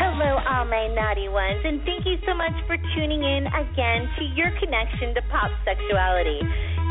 Hello, 0.00 0.40
all 0.48 0.64
my 0.64 0.88
naughty 0.96 1.28
ones, 1.28 1.60
and 1.60 1.84
thank 1.84 2.08
you 2.08 2.16
so 2.24 2.32
much 2.32 2.56
for 2.64 2.80
tuning 2.96 3.20
in 3.20 3.44
again 3.52 4.08
to 4.16 4.24
your 4.32 4.48
connection 4.56 5.12
to 5.12 5.20
pop 5.28 5.52
sexuality. 5.60 6.40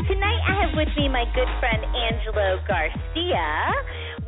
Tonight, 0.06 0.38
I 0.46 0.54
have 0.62 0.78
with 0.78 0.94
me 0.94 1.10
my 1.10 1.26
good 1.34 1.50
friend 1.58 1.82
Angelo 1.90 2.62
Garcia. 2.70 3.50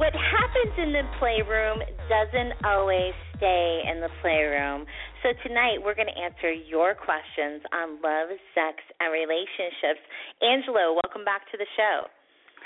What 0.02 0.10
happens 0.18 0.74
in 0.82 0.90
the 0.98 1.06
playroom 1.22 1.78
doesn't 2.10 2.58
always 2.66 3.14
stay 3.38 3.86
in 3.86 4.02
the 4.02 4.10
playroom. 4.18 4.82
So, 5.22 5.30
tonight, 5.46 5.78
we're 5.78 5.94
going 5.94 6.10
to 6.10 6.18
answer 6.18 6.50
your 6.50 6.98
questions 6.98 7.62
on 7.70 8.02
love, 8.02 8.34
sex, 8.50 8.82
and 8.98 9.14
relationships. 9.14 10.02
Angelo, 10.42 10.98
welcome 10.98 11.22
back 11.22 11.46
to 11.54 11.56
the 11.56 11.70
show. 11.78 12.10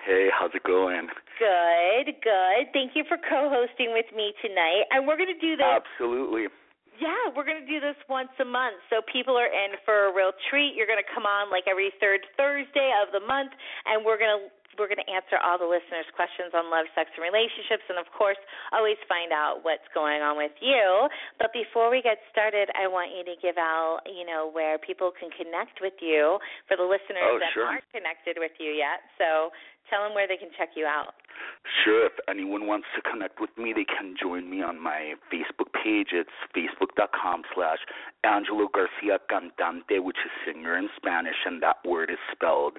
Hey, 0.09 0.33
how's 0.33 0.57
it 0.57 0.65
going? 0.65 1.13
Good, 1.37 2.17
good. 2.25 2.63
Thank 2.73 2.97
you 2.97 3.05
for 3.09 3.21
co-hosting 3.21 3.93
with 3.93 4.09
me 4.17 4.33
tonight. 4.41 4.89
And 4.91 5.07
we're 5.07 5.21
going 5.21 5.33
to 5.33 5.43
do 5.43 5.57
this. 5.57 5.69
Absolutely. 5.69 6.49
Yeah, 6.97 7.29
we're 7.37 7.45
going 7.45 7.61
to 7.61 7.69
do 7.69 7.77
this 7.77 7.97
once 8.09 8.33
a 8.41 8.49
month. 8.49 8.81
So 8.89 9.05
people 9.05 9.37
are 9.37 9.53
in 9.53 9.77
for 9.85 10.09
a 10.09 10.13
real 10.17 10.33
treat. 10.49 10.73
You're 10.73 10.89
going 10.89 11.03
to 11.03 11.11
come 11.13 11.29
on 11.29 11.53
like 11.53 11.69
every 11.69 11.93
third 12.01 12.25
Thursday 12.41 12.89
of 13.05 13.13
the 13.13 13.21
month 13.21 13.53
and 13.85 14.01
we're 14.01 14.17
going 14.17 14.33
to 14.33 14.49
we're 14.79 14.89
going 14.89 15.01
to 15.01 15.13
answer 15.13 15.41
all 15.41 15.57
the 15.57 15.69
listeners' 15.69 16.09
questions 16.13 16.53
on 16.53 16.69
love, 16.69 16.85
sex, 16.93 17.09
and 17.17 17.25
relationships, 17.25 17.85
and 17.89 17.97
of 17.97 18.09
course, 18.13 18.37
always 18.73 19.01
find 19.09 19.33
out 19.33 19.65
what's 19.65 19.89
going 19.97 20.21
on 20.21 20.37
with 20.37 20.53
you. 20.61 21.09
But 21.41 21.53
before 21.57 21.89
we 21.89 22.05
get 22.05 22.21
started, 22.29 22.69
I 22.77 22.85
want 22.89 23.13
you 23.13 23.25
to 23.25 23.37
give 23.41 23.57
out, 23.57 24.05
you 24.05 24.29
know, 24.29 24.49
where 24.49 24.77
people 24.77 25.13
can 25.13 25.33
connect 25.33 25.81
with 25.81 25.97
you 26.01 26.39
for 26.69 26.77
the 26.77 26.85
listeners 26.85 27.25
oh, 27.25 27.41
that 27.41 27.53
sure. 27.57 27.67
aren't 27.67 27.89
connected 27.89 28.37
with 28.37 28.53
you 28.61 28.73
yet. 28.77 29.01
So 29.17 29.51
tell 29.91 30.03
them 30.03 30.15
where 30.15 30.29
they 30.29 30.37
can 30.37 30.49
check 30.57 30.71
you 30.77 30.87
out. 30.87 31.15
Sure. 31.85 32.07
If 32.07 32.13
anyone 32.29 32.67
wants 32.67 32.87
to 32.95 33.03
connect 33.03 33.41
with 33.41 33.51
me, 33.59 33.73
they 33.75 33.85
can 33.85 34.15
join 34.21 34.49
me 34.51 34.63
on 34.63 34.81
my 34.81 35.15
Facebook 35.33 35.73
page. 35.73 36.09
It's 36.13 36.31
facebook.com 36.57 37.43
slash 37.55 37.79
Angelo 38.25 38.69
Garcia 38.73 39.19
Cantante, 39.31 40.03
which 40.03 40.17
is 40.25 40.31
singer 40.47 40.77
in 40.79 40.89
Spanish, 40.97 41.37
and 41.45 41.63
that 41.63 41.77
word 41.85 42.11
is 42.11 42.19
spelled 42.33 42.79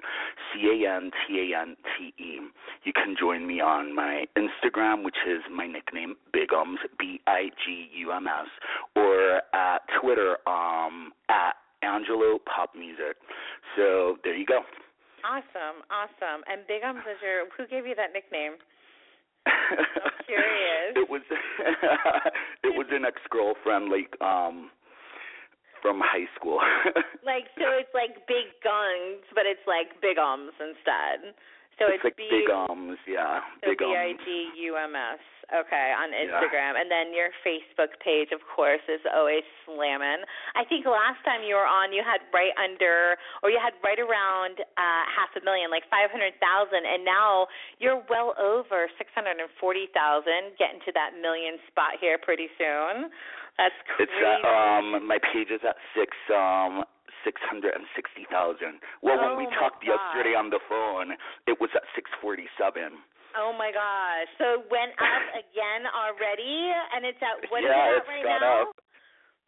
C-A-N-T-A-N-T-E. 0.52 2.40
You 2.84 2.92
can 2.92 3.16
join 3.18 3.46
me 3.46 3.60
on 3.60 3.94
my 3.94 4.24
Instagram, 4.36 5.04
which 5.04 5.18
is 5.26 5.42
my 5.52 5.66
nickname, 5.66 6.16
Bigums, 6.34 6.78
B-I-G-U-M-S, 6.98 8.48
or 8.96 9.42
at 9.54 9.82
Twitter, 10.00 10.36
um, 10.46 11.12
at 11.28 11.54
Angelo 11.82 12.38
Pop 12.44 12.74
Music. 12.74 13.16
So 13.76 14.16
there 14.24 14.36
you 14.36 14.46
go. 14.46 14.60
Awesome, 15.24 15.82
awesome. 15.90 16.44
And 16.46 16.66
Big 16.66 16.82
your 16.82 17.50
who 17.56 17.66
gave 17.66 17.86
you 17.86 17.94
that 17.94 18.12
nickname? 18.12 18.58
I'm 19.46 20.18
curious. 20.26 20.92
it 20.96 21.08
was 21.08 21.22
it 22.64 22.72
was 22.76 22.86
an 22.90 23.04
ex 23.04 23.16
girlfriend 23.30 23.88
like 23.90 24.12
um 24.20 24.70
from 25.80 26.00
high 26.02 26.26
school. 26.36 26.60
like 27.24 27.46
so 27.56 27.70
it's 27.78 27.92
like 27.94 28.26
big 28.26 28.50
guns, 28.62 29.22
but 29.34 29.46
it's 29.46 29.62
like 29.66 29.94
big 30.02 30.18
ums 30.18 30.54
instead. 30.58 31.34
So 31.78 31.86
it's, 31.86 32.02
it's, 32.02 32.04
like 32.04 32.18
B- 32.18 32.26
big 32.26 32.50
ums, 32.50 32.98
yeah. 33.06 33.40
So 33.62 33.70
big 33.70 33.78
B 33.78 33.94
I 33.94 34.12
G 34.26 34.50
U 34.66 34.76
M 34.76 34.98
S. 34.98 35.22
Okay, 35.48 35.96
on 35.96 36.12
Instagram. 36.12 36.76
Yeah. 36.76 36.80
And 36.84 36.92
then 36.92 37.16
your 37.16 37.32
Facebook 37.40 37.96
page, 38.04 38.36
of 38.36 38.44
course, 38.44 38.84
is 38.84 39.00
always 39.08 39.46
slamming. 39.64 40.20
I 40.52 40.60
think 40.68 40.84
last 40.84 41.24
time 41.24 41.40
you 41.40 41.56
were 41.56 41.64
on, 41.64 41.88
you 41.88 42.04
had 42.04 42.20
right 42.36 42.52
under, 42.60 43.16
or 43.40 43.48
you 43.48 43.56
had 43.56 43.72
right 43.80 43.96
around 43.96 44.60
uh, 44.60 45.02
half 45.08 45.32
a 45.40 45.42
million, 45.48 45.72
like 45.72 45.88
500,000. 45.88 46.36
And 46.84 47.00
now 47.00 47.48
you're 47.80 48.04
well 48.12 48.36
over 48.36 48.92
640,000, 49.00 49.40
getting 50.60 50.84
to 50.84 50.92
that 50.92 51.16
million 51.16 51.56
spot 51.72 51.96
here 51.96 52.20
pretty 52.20 52.52
soon. 52.60 53.08
That's 53.56 53.78
crazy. 53.96 54.12
It's 54.12 54.44
uh, 54.44 54.52
um, 54.52 55.00
my 55.08 55.16
page 55.16 55.48
is 55.48 55.64
at 55.64 55.80
six 55.96 56.12
um 56.28 56.84
six 57.24 57.40
hundred 57.46 57.74
and 57.74 57.84
sixty 57.94 58.26
thousand. 58.30 58.82
Well, 59.02 59.18
oh 59.18 59.34
when 59.34 59.34
we 59.40 59.46
talked 59.56 59.82
God. 59.82 59.96
yesterday 59.96 60.34
on 60.38 60.50
the 60.50 60.60
phone, 60.68 61.14
it 61.46 61.56
was 61.60 61.70
at 61.74 61.84
six 61.94 62.10
forty 62.20 62.46
seven. 62.58 62.98
Oh 63.36 63.52
my 63.52 63.70
gosh! 63.70 64.28
So 64.40 64.60
it 64.60 64.64
went 64.72 64.96
up 64.98 65.26
again 65.36 65.86
already, 65.88 66.72
and 66.94 67.04
it's 67.04 67.20
at 67.20 67.44
what 67.52 67.62
is 67.62 67.70
yeah, 67.70 67.98
it 67.98 68.02
at 68.02 68.08
right 68.08 68.24
got 68.24 68.40
now? 68.40 68.62
Up. 68.70 68.76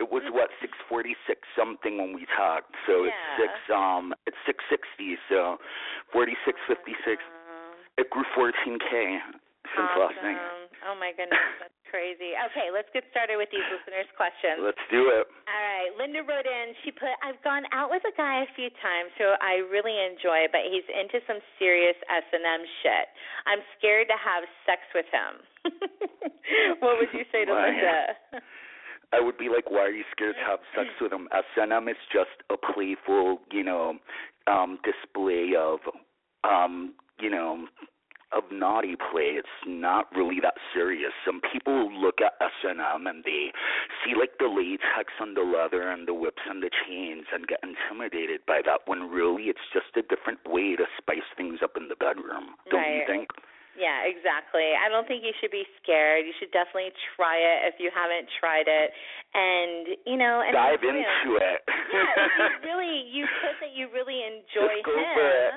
It 0.01 0.09
was 0.09 0.25
what 0.33 0.49
six 0.61 0.73
forty 0.89 1.17
six 1.27 1.45
something 1.57 1.99
when 2.01 2.13
we 2.17 2.25
talked. 2.37 2.73
So 2.87 3.05
yeah. 3.05 3.13
it's 3.13 3.29
six 3.37 3.53
um 3.73 4.13
it's 4.25 4.41
six 4.45 4.61
sixty. 4.69 5.17
So 5.29 5.57
forty 6.13 6.37
six 6.45 6.61
fifty 6.69 6.97
six. 7.05 7.21
Uh, 7.21 8.01
It 8.01 8.09
grew 8.09 8.25
fourteen 8.35 8.79
k 8.81 9.21
since 9.77 9.91
awesome. 9.93 10.01
last 10.01 10.19
night. 10.25 10.60
Oh 10.87 10.97
my 10.97 11.13
goodness, 11.13 11.41
that's 11.63 11.81
crazy. 11.89 12.33
Okay, 12.51 12.73
let's 12.73 12.89
get 12.93 13.05
started 13.13 13.37
with 13.37 13.53
these 13.53 13.65
listeners' 13.69 14.09
questions. 14.17 14.61
Let's 14.65 14.85
do 14.89 15.13
it. 15.13 15.29
All 15.29 15.63
right, 15.65 15.93
Linda 16.01 16.25
wrote 16.25 16.49
in. 16.49 16.73
She 16.85 16.91
put, 16.91 17.13
"I've 17.21 17.41
gone 17.45 17.69
out 17.75 17.93
with 17.93 18.05
a 18.09 18.15
guy 18.17 18.45
a 18.45 18.51
few 18.57 18.73
times 18.81 19.13
who 19.21 19.33
I 19.41 19.61
really 19.69 19.97
enjoy, 19.97 20.49
but 20.49 20.65
he's 20.69 20.87
into 20.89 21.21
some 21.29 21.41
serious 21.61 21.97
S 22.09 22.27
and 22.33 22.45
M 22.45 22.63
shit. 22.81 23.07
I'm 23.45 23.61
scared 23.77 24.09
to 24.09 24.19
have 24.19 24.43
sex 24.65 24.81
with 24.97 25.09
him." 25.13 25.33
what 26.81 26.97
would 26.97 27.13
you 27.13 27.29
say 27.29 27.45
to 27.45 27.53
Why? 27.53 27.69
Linda? 27.69 28.41
I 29.13 29.21
would 29.21 29.37
be 29.37 29.49
like, 29.49 29.71
why 29.71 29.81
are 29.81 29.91
you 29.91 30.05
scared 30.13 30.37
to 30.37 30.45
have 30.47 30.61
sex 30.75 30.89
with 31.01 31.13
him? 31.13 31.29
S&M 31.33 31.89
is 31.89 31.97
just 32.13 32.31
a 32.49 32.55
playful, 32.57 33.41
you 33.51 33.65
know, 33.65 33.99
um, 34.47 34.79
display 34.85 35.51
of, 35.59 35.81
um, 36.45 36.95
you 37.19 37.29
know, 37.29 37.67
of 38.33 38.45
naughty 38.51 38.97
play. 38.97 39.39
It's 39.39 39.59
not 39.67 40.07
really 40.15 40.39
that 40.43 40.55
serious. 40.75 41.13
Some 41.25 41.41
people 41.53 41.91
look 41.93 42.21
at 42.21 42.35
S&M 42.41 43.07
and 43.07 43.25
they 43.25 43.53
see 44.05 44.15
like 44.19 44.39
the 44.39 44.49
latex 44.49 45.13
on 45.21 45.35
the 45.35 45.43
leather 45.43 45.91
and 45.91 46.07
the 46.07 46.15
whips 46.15 46.43
and 46.49 46.63
the 46.63 46.71
chains 46.87 47.27
and 47.33 47.47
get 47.47 47.61
intimidated 47.63 48.41
by 48.47 48.63
that 48.67 48.87
when 48.87 49.11
really 49.11 49.51
it's 49.51 49.67
just 49.73 49.91
a 49.97 50.03
different 50.07 50.41
way 50.47 50.77
to 50.77 50.85
spice 50.99 51.27
things 51.37 51.61
up 51.63 51.77
in 51.77 51.89
the 51.89 51.97
bedroom. 51.97 52.55
Don't 52.71 52.81
right. 52.81 53.03
you 53.03 53.05
think? 53.07 53.29
Yeah, 53.79 54.03
exactly. 54.05 54.75
I 54.75 54.91
don't 54.91 55.07
think 55.07 55.23
you 55.23 55.33
should 55.41 55.55
be 55.55 55.65
scared. 55.81 56.27
You 56.27 56.35
should 56.37 56.51
definitely 56.51 56.91
try 57.15 57.39
it 57.39 57.71
if 57.71 57.79
you 57.79 57.89
haven't 57.95 58.27
tried 58.37 58.67
it, 58.67 58.91
and 59.33 59.95
you 60.05 60.19
know, 60.19 60.43
and 60.43 60.53
dive 60.53 60.83
into 60.83 61.39
it. 61.39 61.63
yeah, 61.65 62.13
you 62.39 62.47
really, 62.67 63.09
you 63.09 63.25
put 63.41 63.55
that 63.63 63.73
you 63.73 63.87
really 63.95 64.27
enjoy 64.27 64.83
Just 64.83 64.91
go 64.91 64.99
him. 64.99 65.55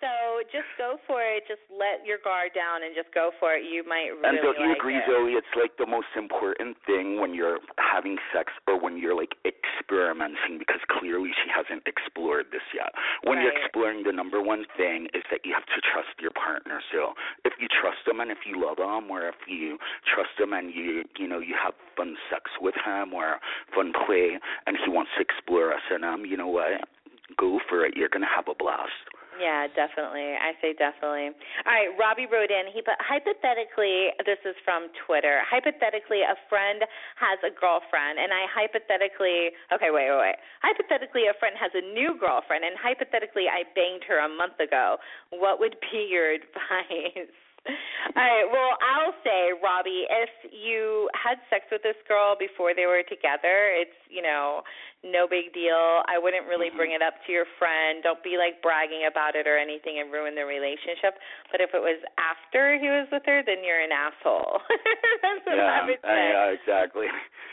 So 0.00 0.40
just 0.48 0.68
go 0.80 0.96
for 1.04 1.20
it. 1.20 1.44
Just 1.44 1.60
let 1.68 2.08
your 2.08 2.16
guard 2.24 2.56
down 2.56 2.80
and 2.80 2.96
just 2.96 3.12
go 3.12 3.36
for 3.36 3.52
it. 3.52 3.68
You 3.68 3.84
might 3.84 4.08
really 4.16 4.32
And 4.32 4.40
don't 4.40 4.56
you 4.56 4.72
like 4.72 4.80
agree, 4.80 4.96
it. 4.96 5.04
Zoe? 5.04 5.36
It's 5.36 5.52
like 5.52 5.76
the 5.76 5.84
most 5.84 6.08
important 6.16 6.80
thing 6.88 7.20
when 7.20 7.36
you're 7.36 7.60
having 7.76 8.16
sex 8.32 8.48
or 8.64 8.80
when 8.80 8.96
you're 8.96 9.12
like 9.12 9.36
experimenting 9.44 10.56
because 10.56 10.80
clearly 10.88 11.36
she 11.44 11.52
hasn't 11.52 11.84
explored 11.84 12.48
this 12.48 12.64
yet. 12.72 12.96
When 13.28 13.44
you're 13.44 13.52
exploring, 13.52 14.08
the 14.08 14.16
number 14.16 14.40
one 14.40 14.64
thing 14.80 15.12
is 15.12 15.20
that 15.28 15.44
you 15.44 15.52
have 15.52 15.68
to 15.68 15.80
trust 15.92 16.16
your 16.16 16.32
partner. 16.32 16.80
So 16.88 17.12
if 17.44 17.52
you 17.60 17.68
trust 17.68 18.00
them 18.08 18.24
and 18.24 18.32
if 18.32 18.48
you 18.48 18.56
love 18.56 18.80
them, 18.80 19.12
or 19.12 19.28
if 19.28 19.44
you 19.44 19.76
trust 20.08 20.32
them 20.40 20.56
and 20.56 20.72
you 20.72 21.04
you 21.20 21.28
know 21.28 21.44
you 21.44 21.52
have 21.60 21.76
fun 21.92 22.16
sex 22.32 22.48
with 22.56 22.74
him 22.80 23.12
or 23.12 23.36
fun 23.76 23.92
play, 23.92 24.40
and 24.64 24.80
he 24.80 24.88
wants 24.88 25.12
to 25.16 25.20
explore 25.20 25.76
S 25.76 25.84
and 25.92 26.08
M, 26.08 26.24
you 26.24 26.40
know 26.40 26.48
what? 26.48 26.88
Go 27.36 27.60
for 27.68 27.84
it. 27.84 28.00
You're 28.00 28.08
gonna 28.08 28.30
have 28.32 28.48
a 28.48 28.56
blast. 28.56 29.09
Yeah, 29.40 29.72
definitely. 29.72 30.36
I 30.36 30.52
say 30.60 30.76
definitely. 30.76 31.32
All 31.64 31.72
right, 31.72 31.88
Robbie 31.96 32.28
wrote 32.28 32.52
in. 32.52 32.68
He 32.68 32.84
put 32.84 33.00
hypothetically, 33.00 34.12
this 34.28 34.36
is 34.44 34.52
from 34.68 34.92
Twitter. 35.08 35.40
Hypothetically, 35.48 36.20
a 36.20 36.36
friend 36.52 36.84
has 37.16 37.40
a 37.40 37.48
girlfriend, 37.48 38.20
and 38.20 38.36
I 38.36 38.44
hypothetically, 38.52 39.56
okay, 39.72 39.88
wait, 39.88 40.12
wait, 40.12 40.36
wait. 40.36 40.38
Hypothetically, 40.60 41.32
a 41.32 41.36
friend 41.40 41.56
has 41.56 41.72
a 41.72 41.80
new 41.80 42.20
girlfriend, 42.20 42.68
and 42.68 42.76
hypothetically, 42.76 43.48
I 43.48 43.64
banged 43.72 44.04
her 44.12 44.20
a 44.20 44.28
month 44.28 44.60
ago. 44.60 45.00
What 45.32 45.56
would 45.56 45.80
be 45.88 46.04
your 46.12 46.36
advice? 46.36 47.32
All 47.68 48.16
right. 48.16 48.48
Well, 48.48 48.72
I'll 48.80 49.12
say, 49.20 49.52
Robbie, 49.60 50.08
if 50.08 50.32
you 50.48 51.10
had 51.12 51.36
sex 51.52 51.68
with 51.70 51.82
this 51.82 51.96
girl 52.08 52.34
before 52.38 52.72
they 52.72 52.86
were 52.86 53.04
together, 53.04 53.68
it's 53.76 53.96
you 54.08 54.22
know 54.22 54.62
no 55.02 55.26
big 55.26 55.52
deal. 55.54 56.02
I 56.06 56.18
wouldn't 56.20 56.46
really 56.46 56.68
Mhm. 56.70 56.76
bring 56.76 56.92
it 56.92 57.00
up 57.00 57.14
to 57.24 57.32
your 57.32 57.46
friend. 57.58 58.02
Don't 58.02 58.22
be 58.22 58.36
like 58.36 58.60
bragging 58.60 59.06
about 59.06 59.34
it 59.34 59.46
or 59.46 59.56
anything 59.56 59.98
and 59.98 60.12
ruin 60.12 60.34
the 60.34 60.44
relationship. 60.44 61.18
But 61.50 61.60
if 61.60 61.72
it 61.74 61.80
was 61.80 61.96
after 62.18 62.76
he 62.76 62.88
was 62.88 63.08
with 63.10 63.24
her, 63.24 63.42
then 63.42 63.64
you're 63.64 63.80
an 63.80 63.92
asshole. 63.92 64.60
That's 65.22 65.46
what 65.46 65.56
yeah, 65.56 65.80
I 65.82 65.86
would 65.86 66.00
say. 66.04 66.28
yeah, 66.32 66.44
exactly. 66.52 67.06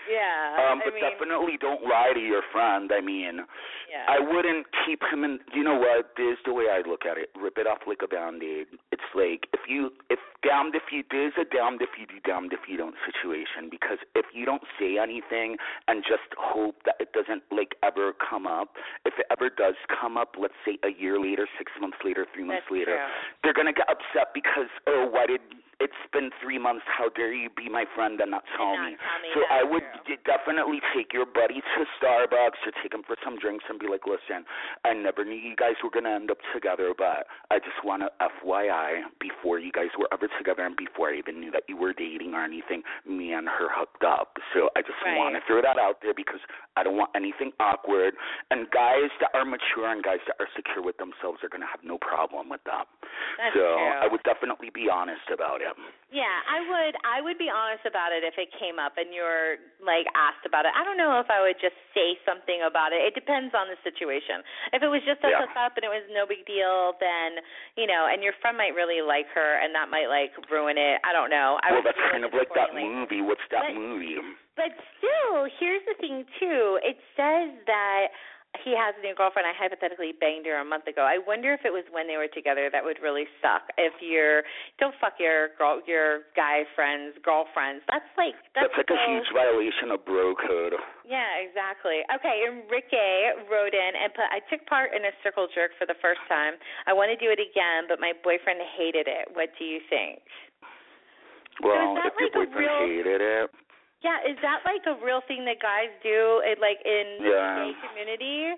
Yeah. 0.10 0.72
Um, 0.72 0.82
I 0.82 0.86
but 0.86 0.94
mean, 0.94 1.04
definitely 1.04 1.58
don't 1.58 1.84
lie 1.84 2.12
to 2.14 2.20
your 2.20 2.42
friend. 2.52 2.92
I 2.94 3.02
mean, 3.02 3.46
yeah. 3.90 4.06
I 4.08 4.20
wouldn't 4.20 4.68
keep 4.86 5.04
him 5.04 5.24
in. 5.24 5.40
You 5.54 5.64
know 5.64 5.76
what? 5.76 6.16
There's 6.16 6.38
the 6.46 6.54
way 6.54 6.70
I 6.70 6.82
look 6.88 7.06
at 7.06 7.18
it. 7.18 7.30
Rip 7.36 7.58
it 7.58 7.68
off 7.68 7.80
like 7.88 8.02
a 8.04 8.08
band-aid. 8.08 8.68
It's 8.92 9.10
like 9.16 9.48
if 9.54 9.68
you, 9.68 9.92
if 10.10 10.20
damned 10.44 10.76
if 10.76 10.92
you, 10.92 11.04
there's 11.12 11.34
a 11.38 11.44
damned 11.44 11.82
if 11.82 11.90
you 12.00 12.06
do, 12.08 12.20
damned 12.24 12.54
if 12.54 12.68
you 12.68 12.78
don't 12.78 12.96
situation. 13.06 13.70
Because 13.70 14.00
if 14.16 14.26
you 14.34 14.46
don't 14.46 14.64
say 14.80 14.98
anything 14.98 15.58
and 15.88 16.04
just 16.04 16.32
hope 16.38 16.84
that 16.84 16.96
it 17.00 17.12
doesn't 17.12 17.37
like 17.52 17.76
ever 17.84 18.14
come 18.14 18.48
up, 18.48 18.70
if 19.06 19.14
it 19.18 19.26
ever 19.32 19.50
does 19.50 19.76
come 20.00 20.18
up, 20.18 20.36
let's 20.40 20.58
say 20.66 20.78
a 20.84 20.92
year 21.00 21.20
later, 21.20 21.48
six 21.58 21.72
months 21.80 21.98
later, 22.04 22.26
three 22.34 22.44
months 22.44 22.64
That's 22.70 22.72
later, 22.72 22.98
true. 22.98 23.14
they're 23.44 23.54
gonna 23.54 23.74
get 23.74 23.88
upset 23.90 24.34
because 24.34 24.70
oh, 24.88 25.08
why 25.12 25.26
did 25.28 25.42
it's 25.80 25.94
been 26.12 26.32
three 26.42 26.58
months? 26.58 26.84
How 26.90 27.10
dare 27.10 27.34
you 27.34 27.50
be 27.54 27.70
my 27.70 27.86
friend 27.94 28.20
and 28.20 28.32
not 28.32 28.44
tell 28.58 28.74
And 28.74 28.82
not 28.82 28.90
me? 28.92 28.98
tell 28.98 29.20
me 29.22 29.30
So 29.34 29.40
I 29.54 29.62
would 29.64 29.86
true. 30.06 30.16
d- 30.18 30.24
definitely 30.26 30.82
take 30.96 31.14
your 31.14 31.26
buddy 31.26 31.62
to 31.62 31.80
Starbucks 32.02 32.60
or 32.66 32.72
take 32.82 32.94
him 32.94 33.04
for 33.06 33.16
some 33.24 33.38
drinks 33.38 33.66
and 33.70 33.78
be 33.78 33.88
like, 33.88 34.06
listen, 34.10 34.46
I 34.86 34.94
never 34.94 35.24
knew 35.24 35.38
you 35.38 35.56
guys 35.56 35.76
were 35.84 35.90
gonna 35.94 36.10
end 36.18 36.32
up 36.32 36.40
together, 36.54 36.94
but 36.98 37.28
I 37.52 37.60
just 37.60 37.78
want 37.86 38.02
to 38.04 38.10
FYI 38.18 39.04
before 39.20 39.60
you 39.60 39.72
guys 39.72 39.94
were 39.98 40.10
ever 40.12 40.28
together 40.38 40.66
and 40.66 40.76
before 40.76 41.10
I 41.14 41.18
even 41.22 41.40
knew 41.40 41.52
that 41.52 41.64
you 41.70 41.78
were 41.78 41.94
dating 41.94 42.34
or 42.34 42.44
anything, 42.44 42.82
me 43.06 43.34
and 43.34 43.48
her 43.48 43.70
hooked 43.70 44.04
up. 44.04 44.38
So 44.54 44.70
I 44.76 44.82
just 44.82 44.98
Right. 45.06 45.18
want 45.18 45.36
to 45.36 45.42
throw 45.46 45.62
that 45.62 45.78
out 45.78 46.02
there 46.02 46.14
because 46.14 46.40
I 46.76 46.84
don't 46.84 46.98
want 46.98 47.12
anything 47.16 47.54
awkward. 47.60 48.16
And 48.50 48.70
guys 48.72 49.12
that 49.20 49.30
are 49.34 49.46
mature 49.46 49.88
and 49.88 50.02
guys 50.04 50.20
that 50.26 50.36
are 50.40 50.50
secure 50.56 50.82
with 50.82 50.98
themselves 50.98 51.44
are 51.44 51.50
gonna 51.50 51.68
have 51.70 51.84
no 51.84 51.98
problem 52.00 52.50
with 52.50 52.64
that. 52.66 52.88
That's 53.38 53.54
so 53.54 53.60
true. 53.60 53.94
I 54.02 54.08
would 54.08 54.24
definitely 54.24 54.70
be 54.72 54.90
honest 54.90 55.30
about 55.30 55.62
it. 55.62 55.67
Yeah, 56.08 56.32
I 56.48 56.64
would 56.64 56.96
I 57.04 57.20
would 57.20 57.36
be 57.36 57.52
honest 57.52 57.84
about 57.84 58.16
it 58.16 58.24
if 58.24 58.40
it 58.40 58.48
came 58.56 58.80
up 58.80 58.96
and 58.96 59.12
you're 59.12 59.60
like 59.84 60.08
asked 60.16 60.48
about 60.48 60.64
it. 60.64 60.72
I 60.72 60.88
don't 60.88 60.96
know 60.96 61.20
if 61.20 61.28
I 61.28 61.44
would 61.44 61.60
just 61.60 61.76
say 61.92 62.16
something 62.24 62.64
about 62.64 62.96
it. 62.96 63.04
It 63.04 63.12
depends 63.12 63.52
on 63.52 63.68
the 63.68 63.76
situation. 63.84 64.40
If 64.72 64.80
it 64.84 64.88
was 64.88 65.04
just 65.04 65.20
a 65.28 65.30
Yeah. 65.36 65.44
hookup 65.44 65.76
and 65.76 65.84
it 65.84 65.92
was 65.92 66.08
no 66.16 66.24
big 66.24 66.48
deal, 66.48 66.96
then 67.04 67.44
you 67.76 67.88
know, 67.92 68.08
and 68.08 68.24
your 68.24 68.34
friend 68.40 68.56
might 68.56 68.72
really 68.72 69.04
like 69.04 69.28
her 69.36 69.60
and 69.60 69.76
that 69.76 69.92
might 69.92 70.08
like 70.08 70.32
ruin 70.48 70.80
it. 70.80 71.04
I 71.04 71.12
don't 71.12 71.30
know. 71.30 71.60
I 71.60 71.76
well, 71.76 71.84
would 71.84 71.92
that's 71.92 72.04
kind 72.12 72.24
of 72.24 72.32
like 72.32 72.48
that 72.56 72.72
accordingly. 72.72 72.88
movie. 72.88 73.22
What's 73.22 73.44
that 73.52 73.68
But- 73.68 73.76
movie? 73.76 74.16
But 74.56 74.74
still, 74.98 75.46
here's 75.60 75.84
the 75.86 75.94
thing 76.02 76.26
too. 76.40 76.80
It 76.82 76.98
says 77.16 77.52
that 77.68 78.10
he 78.64 78.76
has 78.76 78.96
a 79.00 79.02
new 79.04 79.16
girlfriend. 79.16 79.48
I 79.48 79.56
hypothetically 79.56 80.12
banged 80.12 80.44
her 80.48 80.60
a 80.60 80.66
month 80.66 80.88
ago. 80.88 81.04
I 81.08 81.20
wonder 81.24 81.54
if 81.54 81.64
it 81.64 81.72
was 81.72 81.88
when 81.92 82.08
they 82.08 82.20
were 82.20 82.28
together 82.32 82.68
that 82.72 82.84
would 82.84 83.00
really 83.00 83.24
suck. 83.40 83.70
If 83.78 83.96
you're 84.04 84.44
don't 84.80 84.96
fuck 85.00 85.20
your 85.20 85.56
girl, 85.56 85.80
your 85.88 86.28
guy 86.36 86.68
friends, 86.76 87.16
girlfriends. 87.24 87.84
That's 87.88 88.08
like 88.20 88.36
that's, 88.56 88.72
That's 88.76 88.88
like 88.88 88.92
so, 88.92 89.00
a 89.00 89.04
huge 89.08 89.30
violation 89.32 89.92
of 89.96 90.04
bro 90.04 90.36
code. 90.36 90.76
Yeah, 91.08 91.40
exactly. 91.40 92.04
Okay, 92.12 92.44
and 92.48 92.68
Enrique 92.68 93.48
wrote 93.48 93.76
in 93.76 93.92
and 93.96 94.12
put 94.12 94.28
I 94.28 94.44
took 94.52 94.64
part 94.68 94.92
in 94.92 95.06
a 95.06 95.14
circle 95.24 95.48
jerk 95.52 95.72
for 95.80 95.88
the 95.88 95.98
first 96.04 96.24
time. 96.28 96.60
I 96.88 96.92
want 96.92 97.12
to 97.14 97.20
do 97.20 97.32
it 97.32 97.40
again, 97.40 97.88
but 97.88 98.04
my 98.04 98.12
boyfriend 98.20 98.60
hated 98.76 99.08
it. 99.08 99.32
What 99.32 99.56
do 99.56 99.64
you 99.64 99.80
think? 99.88 100.24
Well, 101.64 101.96
that 101.98 102.14
if 102.14 102.20
your 102.20 102.32
like 102.36 102.52
a 102.52 102.52
boyfriend 102.52 102.68
real- 102.68 102.84
hated 102.84 103.22
it, 103.24 103.48
Yeah, 104.06 104.22
is 104.30 104.38
that 104.46 104.62
like 104.62 104.86
a 104.86 104.94
real 105.02 105.26
thing 105.26 105.46
that 105.50 105.58
guys 105.58 105.90
do? 106.06 106.42
It, 106.46 106.62
like 106.62 106.78
in 106.86 107.18
the 107.22 107.34
gay 107.34 107.74
community? 107.82 108.54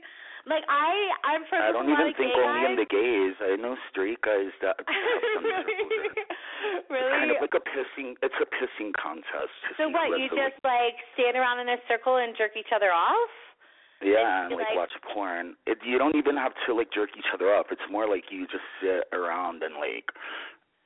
Like 0.47 0.63
I, 0.67 0.91
I'm 1.27 1.43
friends 1.47 1.67
I 1.67 1.71
don't 1.75 1.87
even 1.87 2.15
think 2.15 2.31
gay 2.31 2.43
only 2.43 2.63
guys. 2.63 2.71
in 2.71 2.75
the 2.79 2.89
gays. 2.89 3.35
I 3.43 3.55
know 3.59 3.75
straight 3.91 4.19
guys 4.23 4.51
that 4.63 4.79
have 4.87 5.21
some 5.35 5.43
circle 5.43 5.75
really? 5.75 6.11
really? 6.91 7.11
It's 7.11 7.19
kind 7.23 7.31
of 7.31 7.39
like 7.43 7.55
a 7.55 7.63
pissing. 7.63 8.19
It's 8.23 8.39
a 8.39 8.47
pissing 8.47 8.91
contest. 8.95 9.55
So 9.79 9.87
what? 9.91 10.15
You 10.15 10.27
just 10.31 10.59
like 10.63 10.95
stand 11.15 11.35
around 11.39 11.59
in 11.63 11.67
a 11.71 11.79
circle 11.87 12.19
and 12.19 12.35
jerk 12.35 12.55
each 12.59 12.71
other 12.75 12.91
off? 12.91 13.31
yeah, 14.01 14.47
and 14.47 14.51
you, 14.51 14.57
like, 14.57 14.71
like- 14.71 14.77
watch 14.77 14.95
porn. 15.13 15.55
It, 15.67 15.79
you 15.83 15.97
don't 15.99 16.15
even 16.15 16.35
have 16.35 16.53
to 16.67 16.73
like 16.73 16.91
jerk 16.91 17.11
each 17.17 17.31
other 17.33 17.51
off. 17.51 17.67
It's 17.71 17.83
more 17.91 18.07
like 18.07 18.31
you 18.31 18.47
just 18.47 18.65
sit 18.81 19.07
around 19.11 19.63
and 19.63 19.75
like 19.75 20.11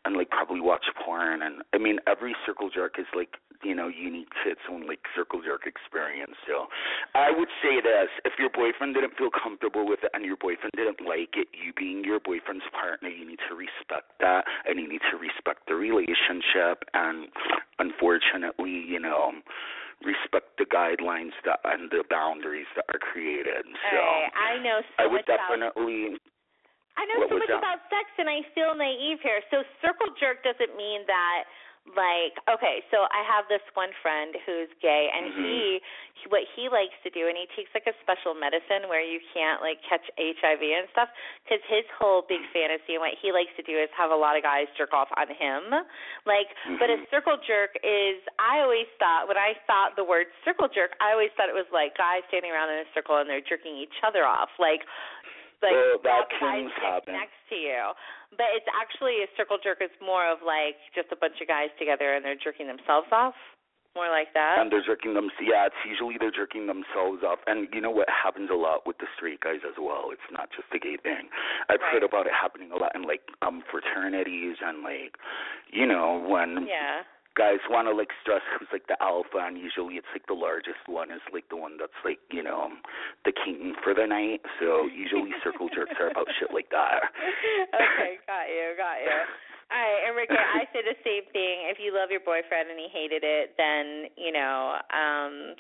and 0.06 0.17
like 0.17 0.29
probably 0.29 0.59
watch 0.61 0.85
porn 1.06 1.41
and 1.41 1.61
I 1.73 1.77
mean 1.77 1.99
every 2.07 2.35
circle 2.45 2.69
jerk 2.69 2.95
is 2.99 3.06
like 3.15 3.38
you 3.63 3.75
know 3.75 3.88
unique 3.88 4.30
to 4.44 4.51
its 4.51 4.62
own 4.69 4.88
like 4.88 5.00
circle 5.15 5.42
jerk 5.42 5.65
experience. 5.65 6.36
So 6.48 6.68
I 7.15 7.31
would 7.31 7.50
say 7.63 7.81
this: 7.81 8.10
if 8.25 8.33
your 8.38 8.50
boyfriend 8.50 8.95
didn't 8.95 9.18
feel 9.18 9.31
comfortable 9.31 9.88
with 9.88 10.04
it 10.04 10.12
and 10.13 10.24
your 10.24 10.38
boyfriend 10.38 10.71
didn't 10.75 11.01
like 11.01 11.36
it, 11.36 11.48
you 11.51 11.74
being 11.75 12.04
your 12.04 12.19
boyfriend's 12.19 12.68
partner, 12.71 13.10
you 13.10 13.25
need 13.27 13.39
to 13.50 13.56
respect 13.56 14.12
that 14.19 14.45
and 14.68 14.80
you 14.80 14.88
need 14.88 15.04
to 15.12 15.18
respect 15.18 15.68
the 15.68 15.75
relationship. 15.75 16.83
And 16.94 17.27
unfortunately, 17.80 18.83
you 18.88 19.00
know. 19.00 19.31
Respect 20.04 20.59
the 20.59 20.68
guidelines 20.68 21.31
that 21.48 21.63
and 21.63 21.88
the 21.88 22.04
boundaries 22.12 22.68
that 22.75 22.83
are 22.92 23.00
created. 23.00 23.63
So 23.63 23.95
right, 23.95 24.27
I 24.36 24.59
know 24.59 24.83
so 24.83 25.00
I 25.00 25.07
would 25.07 25.24
much 25.24 25.31
about 25.31 25.48
definitely 25.48 26.19
I 27.00 27.07
know 27.09 27.24
What 27.24 27.30
so 27.31 27.39
much 27.39 27.50
that? 27.50 27.63
about 27.63 27.80
sex 27.89 28.12
and 28.19 28.30
I 28.30 28.45
feel 28.54 28.75
naive 28.75 29.24
here. 29.24 29.42
So 29.50 29.63
circle 29.81 30.13
jerk 30.19 30.45
doesn't 30.45 30.75
mean 30.77 31.07
that 31.07 31.48
like 31.83 32.39
okay, 32.47 32.80
so 32.88 33.03
I 33.12 33.27
have 33.27 33.44
this 33.51 33.62
one 33.75 33.91
friend 34.00 34.31
who's 34.47 34.71
gay 34.80 35.12
and 35.12 35.27
Mhm. 35.27 35.44
he, 35.44 35.81
he 36.15 36.30
what 36.31 36.47
he 36.56 36.71
likes 36.71 36.95
to 37.03 37.12
do 37.12 37.27
and 37.27 37.35
he 37.35 37.44
takes 37.59 37.68
like 37.75 37.83
a 37.91 37.95
special 38.00 38.31
medicine 38.33 38.88
where 38.88 39.03
you 39.03 39.19
can't 39.35 39.59
like 39.59 39.83
catch 39.83 40.07
HIV 40.15 40.63
and 40.63 40.88
stuff 40.95 41.12
cuz 41.44 41.59
his 41.68 41.83
whole 42.00 42.24
big 42.24 42.39
fantasy 42.56 42.95
and 42.95 43.03
what 43.03 43.13
he 43.19 43.35
likes 43.35 43.51
to 43.59 43.63
do 43.68 43.75
is 43.77 43.91
have 43.91 44.12
a 44.12 44.15
lot 44.15 44.38
of 44.39 44.44
guys 44.47 44.71
jerk 44.80 44.94
off 44.95 45.12
on 45.19 45.27
him. 45.27 45.75
Like 46.24 46.47
but 46.80 46.89
a 46.89 46.97
Mhm. 47.03 47.09
circle 47.12 47.38
jerk 47.44 47.75
is 47.83 48.24
I 48.39 48.62
always 48.63 48.88
thought 48.97 49.27
when 49.27 49.38
I 49.38 49.53
thought 49.68 49.97
the 49.97 50.06
word 50.07 50.31
circle 50.45 50.69
jerk, 50.69 50.95
I 51.01 51.12
always 51.12 51.31
thought 51.33 51.50
it 51.50 51.56
was 51.56 51.69
like 51.71 51.97
guys 51.97 52.24
standing 52.30 52.51
around 52.51 52.69
in 52.71 52.80
a 52.80 52.89
circle 52.94 53.18
and 53.18 53.30
they're 53.30 53.41
jerking 53.41 53.75
each 53.75 54.01
other 54.03 54.25
off. 54.25 54.50
Like 54.57 54.88
like 55.63 56.04
that 56.04 56.27
guy's 56.39 56.69
next 57.07 57.39
to 57.50 57.56
you. 57.56 57.81
But 58.36 58.51
it's 58.54 58.68
actually 58.75 59.24
a 59.24 59.30
circle 59.39 59.57
jerk. 59.63 59.80
It's 59.80 59.95
more 60.04 60.27
of 60.30 60.39
like 60.45 60.75
just 60.94 61.10
a 61.12 61.18
bunch 61.18 61.39
of 61.42 61.48
guys 61.48 61.69
together 61.80 62.13
and 62.13 62.24
they're 62.25 62.38
jerking 62.38 62.68
themselves 62.68 63.07
off. 63.12 63.36
More 63.95 64.10
like 64.10 64.33
that. 64.33 64.57
and 64.57 64.71
they're 64.74 64.81
jerking 64.81 65.13
them. 65.13 65.30
Yeah, 65.38 65.69
it's 65.69 65.77
usually 65.86 66.18
they're 66.18 66.33
jerking 66.33 66.65
themselves 66.65 67.21
off. 67.21 67.38
And 67.45 67.69
you 67.71 67.77
know 67.80 67.92
what 67.94 68.10
happens 68.10 68.50
a 68.50 68.57
lot 68.57 68.88
with 68.89 68.98
the 68.98 69.06
straight 69.15 69.39
guys 69.45 69.62
as 69.62 69.77
well. 69.77 70.10
It's 70.10 70.25
not 70.33 70.50
just 70.50 70.65
the 70.74 70.80
gay 70.81 70.98
thing. 70.98 71.30
I've 71.69 71.77
Right. 71.80 71.94
heard 71.94 72.04
about 72.04 72.25
it 72.25 72.33
happening 72.33 72.71
a 72.74 72.77
lot 72.81 72.95
in 72.98 73.04
like 73.06 73.21
um 73.45 73.62
fraternities 73.69 74.57
and 74.66 74.81
like, 74.81 75.13
you 75.71 75.86
know, 75.86 76.18
when 76.27 76.66
yeah. 76.68 77.06
Guys 77.35 77.62
want 77.69 77.88
to 77.88 77.94
like 77.94 78.09
stress 78.21 78.41
who's 78.53 78.69
like 78.71 78.88
the 78.88 78.97
alpha, 79.01 79.41
and 79.41 79.57
usually 79.57 79.95
it's 79.95 80.09
like 80.13 80.25
the 80.27 80.38
largest 80.38 80.85
one 80.85 81.12
is 81.12 81.21
like 81.33 81.50
the 81.50 81.57
one 81.57 81.77
that's 81.80 81.97
like 82.06 82.19
you 82.31 82.44
know 82.44 82.69
the 83.25 83.33
king 83.33 83.74
for 83.83 83.94
the 83.94 84.06
night. 84.06 84.41
So 84.59 84.85
usually 84.85 85.33
circle 85.44 85.69
jerks 85.73 85.97
are 85.99 86.11
about 86.11 86.28
shit 86.40 86.54
like 86.54 86.69
that. 86.69 87.09
okay, 87.75 88.21
got 88.28 88.45
you, 88.49 88.78
got 88.78 88.97
you. 89.02 89.18
All 89.73 89.80
right, 89.81 90.06
Enrique, 90.06 90.37
I 90.37 90.69
say 90.69 90.85
the 90.85 90.97
same 91.02 91.25
thing. 91.33 91.66
If 91.73 91.81
you 91.81 91.95
love 91.95 92.13
your 92.13 92.21
boyfriend 92.21 92.69
and 92.69 92.78
he 92.78 92.94
hated 92.94 93.25
it, 93.25 93.57
then, 93.57 94.06
you 94.13 94.30
know, 94.30 94.78
um 94.94 95.57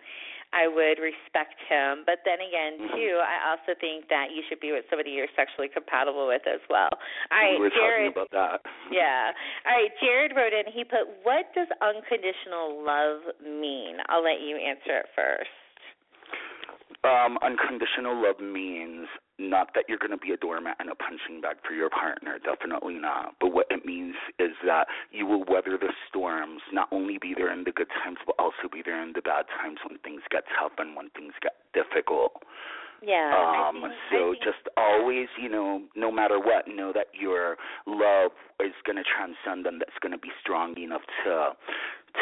I 0.53 0.67
would 0.69 1.01
respect 1.01 1.57
him. 1.67 2.03
But 2.05 2.19
then 2.23 2.39
again, 2.39 2.77
Mhm. 2.77 2.93
too, 2.95 3.17
I 3.19 3.49
also 3.51 3.73
think 3.73 4.07
that 4.09 4.31
you 4.31 4.43
should 4.47 4.59
be 4.59 4.71
with 4.71 4.87
somebody 4.89 5.11
you're 5.11 5.27
sexually 5.35 5.67
compatible 5.67 6.27
with 6.27 6.45
as 6.45 6.61
well. 6.69 6.89
All 7.31 7.37
right, 7.37 7.53
we 7.53 7.59
were 7.59 7.69
Jared. 7.71 8.13
talking 8.13 8.21
about 8.21 8.31
that. 8.31 8.61
Yeah. 8.91 9.33
All 9.65 9.73
right, 9.73 9.91
Jared 9.99 10.35
wrote 10.35 10.53
in. 10.53 10.67
He 10.67 10.83
put, 10.83 11.07
"What 11.23 11.51
does 11.53 11.67
unconditional 11.81 12.81
love 12.83 13.21
mean?" 13.41 14.01
I'll 14.09 14.21
let 14.21 14.39
you 14.41 14.57
answer 14.57 14.99
it 14.99 15.09
first. 15.15 15.49
Um, 17.03 17.37
unconditional 17.41 18.15
love 18.15 18.39
means 18.39 19.09
not 19.39 19.73
that 19.73 19.85
you're 19.87 19.97
going 19.97 20.11
to 20.11 20.17
be 20.17 20.31
a 20.31 20.37
doormat 20.37 20.77
and 20.79 20.89
a 20.89 20.95
punching 20.95 21.41
bag 21.41 21.57
for 21.65 21.73
your 21.73 21.89
partner. 21.89 22.37
Definitely 22.37 22.95
not. 22.95 23.35
But 23.39 23.53
what 23.53 23.67
it 23.69 23.85
means 23.85 24.15
is 24.39 24.51
that 24.65 24.87
you 25.11 25.25
will 25.25 25.43
weather 25.45 25.77
the 25.77 25.91
storms, 26.07 26.61
not 26.71 26.87
only 26.91 27.17
be 27.17 27.33
there 27.35 27.51
in 27.51 27.63
the 27.63 27.71
good 27.71 27.89
times, 28.03 28.17
but 28.25 28.35
also 28.37 28.69
be 28.71 28.81
there 28.83 29.01
in 29.01 29.13
the 29.13 29.21
bad 29.21 29.45
times 29.61 29.79
when 29.87 29.97
things 29.99 30.21
get 30.29 30.43
tough 30.59 30.73
and 30.77 30.95
when 30.95 31.09
things 31.11 31.33
get 31.41 31.53
difficult. 31.73 32.43
Yeah. 33.05 33.33
Um, 33.35 33.81
think, 33.81 33.93
so 34.11 34.33
just 34.35 34.63
always, 34.77 35.27
you 35.41 35.49
know, 35.49 35.81
no 35.95 36.11
matter 36.11 36.39
what, 36.39 36.67
know 36.67 36.93
that 36.93 37.07
your 37.19 37.57
love 37.85 38.31
is 38.61 38.73
going 38.85 38.95
to 38.95 39.03
transcend 39.03 39.67
and 39.67 39.81
that's 39.81 39.97
going 40.01 40.13
to 40.13 40.17
be 40.17 40.31
strong 40.41 40.77
enough 40.77 41.01
to 41.25 41.51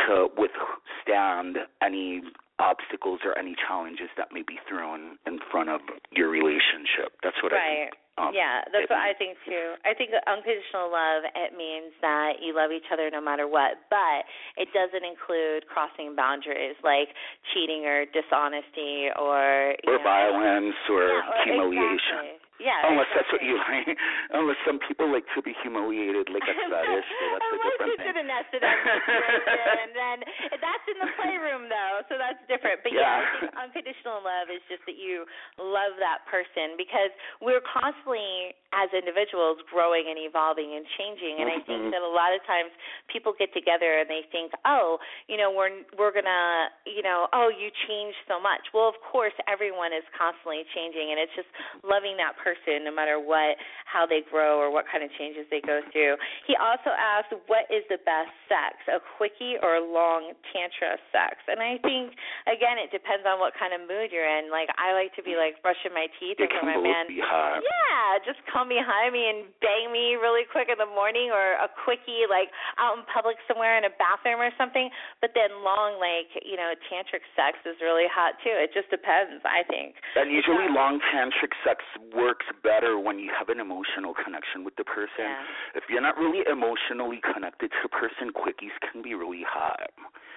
to 0.08 0.28
withstand 0.38 1.58
any 1.84 2.22
obstacles 2.62 3.20
or 3.26 3.34
any 3.38 3.58
challenges 3.58 4.14
that 4.16 4.30
may 4.32 4.46
be 4.46 4.62
thrown 4.70 5.18
in 5.26 5.42
front 5.50 5.70
of 5.70 5.82
your 6.14 6.30
relationship. 6.30 7.18
That's 7.26 7.42
what 7.42 7.52
right. 7.52 7.60
I 7.60 7.76
think. 7.90 7.98
Um, 8.20 8.36
yeah, 8.36 8.62
that's 8.70 8.92
what 8.92 9.00
I 9.00 9.16
think 9.16 9.40
too. 9.48 9.80
I 9.88 9.96
think 9.96 10.12
unconditional 10.28 10.92
love 10.92 11.24
it 11.32 11.56
means 11.56 11.96
that 12.04 12.44
you 12.44 12.54
love 12.54 12.70
each 12.70 12.86
other 12.92 13.10
no 13.10 13.24
matter 13.24 13.48
what, 13.48 13.88
but 13.90 14.28
it 14.60 14.68
doesn't 14.76 15.02
include 15.02 15.66
crossing 15.72 16.14
boundaries 16.14 16.76
like 16.84 17.10
cheating 17.50 17.88
or 17.88 18.04
dishonesty 18.12 19.10
or 19.16 19.74
or 19.88 19.96
know, 19.98 20.04
violence 20.04 20.76
or 20.92 21.08
yeah, 21.08 21.24
or 21.24 21.44
humiliation. 21.48 22.36
Exactly. 22.36 22.41
Yeah. 22.62 22.78
Unless 22.86 23.10
that's 23.18 23.32
what 23.34 23.42
you 23.42 23.58
like. 23.58 23.90
Unless 24.38 24.62
some 24.70 24.78
people 24.86 25.10
like 25.10 25.26
to 25.34 25.42
be 25.42 25.58
humiliated 25.66 26.30
like 26.30 26.46
a 26.46 26.54
fetish, 26.70 27.08
so 27.10 27.26
that's 27.34 27.42
a 27.42 27.50
Unless 27.58 27.74
different 27.74 27.92
it's 27.98 28.06
thing. 28.06 28.14
in 28.14 28.18
a 28.22 28.26
nested 28.30 28.62
up 28.62 28.78
situation, 28.86 29.88
then 29.98 30.18
that's 30.62 30.86
in 30.86 30.98
the 31.02 31.10
playroom 31.18 31.64
though, 31.74 32.06
so 32.06 32.22
that's 32.22 32.38
different. 32.46 32.86
But 32.86 32.94
yeah, 32.94 33.18
I 33.18 33.26
think 33.42 33.54
unconditional 33.58 34.22
love 34.22 34.54
is 34.54 34.62
just 34.70 34.86
that 34.86 34.96
you 35.02 35.26
love 35.58 35.98
that 35.98 36.22
person 36.30 36.78
because 36.78 37.10
we're 37.42 37.66
constantly 37.66 38.54
as 38.78 38.88
individuals 38.94 39.58
growing 39.68 40.08
and 40.08 40.22
evolving 40.22 40.78
and 40.78 40.86
changing. 40.96 41.42
And 41.42 41.50
I 41.52 41.60
think 41.66 41.90
Mhm. 41.90 41.92
that 41.92 42.06
a 42.06 42.14
lot 42.14 42.32
of 42.32 42.40
times 42.46 42.72
people 43.12 43.34
get 43.34 43.52
together 43.52 43.98
and 44.00 44.08
they 44.08 44.22
think, 44.32 44.54
oh, 44.70 45.02
you 45.28 45.36
know, 45.36 45.50
we're 45.50 45.74
we're 45.98 46.14
gonna, 46.14 46.70
you 46.86 47.02
know, 47.02 47.26
oh, 47.34 47.50
you 47.50 47.74
changed 47.90 48.22
so 48.30 48.40
much. 48.40 48.62
Well, 48.72 48.88
of 48.88 48.96
course, 49.02 49.34
everyone 49.50 49.92
is 49.92 50.06
constantly 50.16 50.64
changing, 50.78 51.10
and 51.12 51.18
it's 51.20 51.34
just 51.36 51.50
loving 51.84 52.16
that 52.22 52.38
person 52.38 52.51
no 52.84 52.94
matter 52.94 53.20
what, 53.20 53.58
how 53.86 54.06
they 54.06 54.22
grow 54.24 54.60
or 54.60 54.72
what 54.72 54.86
kind 54.88 55.04
of 55.04 55.10
changes 55.20 55.46
they 55.52 55.62
go 55.62 55.82
through. 55.92 56.16
He 56.48 56.56
also 56.56 56.92
asked, 56.96 57.34
what 57.48 57.68
is 57.72 57.84
the 57.92 58.00
best 58.04 58.32
sex, 58.48 58.80
a 58.88 59.00
quickie 59.18 59.60
or 59.62 59.78
a 59.78 59.84
long 59.84 60.34
tantra 60.52 60.98
sex? 61.12 61.40
And 61.48 61.60
I 61.60 61.78
think 61.84 62.16
again, 62.48 62.80
it 62.80 62.92
depends 62.92 63.24
on 63.28 63.40
what 63.40 63.54
kind 63.56 63.76
of 63.76 63.84
mood 63.86 64.12
you're 64.12 64.28
in. 64.28 64.52
Like 64.52 64.70
I 64.80 64.94
like 64.96 65.16
to 65.20 65.24
be 65.24 65.36
like 65.36 65.60
brushing 65.62 65.92
my 65.92 66.08
teeth 66.20 66.40
It 66.40 66.52
and 66.52 66.68
my 66.68 66.80
man 66.80 67.08
yeah, 67.12 68.20
just 68.24 68.40
come 68.48 68.70
behind 68.70 69.14
me 69.14 69.28
and 69.28 69.48
bang 69.60 69.92
me 69.92 70.16
really 70.16 70.48
quick 70.48 70.72
in 70.72 70.78
the 70.78 70.90
morning 70.90 71.30
or 71.32 71.60
a 71.60 71.70
quickie 71.84 72.28
like 72.30 72.50
out 72.80 72.98
in 72.98 73.04
public 73.10 73.38
somewhere 73.48 73.78
in 73.78 73.86
a 73.86 73.94
bathroom 74.00 74.40
or 74.40 74.52
something. 74.56 74.90
But 75.20 75.36
then 75.36 75.52
long 75.64 76.00
like, 76.00 76.32
you 76.44 76.56
know, 76.56 76.74
tantric 76.88 77.24
sex 77.36 77.60
is 77.68 77.78
really 77.84 78.08
hot 78.08 78.40
too. 78.44 78.54
It 78.54 78.72
just 78.74 78.90
depends, 78.90 79.44
I 79.44 79.64
think. 79.68 79.96
And 80.16 80.32
usually 80.32 80.66
Yeah. 80.68 80.78
long 80.78 81.00
tantric 81.12 81.54
sex 81.64 81.84
works 82.14 82.41
better 82.64 83.00
when 83.00 83.20
you 83.20 83.32
have 83.32 83.50
an 83.50 83.60
emotional 83.60 84.14
connection 84.14 84.64
with 84.64 84.76
the 84.76 84.84
person. 84.84 85.30
Yeah. 85.30 85.76
If 85.76 85.84
you're 85.90 86.04
not 86.04 86.18
really 86.18 86.44
emotionally 86.50 87.22
connected 87.22 87.72
to 87.72 87.82
a 87.86 87.92
person, 87.92 88.32
quickies 88.34 88.76
can 88.82 89.02
be 89.02 89.14
really 89.14 89.44
hot. 89.46 89.92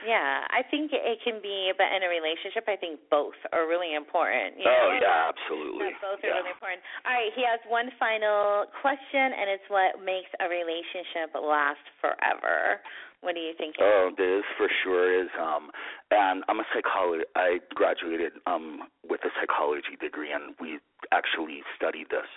Yeah, 0.04 0.44
I 0.52 0.61
think 0.68 0.92
it 0.92 1.18
can 1.25 1.40
be, 1.40 1.73
but 1.80 1.88
in 1.96 2.04
a 2.04 2.11
relationship, 2.12 2.68
I 2.68 2.76
think 2.76 3.00
both 3.08 3.40
are 3.56 3.64
really 3.64 3.96
important. 3.96 4.61
You 4.61 4.68
oh 4.68 4.92
yeah, 5.00 5.32
absolutely. 5.32 5.96
Yeah, 5.96 6.04
both 6.04 6.20
are 6.20 6.28
yeah. 6.28 6.44
really 6.44 6.52
important. 6.52 6.84
All 7.08 7.16
right, 7.16 7.32
he 7.32 7.40
has 7.49 7.56
one 7.64 7.88
final 7.96 8.68
question, 8.84 9.32
and 9.32 9.49
it's 9.49 9.64
what 9.73 10.04
makes 10.04 10.28
a 10.44 10.46
relationship 10.46 11.32
last 11.32 11.80
forever. 12.04 12.84
What 13.25 13.35
do 13.35 13.40
you 13.40 13.57
think? 13.57 13.76
Oh, 13.81 14.11
this 14.12 14.45
for 14.59 14.69
sure 14.85 15.09
is 15.09 15.31
um 15.40 15.71
and 16.11 16.45
I'm 16.47 16.61
a 16.61 16.69
psychologist 16.76 17.33
I 17.35 17.59
graduated 17.75 18.33
um 18.47 18.85
with 19.09 19.21
a 19.25 19.33
psychology 19.40 19.97
degree 19.99 20.31
and 20.31 20.54
we 20.61 20.78
actually 21.11 21.64
studied 21.75 22.12
this. 22.12 22.28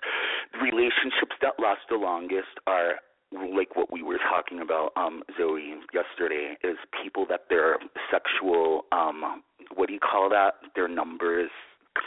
Relationships 0.63 1.35
that 1.41 1.59
last 1.59 1.83
the 1.89 1.97
longest 1.99 2.55
are 2.67 3.03
like 3.35 3.75
what 3.75 3.91
we 3.91 4.01
were 4.01 4.19
talking 4.31 4.61
about 4.61 4.95
um 4.95 5.23
Zoe 5.37 5.75
yesterday 5.91 6.55
is 6.63 6.77
people 7.03 7.25
that 7.27 7.51
their 7.51 7.75
sexual 8.07 8.85
um 8.93 9.43
what 9.75 9.87
do 9.87 9.93
you 9.93 9.99
call 9.99 10.29
that? 10.29 10.55
Their 10.73 10.87
numbers 10.87 11.51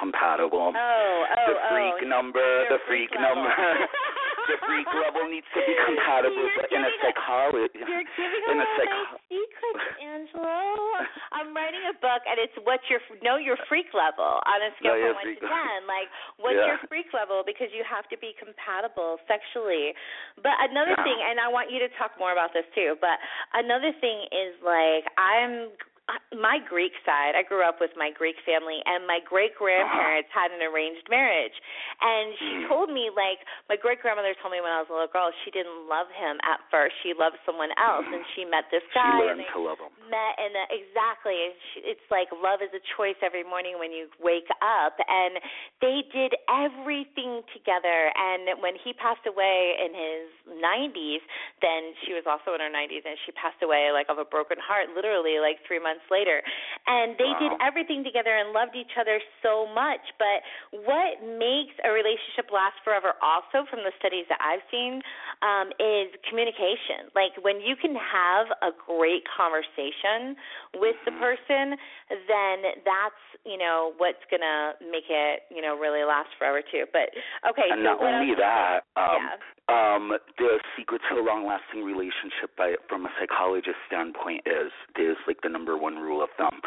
compatible. 0.01 0.73
Oh, 0.73 1.25
oh, 1.29 1.53
the 1.53 1.57
freak 1.69 2.01
oh. 2.01 2.09
number, 2.09 2.65
the 2.71 2.79
freak, 2.89 3.11
level. 3.13 3.45
number. 3.45 3.53
the 4.50 4.59
freak 4.66 4.88
level 4.90 5.25
needs 5.30 5.47
to 5.54 5.61
be 5.62 5.75
compatible 5.87 6.47
but 6.59 6.66
in 6.75 6.83
a 6.83 6.92
psychology 6.99 7.78
You're 7.78 8.07
giving 8.19 8.42
in 8.50 8.59
a 8.59 8.69
psycho- 8.76 9.14
my 9.14 9.23
secrets, 9.30 9.85
Angelo. 10.11 10.59
I'm 11.30 11.54
writing 11.54 11.87
a 11.87 11.95
book, 12.02 12.23
and 12.26 12.37
it's 12.42 12.54
what's 12.66 12.83
your 12.90 12.99
know 13.23 13.38
your 13.38 13.57
freak 13.71 13.95
level 13.95 14.42
on 14.42 14.59
a 14.66 14.71
scale 14.83 14.99
your 14.99 15.14
from 15.14 15.23
one 15.23 15.38
to 15.38 15.47
ten. 15.47 15.78
Like, 15.87 16.09
what's 16.42 16.59
Yeah. 16.59 16.75
your 16.75 16.80
freak 16.90 17.09
level? 17.14 17.47
Because 17.47 17.71
you 17.71 17.87
have 17.87 18.04
to 18.11 18.19
be 18.19 18.35
compatible 18.37 19.23
sexually. 19.30 19.95
But 20.42 20.59
another 20.66 20.99
Yeah. 20.99 21.07
thing, 21.07 21.19
and 21.23 21.38
I 21.38 21.47
want 21.49 21.71
you 21.71 21.78
to 21.80 21.88
talk 21.97 22.19
more 22.19 22.33
about 22.35 22.52
this 22.52 22.66
too. 22.75 22.99
But 23.00 23.16
another 23.54 23.92
thing 24.02 24.26
is 24.35 24.59
like 24.66 25.07
I'm 25.16 25.71
my 26.35 26.59
Greek 26.69 26.93
side, 27.05 27.35
I 27.37 27.43
grew 27.43 27.62
up 27.62 27.81
with 27.81 27.90
my 27.97 28.11
Greek 28.11 28.37
family, 28.47 28.81
and 28.87 29.07
my 29.07 29.19
great 29.25 29.55
grandparents 29.57 30.31
had 30.33 30.50
an 30.50 30.62
arranged 30.62 31.07
marriage. 31.09 31.55
And 32.00 32.35
she 32.38 32.52
Mm. 32.64 32.69
told 32.69 32.88
me, 32.90 33.11
like, 33.11 33.40
my 33.69 33.76
great 33.76 34.00
grandmother 34.00 34.35
told 34.40 34.52
me 34.52 34.61
when 34.61 34.73
I 34.73 34.81
was 34.81 34.88
a 34.88 34.93
little 34.93 35.09
girl, 35.09 35.31
she 35.45 35.50
didn't 35.50 35.88
love 35.88 36.11
him 36.11 36.40
at 36.43 36.61
first. 36.71 36.97
She 37.02 37.14
loved 37.14 37.38
someone 37.45 37.73
else, 37.79 38.07
and 38.11 38.25
she 38.35 38.45
met 38.45 38.71
this 38.71 38.83
guy. 38.95 39.09
and 39.11 39.19
learned 39.38 39.47
to 39.52 39.59
love 39.61 39.79
them. 39.79 39.90
met 40.11 40.35
and 40.38 40.57
uh, 40.57 40.67
exactly 40.75 41.45
and 41.47 41.55
she, 41.71 41.81
it's 41.87 42.11
like 42.11 42.26
love 42.33 42.61
is 42.62 42.73
a 42.75 42.81
choice 42.97 43.14
every 43.23 43.45
morning 43.45 43.79
when 43.79 43.93
you 43.93 44.11
wake 44.19 44.49
up 44.61 44.99
and 45.07 45.38
they 45.81 46.02
did 46.11 46.35
everything 46.50 47.43
together 47.55 48.11
and 48.17 48.59
when 48.61 48.75
he 48.83 48.93
passed 48.93 49.23
away 49.26 49.76
in 49.79 49.95
his 49.95 50.26
90s 50.59 51.23
then 51.62 51.95
she 52.07 52.12
was 52.12 52.25
also 52.26 52.55
in 52.55 52.61
her 52.61 52.71
90s 52.73 53.07
and 53.07 53.14
she 53.25 53.31
passed 53.33 53.62
away 53.62 53.93
like 53.93 54.09
of 54.11 54.19
a 54.19 54.25
broken 54.26 54.59
heart 54.59 54.90
literally 54.97 55.38
like 55.38 55.62
3 55.67 55.79
months 55.79 56.00
later. 56.11 56.42
And 56.87 57.19
they 57.19 57.33
did 57.38 57.52
everything 57.61 58.04
together 58.04 58.33
and 58.33 58.52
loved 58.52 58.76
each 58.76 58.95
other 58.99 59.21
so 59.42 59.66
much. 59.75 60.00
But 60.19 60.40
what 60.87 61.21
makes 61.23 61.75
a 61.85 61.90
relationship 61.90 62.49
last 62.52 62.78
forever 62.85 63.19
also 63.21 63.66
from 63.69 63.83
the 63.85 63.92
studies 63.99 64.25
that 64.28 64.40
I've 64.40 64.64
seen 64.71 65.02
um 65.42 65.73
is 65.78 66.12
communication. 66.28 67.11
Like 67.14 67.37
when 67.42 67.61
you 67.61 67.75
can 67.76 67.95
have 67.97 68.47
a 68.62 68.71
great 68.73 69.25
conversation 69.28 70.37
with 70.78 70.97
the 71.04 71.12
Mhm. 71.12 71.21
person 71.21 71.66
then 72.28 72.85
that's 72.85 73.23
you 73.45 73.57
know 73.57 73.92
what's 73.97 74.23
going 74.30 74.45
to 74.45 74.75
make 74.85 75.09
it 75.09 75.45
you 75.50 75.62
know 75.62 75.78
really 75.78 76.04
last 76.04 76.28
forever 76.38 76.62
too. 76.62 76.85
But 76.92 77.11
okay 77.49 77.69
and 77.71 77.80
so 77.80 77.97
not 77.97 78.02
only 78.02 78.35
that, 78.35 78.85
um, 78.97 79.23
yeah. 79.23 79.37
um, 79.71 80.12
the 80.38 80.59
secret 80.76 81.00
to 81.09 81.21
a 81.21 81.25
long-lasting 81.25 81.83
relationship, 81.85 82.54
by 82.57 82.75
from 82.88 83.07
a 83.07 83.11
psychologist 83.19 83.78
standpoint, 83.87 84.42
is 84.47 84.73
is 84.99 85.16
like 85.26 85.40
the 85.42 85.49
number 85.49 85.76
one 85.76 85.90
rule 85.97 86.23
of 86.23 86.31
thumb. 86.37 86.61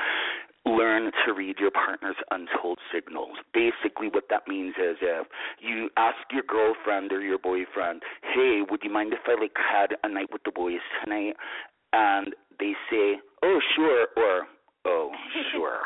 Learn 0.66 1.12
to 1.26 1.34
read 1.34 1.58
your 1.60 1.72
partner's 1.72 2.16
untold 2.32 2.80
signals. 2.94 3.38
Basically, 3.54 4.08
what 4.08 4.26
that 4.30 4.48
means 4.48 4.76
is 4.78 4.98
if 5.02 5.28
you 5.60 5.90
ask 5.98 6.18
your 6.32 6.44
girlfriend 6.44 7.12
or 7.12 7.22
your 7.22 7.38
boyfriend, 7.38 8.02
"Hey, 8.22 8.62
would 8.70 8.84
you 8.84 8.90
mind 8.90 9.14
if 9.14 9.20
I 9.28 9.34
like 9.34 9.58
had 9.58 9.98
a 10.04 10.08
night 10.08 10.32
with 10.32 10.44
the 10.44 10.52
boys 10.52 10.82
tonight?" 11.04 11.36
and 11.92 12.34
they 12.60 12.76
say, 12.90 13.20
"Oh, 13.44 13.60
sure," 13.76 14.08
or 14.16 14.48
"Oh, 14.86 15.12
sure." 15.52 15.82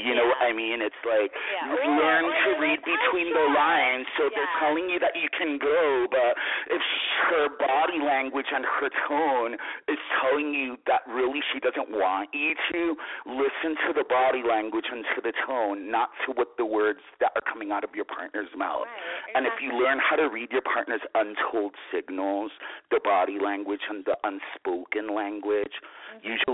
You 0.00 0.14
know 0.14 0.24
Yeah. 0.24 0.28
what 0.28 0.42
I 0.42 0.52
mean? 0.52 0.82
It's 0.82 1.04
like 1.04 1.32
Yeah. 1.52 1.66
you've 1.70 1.98
Or- 1.98 2.24
or 2.24 2.32
to 2.32 2.60
read 2.60 2.80
like, 2.80 2.88
"Oh, 2.88 2.96
between 2.96 3.32
the 3.32 3.46
lines, 3.54 4.06
so 4.16 4.28
they're 4.30 4.48
telling 4.58 4.88
you 4.90 4.98
that 4.98 5.14
you 5.16 5.28
can 5.30 5.58
go, 5.58 6.06
but 6.10 6.36
if 6.68 6.82
her 7.30 7.48
body 7.50 7.98
language 8.00 8.50
and 8.52 8.64
her 8.64 8.88
tone 9.06 9.58
is 9.88 9.98
telling 10.20 10.54
you 10.54 10.78
that 10.86 11.02
really 11.06 11.40
she 11.52 11.60
doesn't 11.60 11.90
want 11.90 12.32
you 12.34 12.54
to, 12.72 12.96
listen 13.26 13.76
to 13.86 13.92
the 13.92 14.04
body 14.04 14.42
language 14.42 14.86
and 14.90 15.04
to 15.14 15.20
the 15.20 15.32
tone, 15.46 15.90
not 15.90 16.10
to 16.24 16.32
what 16.32 16.56
the 16.56 16.64
words 16.64 17.00
that 17.18 17.32
are 17.36 17.42
coming 17.42 17.72
out 17.72 17.84
of 17.84 17.94
your 17.94 18.04
partner's 18.06 18.52
mouth. 18.56 18.86
Right, 18.88 19.36
And 19.36 19.46
if 19.46 19.60
you 19.60 19.72
learn 19.72 19.98
how 19.98 20.16
to 20.16 20.28
read 20.28 20.50
your 20.52 20.62
partner's 20.62 21.02
untold 21.14 21.74
signals, 21.90 22.52
the 22.90 23.00
body 23.00 23.38
language 23.38 23.82
and 23.88 24.04
the 24.04 24.16
unspoken 24.24 25.08
language, 25.14 25.72
Mm-hmm. 26.10 26.26
usually 26.26 26.49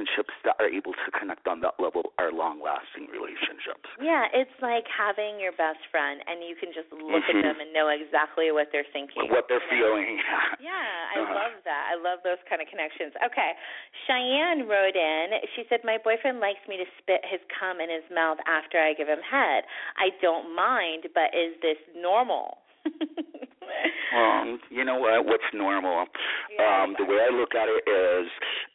relationships 0.00 0.32
that 0.44 0.56
are 0.58 0.68
able 0.68 0.92
to 0.92 1.08
connect 1.12 1.46
on 1.46 1.60
that 1.60 1.74
level 1.78 2.12
are 2.18 2.32
long 2.32 2.60
lasting 2.62 3.08
relationships. 3.12 3.84
Yeah, 4.00 4.26
it's 4.32 4.52
like 4.62 4.84
having 4.88 5.36
your 5.40 5.52
best 5.52 5.80
friend, 5.90 6.20
and 6.26 6.40
you 6.44 6.56
can 6.56 6.72
just 6.72 6.88
look 6.92 7.24
Mhm. 7.24 7.36
at 7.36 7.42
them 7.42 7.60
and 7.60 7.72
know 7.72 7.88
exactly 7.88 8.50
what 8.52 8.72
they're 8.72 8.84
thinking. 8.92 9.28
What 9.30 9.48
they're 9.48 9.60
feeling. 9.68 10.22
Yeah, 10.58 11.08
I 11.14 11.18
Uh-huh. 11.20 11.34
love 11.34 11.64
that. 11.64 11.88
I 11.90 11.94
love 11.94 12.22
those 12.22 12.40
kind 12.48 12.62
of 12.62 12.68
connections. 12.68 13.14
Okay. 13.24 13.56
Cheyenne 14.06 14.66
wrote 14.68 14.96
in. 14.96 15.40
She 15.54 15.64
said, 15.68 15.84
My 15.84 15.98
boyfriend 15.98 16.40
likes 16.40 16.66
me 16.68 16.76
to 16.76 16.86
spit 16.98 17.24
his 17.24 17.40
cum 17.48 17.80
in 17.80 17.90
his 17.90 18.08
mouth 18.10 18.38
after 18.46 18.78
I 18.80 18.92
give 18.94 19.08
him 19.08 19.20
head. 19.22 19.66
I 19.96 20.10
don't 20.20 20.54
mind, 20.54 21.08
but 21.14 21.34
is 21.34 21.58
this 21.60 21.78
normal? 21.94 22.62
Um, 24.12 24.60
you 24.70 24.84
know 24.84 24.96
what? 24.98 25.24
What's 25.24 25.44
normal? 25.54 26.06
Yeah, 26.50 26.82
um, 26.82 26.94
the 26.98 27.04
way 27.04 27.18
I 27.22 27.30
look 27.30 27.54
at 27.54 27.68
it 27.68 27.88
is 27.88 28.28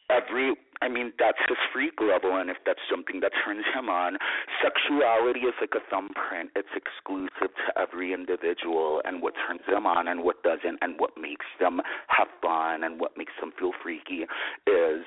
every 0.08 0.56
I 0.82 0.88
mean, 0.88 1.12
that's 1.18 1.38
his 1.48 1.56
freak 1.72 2.00
level 2.00 2.36
and 2.36 2.50
if 2.50 2.58
that's 2.66 2.80
something 2.90 3.20
that 3.20 3.32
turns 3.44 3.64
him 3.74 3.88
on. 3.88 4.18
Sexuality 4.62 5.40
is 5.40 5.54
like 5.60 5.74
a 5.74 5.84
thumbprint. 5.90 6.50
It's 6.54 6.72
exclusive 6.76 7.54
to 7.54 7.80
every 7.80 8.12
individual 8.12 9.00
and 9.04 9.22
what 9.22 9.34
turns 9.46 9.62
them 9.68 9.86
on 9.86 10.08
and 10.08 10.22
what 10.22 10.42
doesn't 10.42 10.78
and 10.82 10.98
what 10.98 11.10
makes 11.16 11.46
them 11.60 11.80
have 12.08 12.28
fun 12.42 12.84
and 12.84 13.00
what 13.00 13.16
makes 13.16 13.32
them 13.40 13.52
feel 13.58 13.72
freaky 13.82 14.26
is 14.66 15.04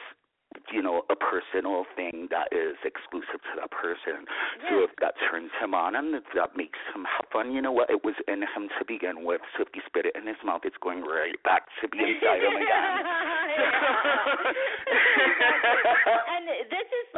you 0.72 0.82
know 0.82 1.04
a 1.10 1.16
personal 1.16 1.86
thing 1.96 2.28
that 2.32 2.52
is 2.52 2.78
exclusive 2.86 3.42
to 3.50 3.54
that 3.60 3.72
person. 3.72 4.26
Yeah. 4.26 4.70
So 4.70 4.74
if 4.84 4.92
that 5.02 5.16
turns 5.30 5.52
him 5.62 5.74
on 5.74 5.96
and 5.96 6.16
if 6.16 6.24
that 6.36 6.56
makes 6.56 6.80
him 6.94 7.06
have 7.06 7.26
fun, 7.32 7.52
you 7.52 7.62
know 7.62 7.72
what? 7.72 7.90
It 7.90 8.04
was 8.04 8.16
in 8.28 8.42
him 8.42 8.70
to 8.78 8.86
begin 8.86 9.26
with. 9.26 9.42
So 9.58 9.64
if 9.64 9.70
you 9.76 9.82
spit 9.86 10.06
it 10.06 10.16
in 10.16 10.28
his 10.28 10.38
mouth, 10.46 10.62
it's 10.64 10.78
going 10.82 11.02
right 11.02 11.36
back 11.44 11.68
to 11.82 11.88
be 11.88 12.00
inside 12.00 12.42
him 12.44 12.56
again. 12.56 12.94
and 16.34 16.48
this 16.70 16.88
is 16.88 17.09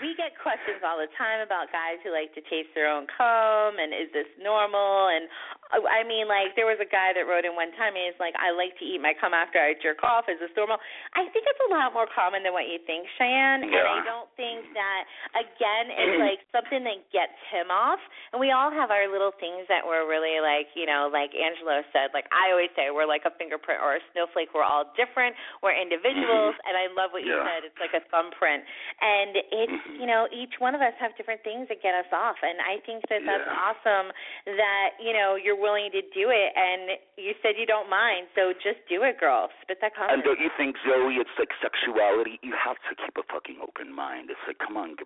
we 0.00 0.16
get 0.16 0.32
questions 0.40 0.80
all 0.82 0.96
the 0.98 1.08
time 1.20 1.44
about 1.44 1.68
guys 1.70 2.00
who 2.04 2.10
like 2.10 2.32
to 2.34 2.42
taste 2.48 2.72
their 2.74 2.88
own 2.90 3.06
cum 3.08 3.76
and 3.78 3.92
is 3.92 4.08
this 4.16 4.28
normal? 4.40 5.12
And 5.12 5.28
I 5.70 6.02
mean 6.02 6.26
like 6.26 6.56
there 6.58 6.66
was 6.66 6.80
a 6.82 6.88
guy 6.88 7.14
that 7.14 7.28
wrote 7.30 7.46
in 7.46 7.54
one 7.54 7.70
time 7.78 7.94
and 7.94 8.02
he's 8.10 8.18
like 8.18 8.34
I 8.40 8.50
like 8.50 8.74
to 8.80 8.84
eat 8.84 8.98
my 8.98 9.14
cum 9.14 9.30
after 9.36 9.60
I 9.62 9.76
jerk 9.78 10.02
off. 10.02 10.26
Is 10.26 10.40
this 10.42 10.50
normal? 10.58 10.80
I 11.14 11.28
think 11.30 11.46
it's 11.46 11.62
a 11.68 11.70
lot 11.70 11.92
more 11.94 12.08
common 12.10 12.42
than 12.42 12.50
what 12.56 12.66
you 12.66 12.80
think 12.88 13.06
Cheyenne. 13.20 13.68
Yeah. 13.68 13.78
and 13.84 13.86
I 13.86 14.00
don't 14.02 14.30
think 14.34 14.66
that 14.74 15.02
again 15.38 15.84
it's 16.00 16.18
like 16.18 16.40
something 16.50 16.82
that 16.88 16.98
gets 17.14 17.36
him 17.52 17.68
off. 17.70 18.00
And 18.34 18.40
we 18.42 18.50
all 18.50 18.72
have 18.74 18.90
our 18.90 19.06
little 19.06 19.32
things 19.38 19.68
that 19.70 19.84
we're 19.86 20.08
really 20.10 20.40
like 20.42 20.72
you 20.74 20.88
know 20.88 21.06
like 21.12 21.30
Angelo 21.36 21.84
said 21.94 22.10
like 22.16 22.26
I 22.34 22.50
always 22.50 22.72
say 22.74 22.90
we're 22.90 23.06
like 23.08 23.28
a 23.28 23.34
fingerprint 23.38 23.78
or 23.84 24.00
a 24.00 24.02
snowflake. 24.16 24.50
We're 24.56 24.66
all 24.66 24.88
different. 24.98 25.36
We're 25.62 25.76
individuals. 25.76 26.56
And 26.70 26.78
I 26.78 26.86
love 26.94 27.10
what 27.10 27.26
you 27.26 27.34
Yeah. 27.34 27.42
said. 27.46 27.60
It's 27.66 27.80
like 27.82 27.94
a 27.98 28.04
thumbprint. 28.14 28.62
And 29.02 29.34
it's. 29.50 29.82
You 29.98 30.06
know 30.06 30.28
each 30.30 30.60
one 30.60 30.74
of 30.74 30.80
us 30.84 30.92
have 31.00 31.16
different 31.16 31.42
things 31.42 31.66
that 31.72 31.82
get 31.82 31.94
us 31.94 32.06
off 32.12 32.36
and 32.42 32.60
i 32.62 32.78
think 32.84 33.02
that 33.08 33.24
that's 33.24 33.46
Yeah. 33.46 33.64
awesome 33.66 34.08
that 34.46 34.98
you 35.02 35.12
know 35.16 35.34
you're 35.34 35.58
willing 35.58 35.90
to 35.90 36.02
do 36.12 36.28
it 36.30 36.50
and 36.54 36.98
you 37.16 37.32
said 37.42 37.56
you 37.56 37.66
don't 37.66 37.88
mind 37.88 38.28
so 38.34 38.52
just 38.62 38.78
do 38.88 39.02
it 39.02 39.18
girl 39.18 39.48
spit 39.62 39.78
that 39.80 39.94
comment. 39.94 40.12
And 40.12 40.20
don't 40.24 40.40
you 40.40 40.50
think, 40.58 40.76
Zoe, 40.84 41.16
it's 41.16 41.30
like 41.38 41.48
sexuality? 41.62 42.36
You 42.42 42.52
have 42.52 42.76
to 42.90 42.92
keep 42.98 43.14
a 43.16 43.24
fucking 43.32 43.56
open 43.62 43.94
mind. 43.94 44.28
It's 44.28 44.40
like, 44.46 44.58
come 44.58 44.76
on, 44.76 44.96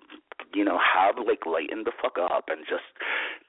you 0.54 0.64
know, 0.64 0.78
have 0.80 1.14
like 1.20 1.46
lighten 1.46 1.84
the 1.84 1.92
fuck 2.02 2.18
up 2.18 2.48
and 2.48 2.64
just. 2.66 2.86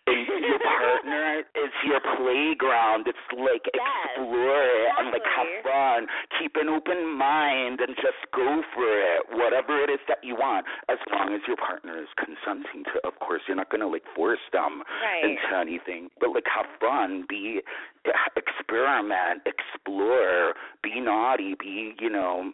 And 0.06 0.22
your 0.46 0.60
partner 0.62 1.42
is 1.66 1.74
your 1.88 1.98
playground. 2.18 3.08
It's 3.10 3.26
like 3.34 3.66
Yes, 3.74 3.82
explore 4.14 4.62
it 4.62 4.90
and 5.02 5.08
like 5.10 5.26
have 5.26 5.50
fun. 5.66 6.02
Keep 6.38 6.58
an 6.62 6.70
open 6.70 7.10
mind 7.18 7.82
and 7.82 7.96
just 7.98 8.22
go 8.30 8.62
for 8.78 8.86
it. 8.86 9.22
Whatever 9.34 9.82
it 9.82 9.90
is 9.90 10.02
that 10.08 10.22
you 10.22 10.36
want, 10.38 10.66
as 10.94 11.02
long 11.10 11.25
as 11.34 11.42
your 11.48 11.58
partner 11.58 11.98
is 11.98 12.10
consenting 12.18 12.84
to. 12.94 13.00
Of 13.08 13.18
course, 13.20 13.42
you're 13.48 13.58
not 13.58 13.70
gonna 13.70 13.88
like 13.88 14.04
force 14.16 14.44
them 14.52 14.84
Right. 15.02 15.24
into 15.24 15.56
anything, 15.58 16.10
but 16.20 16.30
like 16.32 16.46
have 16.48 16.68
fun, 16.80 17.26
be 17.28 17.62
experiment, 18.36 19.42
explore, 19.46 20.54
be 20.84 21.00
naughty, 21.00 21.56
be 21.60 21.96
you 22.00 22.10
know, 22.10 22.52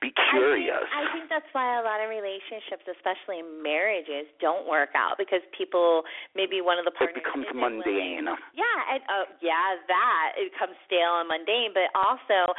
be 0.00 0.10
curious. 0.34 0.82
I 0.90 0.98
think, 0.98 1.08
I 1.08 1.12
think 1.14 1.26
that's 1.30 1.50
why 1.54 1.78
a 1.78 1.82
lot 1.86 2.02
of 2.02 2.10
relationships, 2.10 2.82
especially 2.90 3.38
marriages, 3.62 4.26
don't 4.42 4.66
work 4.66 4.90
out 4.98 5.14
because 5.16 5.40
people 5.56 6.02
maybe 6.34 6.58
one 6.60 6.78
of 6.78 6.84
the 6.84 6.90
it 6.90 6.98
partners 6.98 7.22
becomes 7.22 7.46
mundane. 7.54 8.26
Willing. 8.26 8.42
Yeah, 8.54 8.78
and 8.90 9.00
uh, 9.06 9.26
yeah, 9.40 9.78
that 9.86 10.34
it 10.36 10.50
becomes 10.52 10.74
stale 10.90 11.22
and 11.22 11.30
mundane, 11.30 11.70
but 11.70 11.86
also 11.94 12.50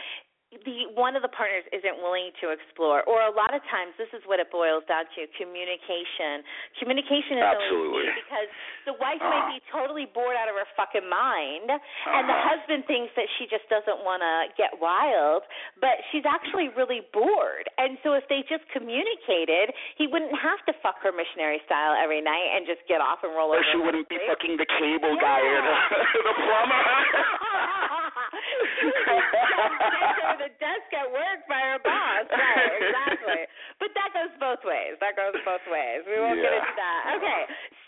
the 0.66 0.86
one 0.94 1.18
of 1.18 1.22
the 1.26 1.34
partners 1.34 1.66
isn't 1.74 1.98
willing 2.02 2.30
to 2.42 2.54
explore 2.54 3.02
or 3.10 3.26
a 3.26 3.34
lot 3.34 3.52
of 3.58 3.62
times 3.74 3.92
this 3.98 4.10
is 4.14 4.22
what 4.30 4.38
it 4.38 4.48
boils 4.54 4.86
down 4.86 5.04
to 5.18 5.26
communication 5.36 6.46
communication 6.78 7.42
is 7.42 7.46
Absolutely. 7.46 8.06
always 8.06 8.14
key 8.14 8.22
because 8.22 8.50
the 8.86 8.96
wife 9.02 9.18
Uh-huh. 9.22 9.30
might 9.34 9.48
be 9.56 9.60
totally 9.74 10.06
bored 10.10 10.36
out 10.38 10.48
of 10.50 10.56
her 10.56 10.68
fucking 10.78 11.06
mind 11.10 11.70
and 11.74 12.24
the 12.30 12.34
Uh-huh. 12.38 12.50
husband 12.58 12.86
thinks 12.86 13.10
that 13.18 13.26
she 13.38 13.46
just 13.50 13.66
doesn't 13.70 14.04
want 14.06 14.22
to 14.22 14.54
get 14.58 14.78
wild 14.80 15.44
but 15.82 15.98
she's 16.14 16.26
actually 16.30 16.70
really 16.78 17.02
bored 17.14 17.66
and 17.82 17.98
so 18.06 18.14
if 18.14 18.26
they 18.30 18.42
just 18.48 18.64
communicated 18.70 19.74
he 19.98 20.06
wouldn't 20.08 20.36
have 20.38 20.60
to 20.70 20.74
fuck 20.86 21.02
her 21.02 21.12
missionary 21.12 21.62
style 21.66 21.96
every 21.98 22.22
night 22.22 22.48
and 22.54 22.66
just 22.68 22.82
get 22.88 23.02
off 23.02 23.24
and 23.24 23.34
roll 23.36 23.52
Or 23.54 23.62
over 23.62 23.66
she 23.72 23.78
wouldn't 23.82 24.10
be 24.10 24.20
fucking 24.28 24.58
the 24.58 24.68
cable 24.80 25.16
guy 25.20 25.40
or 25.42 25.60
the, 25.62 25.76
the 26.30 26.34
plumber. 26.38 26.82
Desk 30.64 30.88
at 30.96 31.12
work 31.12 31.40
by 31.52 31.60
her 31.76 31.80
boss. 31.84 32.24
Right, 32.32 32.72
exactly. 32.80 33.44
But 33.84 33.92
that 34.00 34.10
goes 34.16 34.32
both 34.40 34.64
ways. 34.64 34.96
That 35.04 35.20
goes 35.20 35.36
both 35.44 35.64
ways. 35.68 36.08
We 36.08 36.16
won't 36.24 36.40
get 36.40 36.56
into 36.56 36.76
that. 36.80 37.02
Okay. 37.20 37.42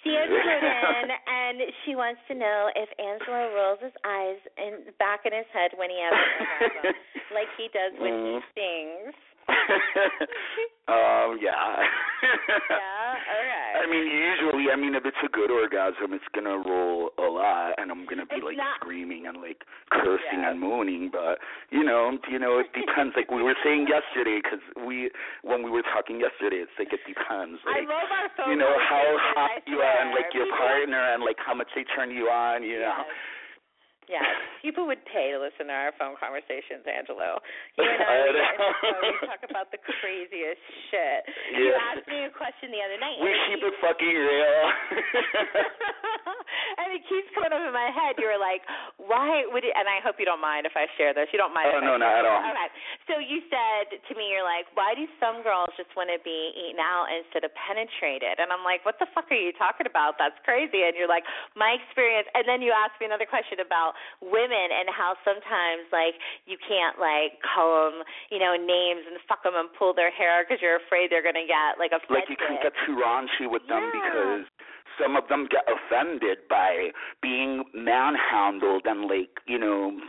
Sienna 0.04 0.36
wrote 0.36 0.68
in, 0.68 1.08
and 1.40 1.56
she 1.88 1.96
wants 1.96 2.20
to 2.28 2.36
know 2.36 2.68
if 2.76 2.92
Angelo 3.00 3.56
rolls 3.56 3.80
his 3.80 3.96
eyes 4.04 4.40
in 4.60 4.92
back 5.00 5.24
in 5.24 5.32
his 5.32 5.48
head 5.56 5.72
when 5.80 5.88
he 5.88 5.98
has 6.04 6.12
an 6.12 6.28
orgasm, 6.60 6.84
like 7.38 7.48
he 7.56 7.72
does 7.72 7.96
when 7.96 8.12
he 8.12 8.34
Mm. 8.36 8.44
sings. 8.54 9.16
um, 10.88 11.38
yeah. 11.42 11.54
Yeah. 12.26 13.14
Okay. 13.16 13.86
I 13.86 13.86
mean, 13.86 14.08
usually, 14.10 14.72
I 14.74 14.76
mean, 14.76 14.96
if 14.96 15.06
it's 15.06 15.20
a 15.24 15.30
good 15.30 15.52
orgasm, 15.52 16.12
it's 16.14 16.26
gonna 16.34 16.58
roll 16.58 17.12
a 17.22 17.28
lot, 17.30 17.78
and 17.78 17.92
I'm 17.92 18.06
gonna 18.10 18.26
be 18.26 18.38
It's 18.42 18.46
like 18.46 18.58
not- 18.58 18.82
screaming 18.82 19.28
and 19.28 19.38
like 19.38 19.62
cursing 19.92 20.42
Yeah. 20.42 20.50
and 20.52 20.60
moaning. 20.60 21.10
But 21.14 21.38
you 21.70 21.84
know, 21.84 22.18
you 22.28 22.40
know, 22.40 22.58
it 22.60 22.74
depends. 22.74 23.16
like 23.16 23.30
we 23.30 23.44
were 23.44 23.56
saying 23.64 23.88
yesterday, 23.88 24.42
because 24.42 24.60
we 24.86 25.12
when 25.44 25.62
we 25.64 25.70
were 25.70 25.84
talking 25.94 26.20
yesterday, 26.20 26.66
it's 26.66 26.74
like 26.80 26.92
it 26.92 27.02
depends. 27.08 27.62
I 27.70 27.82
love 27.86 28.10
our 28.10 28.30
phone 28.36 28.50
you 28.50 28.56
know 28.58 28.74
how 28.90 29.06
hot 29.38 29.62
you 29.68 29.78
are, 29.80 29.98
and 30.02 30.12
like 30.12 30.34
your 30.34 30.48
partner, 30.58 31.14
and 31.14 31.22
like 31.24 31.38
how 31.38 31.54
much 31.54 31.70
they 31.76 31.84
turn 31.96 32.10
you 32.10 32.28
on. 32.30 32.64
You 32.64 32.80
know. 32.82 33.06
Yes. 33.06 33.16
Yes, 34.06 34.38
people 34.62 34.86
would 34.86 35.02
pay 35.10 35.34
to 35.34 35.42
listen 35.42 35.66
to 35.68 35.76
our 35.76 35.90
phone 35.98 36.14
conversations, 36.22 36.86
Angelo. 36.86 37.42
You 37.76 37.84
and 37.84 38.02
I, 38.02 38.14
I 38.14 38.24
we, 38.24 38.32
know. 38.32 38.46
into 38.46 38.66
the 38.66 38.76
phone, 38.80 39.02
we 39.04 39.28
talk 39.28 39.44
about 39.50 39.68
the 39.74 39.82
craziest 39.82 40.62
shit. 40.90 41.22
You 41.58 41.76
asked 41.76 42.08
me 42.08 42.24
a 42.24 42.32
question 42.32 42.72
the 42.72 42.80
other 42.80 42.96
night. 42.96 43.20
We 43.20 43.34
keep 43.52 43.60
it 43.60 43.76
fucking 43.84 44.16
real. 44.16 44.64
and 46.80 46.88
it 46.96 47.04
keeps 47.10 47.28
coming 47.36 47.52
up 47.52 47.62
in 47.66 47.74
my 47.76 47.92
head. 47.92 48.16
You 48.16 48.32
were 48.32 48.40
like, 48.40 48.64
"Why 48.96 49.44
would 49.50 49.68
it?" 49.68 49.76
And 49.76 49.90
I 49.92 50.00
hope 50.00 50.22
you 50.22 50.28
don't 50.28 50.40
mind 50.40 50.64
if 50.66 50.74
I 50.78 50.88
share 50.96 51.12
this. 51.12 51.28
You 51.36 51.40
don't 51.42 51.52
mind? 51.52 51.68
Oh, 51.74 51.78
if 51.78 51.84
I 51.84 51.86
no, 51.86 52.00
share 52.00 52.06
not 52.06 52.16
at 52.22 52.26
all. 52.26 52.40
Okay. 52.40 52.70
So 53.06 53.22
you 53.22 53.46
said 53.54 54.02
to 54.02 54.12
me, 54.18 54.34
"You're 54.34 54.44
like, 54.44 54.66
why 54.74 54.98
do 54.98 55.06
some 55.22 55.46
girls 55.46 55.70
just 55.78 55.94
want 55.94 56.10
to 56.10 56.18
be 56.26 56.50
eaten 56.58 56.82
out 56.82 57.06
instead 57.14 57.46
of 57.46 57.54
penetrated?" 57.54 58.42
And 58.42 58.50
I'm 58.50 58.64
like, 58.66 58.82
"What 58.84 58.98
the 58.98 59.06
fuck 59.14 59.30
are 59.30 59.38
you 59.38 59.54
talking 59.54 59.86
about? 59.86 60.18
That's 60.18 60.38
crazy." 60.42 60.84
And 60.84 60.98
you're 60.98 61.08
like, 61.08 61.24
"My 61.56 61.78
experience." 61.78 62.28
And 62.34 62.48
then 62.50 62.62
you 62.66 62.74
asked 62.74 62.98
me 63.00 63.06
another 63.06 63.30
question 63.30 63.60
about 63.62 63.94
women 64.22 64.72
and 64.74 64.90
how 64.90 65.14
sometimes 65.24 65.86
like 65.94 66.18
you 66.50 66.58
can't 66.58 66.98
like 66.98 67.38
call 67.46 67.92
them, 67.92 68.04
you 68.34 68.40
know, 68.42 68.58
names 68.58 69.06
and 69.06 69.22
fuck 69.30 69.44
them 69.46 69.54
and 69.56 69.70
pull 69.78 69.94
their 69.94 70.10
hair 70.10 70.42
because 70.44 70.62
you're 70.62 70.78
afraid 70.82 71.12
they're 71.14 71.22
gonna 71.26 71.46
get 71.46 71.78
like 71.78 71.94
offended. 71.94 72.26
like 72.26 72.30
you 72.30 72.38
can't 72.42 72.62
get 72.62 72.74
too 72.90 72.96
raunchy 72.98 73.46
with 73.50 73.66
them 73.68 73.86
Yeah. 73.86 74.02
because 74.02 74.46
some 74.98 75.16
of 75.18 75.28
them 75.28 75.46
get 75.52 75.68
offended 75.68 76.48
by 76.50 76.90
being 77.22 77.66
manhandled 77.74 78.86
and 78.86 79.08
like 79.10 79.42
you 79.46 79.58
know 79.60 80.00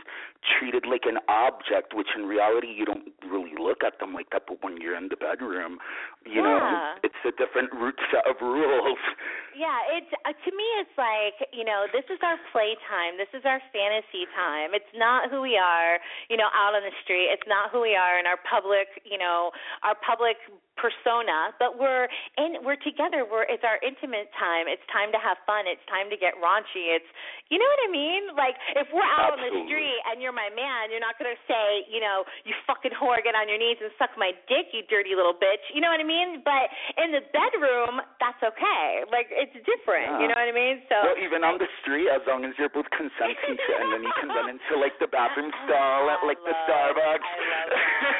treated 0.43 0.85
like 0.85 1.03
an 1.05 1.17
object 1.27 1.93
which 1.93 2.07
in 2.15 2.25
reality 2.25 2.67
you 2.67 2.85
don't 2.85 3.09
really 3.25 3.53
look 3.57 3.83
at 3.85 3.99
them 3.99 4.13
like 4.13 4.29
that 4.31 4.43
but 4.47 4.61
when 4.63 4.77
you're 4.77 4.95
in 4.95 5.09
the 5.09 5.17
bedroom 5.17 5.77
you 6.25 6.41
know 6.41 6.59
it's 7.03 7.21
a 7.25 7.31
different 7.35 7.71
root 7.73 7.95
set 8.11 8.25
of 8.29 8.35
rules 8.41 8.99
Yeah, 9.57 9.97
it's 9.97 10.13
uh, 10.21 10.37
to 10.37 10.51
me 10.53 10.67
it's 10.77 10.93
like, 11.01 11.49
you 11.49 11.65
know, 11.65 11.89
this 11.89 12.05
is 12.13 12.21
our 12.21 12.37
playtime. 12.53 13.17
This 13.17 13.33
is 13.33 13.41
our 13.41 13.57
fantasy 13.73 14.29
time. 14.37 14.77
It's 14.77 14.93
not 14.93 15.33
who 15.33 15.41
we 15.41 15.57
are, 15.57 15.97
you 16.29 16.37
know, 16.37 16.45
out 16.53 16.77
on 16.77 16.85
the 16.85 16.93
street. 17.01 17.33
It's 17.33 17.49
not 17.49 17.73
who 17.73 17.81
we 17.81 17.97
are 17.97 18.21
in 18.21 18.29
our 18.29 18.37
public, 18.45 19.01
you 19.01 19.17
know, 19.17 19.49
our 19.81 19.97
public 19.97 20.37
persona, 20.77 21.53
but 21.57 21.75
we're 21.75 22.07
in 22.37 22.61
we're 22.63 22.79
together. 22.81 23.25
We're 23.25 23.49
it's 23.49 23.65
our 23.65 23.81
intimate 23.83 24.29
time. 24.37 24.69
It's 24.69 24.83
time 24.93 25.11
to 25.11 25.19
have 25.19 25.37
fun. 25.43 25.65
It's 25.65 25.83
time 25.89 26.07
to 26.13 26.17
get 26.17 26.37
raunchy. 26.39 26.93
It's 26.95 27.09
you 27.49 27.57
know 27.57 27.67
what 27.67 27.81
I 27.83 27.89
mean? 27.91 28.23
Like 28.37 28.55
if 28.77 28.87
we're 28.93 29.05
out 29.05 29.35
on 29.35 29.41
the 29.41 29.53
street 29.65 30.01
and 30.07 30.21
you're 30.21 30.35
my 30.35 30.53
man, 30.53 30.93
you're 30.93 31.03
not 31.03 31.17
going 31.17 31.31
to 31.31 31.41
say, 31.47 31.87
you 31.87 31.99
know, 32.03 32.27
you 32.43 32.53
fucking 32.67 32.93
whore, 32.95 33.19
get 33.23 33.33
on 33.33 33.47
your 33.47 33.57
knees 33.57 33.79
and 33.79 33.91
suck 33.95 34.13
my 34.19 34.35
dick, 34.51 34.71
you 34.75 34.83
dirty 34.87 35.15
little 35.17 35.35
bitch. 35.35 35.63
You 35.73 35.81
know 35.81 35.89
what 35.89 35.99
I 35.99 36.07
mean? 36.07 36.43
But 36.45 36.69
in 37.01 37.15
the 37.15 37.23
bedroom, 37.33 38.03
that's 38.19 38.39
okay. 38.43 39.03
Like 39.09 39.31
it's 39.33 39.55
different. 39.65 40.21
You 40.21 40.29
know 40.29 40.37
what 40.37 40.49
I 40.49 40.55
mean? 40.55 40.83
So 40.87 40.97
well 41.01 41.19
even 41.19 41.41
on 41.43 41.57
the 41.57 41.69
street 41.81 42.11
as 42.11 42.21
long 42.29 42.45
as 42.45 42.53
you're 42.61 42.71
both 42.71 42.89
consenting 42.93 43.57
to 43.57 43.71
and 43.81 43.87
then 43.95 44.01
you 44.05 44.13
can 44.19 44.29
run 44.29 44.47
into 44.51 44.73
like 44.77 44.95
the 45.01 45.09
bathroom 45.09 45.49
stall 45.65 46.11
at 46.11 46.21
like 46.27 46.39
the 46.45 46.55
Starbucks 46.67 47.31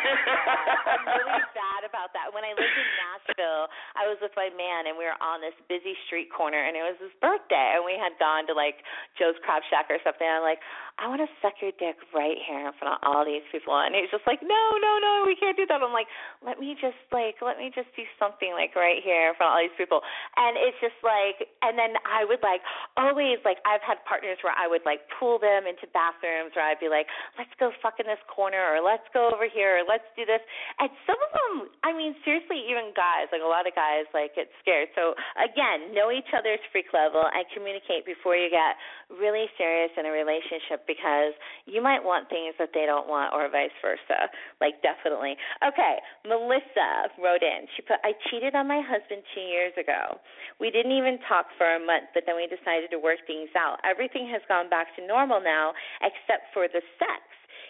I 0.07 0.23
love 0.23 0.47
that. 0.47 0.71
Yeah. 0.85 0.93
I'm 0.95 1.05
really 1.07 1.43
bad 1.57 1.81
about 1.87 2.11
that. 2.15 2.31
When 2.31 2.43
I 2.47 2.55
lived 2.55 2.77
in 2.77 2.89
Nashville, 2.99 3.67
I 3.95 4.07
was 4.07 4.17
with 4.23 4.33
my 4.39 4.49
man, 4.55 4.87
and 4.87 4.95
we 4.95 5.05
were 5.05 5.19
on 5.19 5.43
this 5.43 5.55
busy 5.67 5.95
street 6.07 6.31
corner, 6.31 6.59
and 6.59 6.75
it 6.75 6.83
was 6.83 6.97
his 6.99 7.13
birthday, 7.19 7.75
and 7.75 7.83
we 7.83 7.99
had 7.99 8.15
gone 8.17 8.47
to 8.47 8.53
like 8.55 8.83
Joe's 9.19 9.37
Crab 9.43 9.63
Shack 9.67 9.91
or 9.91 9.99
something. 10.03 10.25
And 10.25 10.41
I'm 10.41 10.47
like, 10.47 10.63
I 10.97 11.05
want 11.05 11.21
to 11.21 11.29
suck 11.45 11.61
your 11.61 11.69
dick 11.77 12.01
right 12.09 12.41
here 12.41 12.65
in 12.65 12.73
front 12.81 12.97
of 12.97 12.99
all 13.05 13.21
these 13.21 13.45
people, 13.53 13.77
and 13.77 13.93
he's 13.93 14.09
just 14.09 14.25
like, 14.25 14.41
No, 14.41 14.63
no, 14.81 14.97
no, 14.97 15.29
we 15.29 15.37
can't 15.37 15.53
do 15.53 15.69
that. 15.69 15.77
I'm 15.77 15.93
like, 15.93 16.09
Let 16.41 16.57
me 16.57 16.73
just 16.73 16.97
like, 17.13 17.37
let 17.37 17.61
me 17.61 17.69
just 17.69 17.93
do 17.93 18.01
something 18.17 18.49
like 18.57 18.73
right 18.73 19.05
here 19.05 19.29
in 19.29 19.37
front 19.37 19.53
of 19.53 19.53
all 19.53 19.61
these 19.61 19.77
people, 19.77 20.01
and 20.41 20.57
it's 20.57 20.77
just 20.81 20.97
like, 21.05 21.45
and 21.61 21.77
then 21.77 21.93
I 22.01 22.25
would 22.25 22.41
like 22.41 22.65
always 22.97 23.37
like 23.45 23.61
I've 23.61 23.85
had 23.85 24.01
partners 24.09 24.41
where 24.41 24.57
I 24.57 24.65
would 24.65 24.81
like 24.89 25.05
pull 25.21 25.37
them 25.37 25.69
into 25.69 25.85
bathrooms, 25.93 26.57
where 26.57 26.65
I'd 26.65 26.81
be 26.81 26.89
like, 26.89 27.05
Let's 27.37 27.53
go 27.61 27.69
fuck 27.85 28.01
in 28.01 28.09
this 28.09 28.21
corner, 28.25 28.57
or 28.73 28.81
let's 28.81 29.05
go 29.13 29.29
over 29.29 29.45
here, 29.45 29.77
or 29.77 29.83
let's 29.85 30.07
do 30.17 30.25
this, 30.25 30.41
and 30.81 30.89
some 31.05 31.21
of 31.21 31.29
them, 31.29 31.53
I 31.85 31.93
mean, 31.93 32.17
seriously, 32.25 32.65
even 32.73 32.89
guys, 32.97 33.29
like 33.29 33.45
a 33.45 33.49
lot 33.49 33.69
of 33.69 33.77
guys, 33.77 34.09
like 34.17 34.33
get 34.33 34.49
scared. 34.65 34.89
So 34.97 35.13
again, 35.37 35.93
know 35.93 36.09
each 36.09 36.33
other's 36.33 36.61
freak 36.73 36.89
level 36.89 37.21
and 37.21 37.45
communicate 37.53 38.01
before 38.01 38.33
you 38.33 38.49
get 38.49 38.81
really 39.13 39.45
serious 39.61 39.93
in 39.93 40.09
a 40.09 40.13
relationship 40.13 40.86
because 40.87 41.35
you 41.67 41.83
might 41.83 42.01
want 42.03 42.29
things 42.31 42.55
that 42.57 42.71
they 42.73 42.87
don't 42.87 43.07
want, 43.07 43.35
or 43.35 43.47
vice 43.51 43.75
versa. 43.83 44.31
Like 44.59 44.81
definitely. 44.81 45.37
Okay, 45.61 45.99
Melissa 46.25 47.11
wrote 47.19 47.43
in. 47.43 47.67
She 47.75 47.83
put, 47.83 47.99
"I 48.03 48.13
cheated 48.31 48.55
on 48.55 48.67
my 48.67 48.81
husband 48.81 49.23
two 49.35 49.45
years 49.45 49.75
ago. 49.77 50.19
We 50.59 50.71
didn't 50.71 50.95
even 50.95 51.19
talk 51.27 51.51
for 51.57 51.67
a 51.75 51.79
month, 51.79 52.09
but 52.13 52.25
then 52.25 52.35
we 52.35 52.47
decided 52.47 52.89
to 52.91 52.99
work 52.99 53.19
things 53.27 53.49
out. 53.55 53.79
Everything 53.83 54.27
has 54.31 54.41
gone 54.47 54.69
back 54.69 54.95
to 54.95 55.05
normal 55.05 55.41
now, 55.41 55.73
except 56.01 56.53
for 56.53 56.67
the 56.67 56.81
sex." 56.97 57.21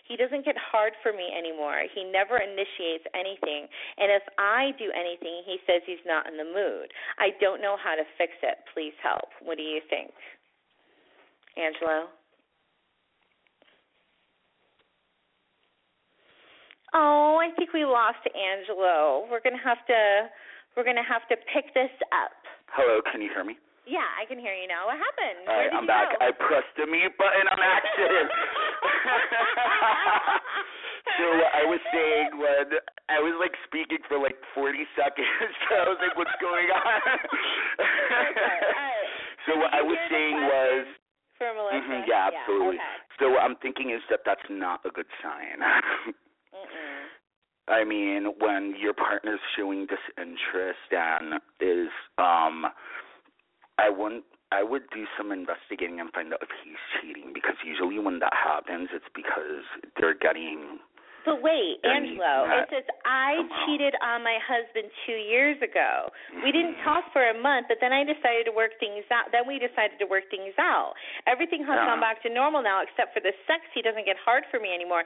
He 0.08 0.16
doesn't 0.16 0.46
get 0.46 0.56
hard 0.56 0.94
for 1.04 1.12
me 1.12 1.36
anymore. 1.38 1.84
He 1.94 2.06
never 2.06 2.38
initiates 2.40 3.04
anything. 3.14 3.68
And 3.98 4.10
if 4.10 4.24
I 4.40 4.72
do 4.80 4.88
anything, 4.96 5.44
he 5.44 5.60
says 5.68 5.84
he's 5.86 6.04
not 6.06 6.28
in 6.32 6.38
the 6.38 6.46
mood. 6.48 6.94
I 7.20 7.32
don't 7.42 7.62
know 7.62 7.76
how 7.76 7.94
to 7.94 8.06
fix 8.18 8.32
it. 8.42 8.56
Please 8.74 8.94
help. 9.04 9.28
What 9.44 9.58
do 9.58 9.64
you 9.64 9.82
think? 9.90 10.14
Angelo? 11.58 12.08
Oh, 16.94 17.40
I 17.42 17.52
think 17.56 17.74
we 17.74 17.84
lost 17.84 18.24
Angelo. 18.32 19.28
We're 19.28 19.44
gonna 19.44 19.60
have 19.64 19.84
to 19.88 20.30
we're 20.76 20.86
gonna 20.86 21.04
have 21.04 21.28
to 21.28 21.36
pick 21.52 21.74
this 21.74 21.92
up. 22.16 22.32
Hello, 22.72 23.02
can 23.12 23.22
you 23.22 23.30
hear 23.34 23.44
me? 23.44 23.58
Yeah, 23.88 24.04
I 24.20 24.28
can 24.28 24.36
hear 24.36 24.52
you 24.52 24.68
now. 24.68 24.88
What 24.88 25.00
happened? 25.00 25.48
All 25.48 25.56
right, 25.56 25.72
I'm 25.72 25.88
back. 25.88 26.12
Go? 26.12 26.20
I 26.20 26.36
pressed 26.36 26.76
the 26.76 26.84
mute 26.84 27.16
button 27.16 27.48
on 27.48 27.60
accident. 27.64 28.28
so 31.16 31.24
what 31.40 31.52
I 31.56 31.64
was 31.64 31.80
saying 31.96 32.36
when 32.36 32.84
I 33.08 33.24
was 33.24 33.36
like 33.40 33.56
speaking 33.64 34.04
for 34.12 34.20
like 34.20 34.36
40 34.52 34.84
seconds. 35.00 35.56
so 35.72 35.76
I 35.76 35.88
was 35.88 36.00
like, 36.04 36.16
"What's 36.20 36.36
going 36.44 36.68
on?" 36.68 37.00
So 39.48 39.56
what 39.56 39.72
I 39.72 39.82
was 39.82 39.96
saying 40.12 40.36
was. 40.36 40.84
For 41.40 41.48
Melissa. 41.56 41.80
Mm-hmm, 41.80 42.12
yeah, 42.12 42.28
absolutely. 42.28 42.76
Yeah, 42.76 42.84
okay. 42.84 43.24
So 43.24 43.32
what 43.32 43.42
I'm 43.48 43.56
thinking 43.64 43.96
is 43.96 44.04
that 44.12 44.28
that's 44.28 44.44
not 44.50 44.84
a 44.84 44.92
good 44.92 45.08
sign. 45.24 45.64
I 47.68 47.84
mean, 47.84 48.26
when 48.40 48.76
your 48.80 48.94
partner's 48.94 49.40
showing 49.58 49.88
disinterest 49.88 50.92
and 50.92 51.42
is 51.60 51.90
um 52.18 52.66
I 53.78 53.90
wouldn't 53.90 54.24
I 54.52 54.64
would 54.64 54.84
do 54.96 55.04
some 55.18 55.32
investigating 55.32 56.00
and 56.00 56.10
find 56.14 56.32
out 56.34 56.40
if 56.42 56.50
he's 56.64 56.80
cheating 57.02 57.32
because 57.34 57.56
usually 57.66 58.00
when 58.00 58.20
that 58.20 58.34
happens 58.34 58.90
it's 58.94 59.12
because 59.14 59.68
they're 60.00 60.16
getting 60.16 60.80
But 61.28 61.44
wait, 61.44 61.84
Angelo, 61.84 62.48
it 62.48 62.72
says 62.72 62.88
I 63.04 63.44
cheated 63.68 63.92
on 64.00 64.24
my 64.24 64.40
husband 64.40 64.88
two 65.04 65.20
years 65.20 65.60
ago. 65.60 66.08
We 66.40 66.56
didn't 66.56 66.80
talk 66.88 67.12
for 67.12 67.20
a 67.20 67.36
month, 67.36 67.68
but 67.68 67.84
then 67.84 67.92
I 67.92 68.08
decided 68.08 68.48
to 68.48 68.56
work 68.56 68.72
things 68.80 69.04
out. 69.12 69.28
Then 69.36 69.44
we 69.44 69.60
decided 69.60 70.00
to 70.00 70.08
work 70.08 70.24
things 70.32 70.56
out. 70.56 70.96
Everything 71.28 71.68
has 71.68 71.76
Yeah. 71.76 71.92
gone 71.92 72.00
back 72.00 72.24
to 72.24 72.30
normal 72.32 72.64
now, 72.64 72.80
except 72.80 73.12
for 73.12 73.20
the 73.20 73.36
sex. 73.44 73.68
He 73.76 73.84
doesn't 73.84 74.06
get 74.08 74.16
hard 74.16 74.46
for 74.48 74.64
me 74.64 74.72
anymore. 74.74 75.04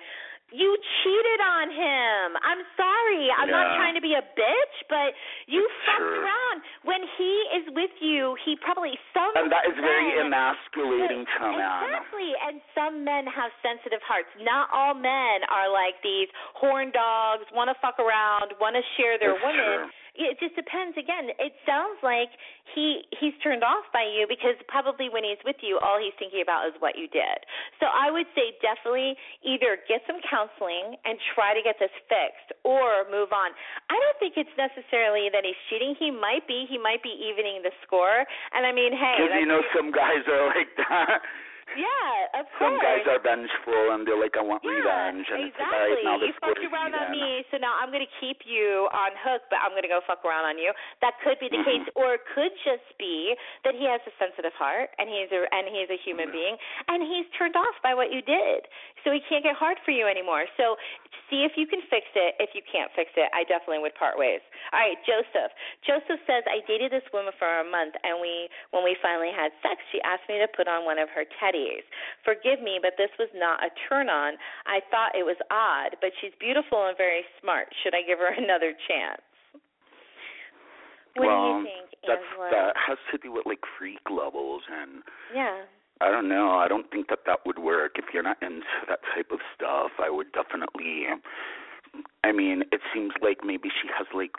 You 0.52 0.68
cheated 1.00 1.40
on 1.40 1.72
him. 1.72 2.26
I'm 2.44 2.62
sorry. 2.76 3.32
I'm 3.40 3.48
not 3.50 3.72
trying 3.80 3.96
to 3.96 4.04
be 4.04 4.14
a 4.20 4.24
bitch, 4.36 4.76
but 4.92 5.16
you 5.48 5.64
fucked 5.88 6.00
Sure. 6.04 6.22
around. 6.28 6.58
When 6.84 7.02
he 7.18 7.34
is 7.56 7.66
with 7.72 7.92
you, 8.04 8.36
he 8.44 8.56
probably 8.60 9.00
some 9.16 9.32
and 9.36 9.52
that 9.52 9.66
is 9.66 9.76
very 9.80 10.20
emasculating 10.20 11.24
to 11.26 11.40
man. 11.40 11.84
Exactly, 11.88 12.36
and 12.48 12.60
some 12.76 13.04
men 13.04 13.26
have 13.28 13.52
sensitive 13.64 14.02
hearts. 14.04 14.28
Not 14.44 14.68
all 14.74 14.94
men 14.94 15.44
are 15.48 15.70
like 15.72 15.96
these 16.04 16.28
horn 16.54 16.92
dogs, 16.92 17.46
want 17.56 17.70
to 17.72 17.76
fuck 17.80 17.98
around, 18.00 18.52
want 18.60 18.76
to 18.76 18.84
share 19.00 19.18
their 19.18 19.34
That's 19.40 19.46
women. 19.46 19.88
true. 19.88 19.90
It 20.30 20.38
just 20.38 20.54
depends. 20.54 20.98
Again, 20.98 21.34
it 21.42 21.54
sounds 21.66 21.98
like 22.06 22.30
he 22.76 23.04
he's 23.18 23.34
turned 23.42 23.64
off 23.66 23.86
by 23.90 24.06
you 24.06 24.30
because 24.30 24.56
probably 24.68 25.10
when 25.10 25.26
he's 25.26 25.42
with 25.44 25.58
you, 25.66 25.80
all 25.82 25.98
he's 25.98 26.14
thinking 26.22 26.42
about 26.46 26.68
is 26.70 26.76
what 26.80 26.98
you 26.98 27.10
did. 27.10 27.42
So 27.82 27.90
I 27.90 28.12
would 28.14 28.28
say 28.38 28.54
definitely 28.62 29.18
either 29.42 29.82
get 29.90 30.06
some 30.06 30.22
counseling 30.24 30.98
and 31.04 31.18
try 31.34 31.54
to 31.58 31.62
get 31.62 31.82
this 31.82 31.94
fixed, 32.08 32.54
or 32.64 33.10
move 33.10 33.34
on. 33.34 33.52
I 33.90 33.96
don't 33.98 34.18
think 34.22 34.38
it's 34.38 34.54
necessarily 34.56 35.30
that 35.34 35.44
he's 35.44 35.60
cheating. 35.70 35.98
He 35.98 36.12
might 36.12 36.46
be. 36.48 36.66
He 36.70 36.78
might 36.78 37.02
be 37.02 37.12
evening 37.12 37.62
the 37.66 37.74
score. 37.86 38.24
And 38.54 38.66
I 38.66 38.72
mean, 38.72 38.94
hey, 38.94 39.16
Because 39.18 39.36
you 39.40 39.50
know 39.50 39.62
some 39.76 39.92
guys 39.92 40.24
are 40.30 40.46
like 40.54 40.72
that. 40.78 41.22
yeah, 41.78 42.40
of 42.42 42.46
Some 42.60 42.76
course. 42.76 42.82
Some 42.82 42.84
guys 42.84 43.06
are 43.08 43.22
vengeful 43.22 43.84
and 43.96 44.04
they're 44.04 44.20
like, 44.20 44.36
I 44.36 44.44
want 44.44 44.60
yeah, 44.64 44.76
revenge, 44.76 45.28
and 45.32 45.48
it's 45.48 45.56
like, 45.56 45.68
all 45.68 45.72
exactly. 45.72 46.04
right, 46.04 46.06
now 46.06 46.18
you 46.20 46.34
fucked 46.42 46.66
around 46.68 46.92
on 46.98 47.08
me, 47.14 47.46
so 47.52 47.56
now 47.62 47.76
I'm 47.80 47.94
going 47.94 48.04
to 48.04 48.14
keep 48.20 48.44
you 48.44 48.90
on 48.92 49.12
hook, 49.22 49.46
but 49.48 49.60
I'm 49.64 49.72
going 49.72 49.86
to 49.88 49.92
go 49.92 50.02
fuck 50.04 50.26
around 50.26 50.50
on 50.50 50.58
you. 50.58 50.74
That 51.00 51.16
could 51.24 51.40
be 51.40 51.48
the 51.48 51.62
Mhm. 51.62 51.68
case, 51.68 51.88
or 51.96 52.16
it 52.20 52.24
could 52.34 52.52
just 52.66 52.86
be 52.98 53.36
that 53.64 53.76
he 53.76 53.86
has 53.86 54.02
a 54.10 54.14
sensitive 54.18 54.54
heart 54.58 54.92
and 54.98 55.08
he's 55.08 55.32
a 55.32 55.48
and 55.54 55.70
he's 55.70 55.90
a 55.90 56.00
human 56.02 56.32
being, 56.32 56.58
and 56.90 57.06
he's 57.06 57.28
turned 57.38 57.56
off 57.56 57.78
by 57.86 57.94
what 57.94 58.12
you 58.12 58.22
did, 58.26 58.68
so 59.04 59.12
he 59.12 59.22
can't 59.22 59.44
get 59.44 59.56
hard 59.56 59.78
for 59.86 59.92
you 59.92 60.08
anymore. 60.08 60.48
So 60.58 60.78
see 61.30 61.44
if 61.48 61.56
you 61.56 61.68
can 61.68 61.82
fix 61.88 62.08
it. 62.16 62.36
If 62.40 62.52
you 62.58 62.62
can't 62.68 62.92
fix 62.92 63.12
it, 63.16 63.30
I 63.32 63.44
definitely 63.46 63.80
would 63.80 63.96
part 63.96 64.18
ways. 64.18 64.42
All 64.74 64.80
right, 64.80 64.98
Joseph. 65.06 65.52
Joseph 65.86 66.20
says 66.28 66.44
I 66.48 66.60
dated 66.68 66.92
this 66.92 67.06
woman 67.14 67.32
for 67.38 67.48
a 67.48 67.64
month, 67.64 67.96
and 68.04 68.20
we 68.20 68.50
when 68.72 68.84
we 68.84 68.96
finally 69.02 69.32
had 69.32 69.54
sex, 69.62 69.80
she 69.92 70.02
asked 70.02 70.28
me 70.28 70.40
to 70.40 70.48
put 70.52 70.68
on 70.68 70.84
one 70.84 71.00
of 71.00 71.08
her 71.10 71.24
teddies. 71.40 71.60
Forgive 72.24 72.62
me, 72.62 72.80
but 72.82 72.94
this 72.98 73.12
was 73.20 73.30
not 73.36 73.64
a 73.64 73.70
turn 73.90 74.10
on. 74.10 74.36
I 74.66 74.80
thought 74.90 75.18
it 75.18 75.26
was 75.26 75.38
odd, 75.50 75.98
but 76.02 76.12
she's 76.22 76.34
beautiful 76.40 76.88
and 76.88 76.98
very 76.98 77.24
smart. 77.42 77.68
Should 77.84 77.94
I 77.94 78.02
give 78.06 78.20
her 78.20 78.34
another 78.38 78.74
chance? 78.88 79.22
What 81.16 81.28
well, 81.28 81.42
do 81.42 81.48
you 81.60 81.64
think, 81.68 81.86
that's 82.08 82.24
Angelo? 82.24 82.50
that 82.52 82.74
has 82.80 82.98
to 83.12 83.18
do 83.18 83.34
with 83.34 83.46
like 83.46 83.60
freak 83.78 84.00
levels 84.10 84.64
and 84.72 85.04
Yeah. 85.36 85.68
I 86.00 86.10
don't 86.10 86.28
know. 86.28 86.58
I 86.58 86.68
don't 86.68 86.90
think 86.90 87.10
that 87.10 87.20
that 87.28 87.46
would 87.46 87.60
work 87.60 88.00
if 88.00 88.06
you're 88.14 88.24
not 88.24 88.42
into 88.42 88.66
that 88.90 89.02
type 89.14 89.30
of 89.32 89.40
stuff. 89.54 89.92
I 90.00 90.10
would 90.10 90.32
definitely. 90.32 91.06
I 92.24 92.32
mean, 92.32 92.64
it 92.72 92.82
seems 92.94 93.12
like 93.22 93.44
maybe 93.44 93.70
she 93.70 93.88
has 93.96 94.08
like, 94.16 94.32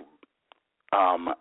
um, 0.93 1.35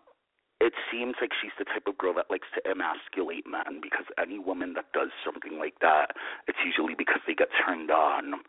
it 0.61 0.77
seems 0.93 1.17
like 1.17 1.33
she's 1.41 1.51
the 1.57 1.65
type 1.65 1.89
of 1.89 1.97
girl 1.97 2.13
that 2.13 2.29
likes 2.29 2.47
to 2.53 2.61
emasculate 2.69 3.49
men 3.49 3.81
because 3.81 4.05
any 4.21 4.37
woman 4.37 4.77
that 4.77 4.85
does 4.93 5.09
something 5.25 5.57
like 5.57 5.81
that, 5.81 6.13
it's 6.45 6.61
usually 6.61 6.93
because 6.93 7.19
they 7.25 7.33
get 7.33 7.49
turned 7.65 7.89
on 7.89 8.45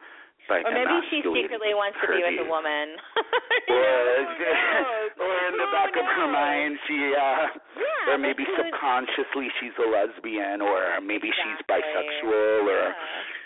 by 0.48 0.60
Or 0.60 0.74
maybe 0.74 0.92
she 1.08 1.24
secretly 1.24 1.72
wants 1.72 1.96
to 2.02 2.06
be 2.12 2.20
with 2.20 2.44
a 2.44 2.48
woman. 2.48 3.00
Or, 3.72 3.78
knows? 3.78 5.14
or 5.22 5.34
in 5.48 5.54
the 5.56 5.68
Who 5.70 5.72
back 5.72 5.94
of 5.96 6.04
her 6.04 6.28
mind, 6.28 6.76
she, 6.88 7.14
uh, 7.14 7.46
Yeah, 7.78 8.12
or 8.12 8.18
maybe 8.18 8.44
subconsciously 8.58 9.48
she's 9.60 9.72
a 9.78 9.86
lesbian, 9.88 10.60
or 10.60 11.00
maybe 11.00 11.30
she's 11.30 11.60
Exactly. 11.62 11.80
bisexual, 11.80 12.68
or 12.68 12.90
Yeah. 12.90 13.41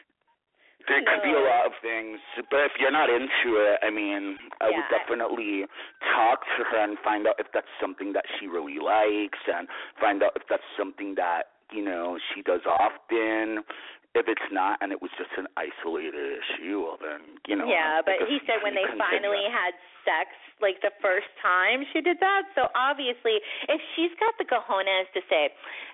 There 0.89 1.03
could 1.03 1.23
be 1.23 1.35
a 1.35 1.43
lot 1.43 1.67
of 1.67 1.75
things. 1.83 2.19
But 2.51 2.71
if 2.71 2.79
you're 2.79 2.95
not 2.95 3.11
into 3.11 3.59
it, 3.59 3.79
I 3.83 3.91
mean, 3.91 4.39
I 4.61 4.71
would 4.71 4.89
definitely 4.91 5.67
talk 6.15 6.43
to 6.57 6.65
her 6.65 6.83
and 6.83 6.97
find 7.03 7.27
out 7.27 7.37
if 7.39 7.47
that's 7.53 7.71
something 7.81 8.13
that 8.15 8.25
she 8.39 8.47
really 8.47 8.79
likes, 8.79 9.41
and 9.47 9.69
find 10.01 10.23
out 10.23 10.33
if 10.37 10.43
that's 10.49 10.67
something 10.79 11.15
that 11.17 11.55
you 11.73 11.85
know 11.85 12.19
she 12.35 12.43
does 12.43 12.63
often. 12.67 13.65
If 14.17 14.33
it's 14.33 14.49
not, 14.49 14.81
and 14.81 14.97
it 14.97 15.05
was 15.05 15.13
just 15.21 15.29
an 15.37 15.45
isolated 15.61 16.17
issue, 16.17 16.89
well 16.89 16.97
then 16.97 17.37
you 17.45 17.57
know. 17.57 17.69
Yeah, 17.69 18.01
but 18.01 18.17
he 18.25 18.41
said 18.49 18.65
when 18.65 18.73
they 18.73 18.89
continue. 18.89 19.05
finally 19.05 19.45
had 19.53 19.77
sex, 20.07 20.31
like 20.63 20.79
the 20.81 20.95
first 21.03 21.29
time 21.43 21.83
she 21.93 22.01
did 22.01 22.17
that. 22.23 22.47
So 22.55 22.71
obviously, 22.79 23.43
if 23.69 23.83
she's 23.99 24.15
got 24.23 24.33
the 24.39 24.47
cojones 24.47 25.11
to 25.13 25.21
say, 25.29 25.51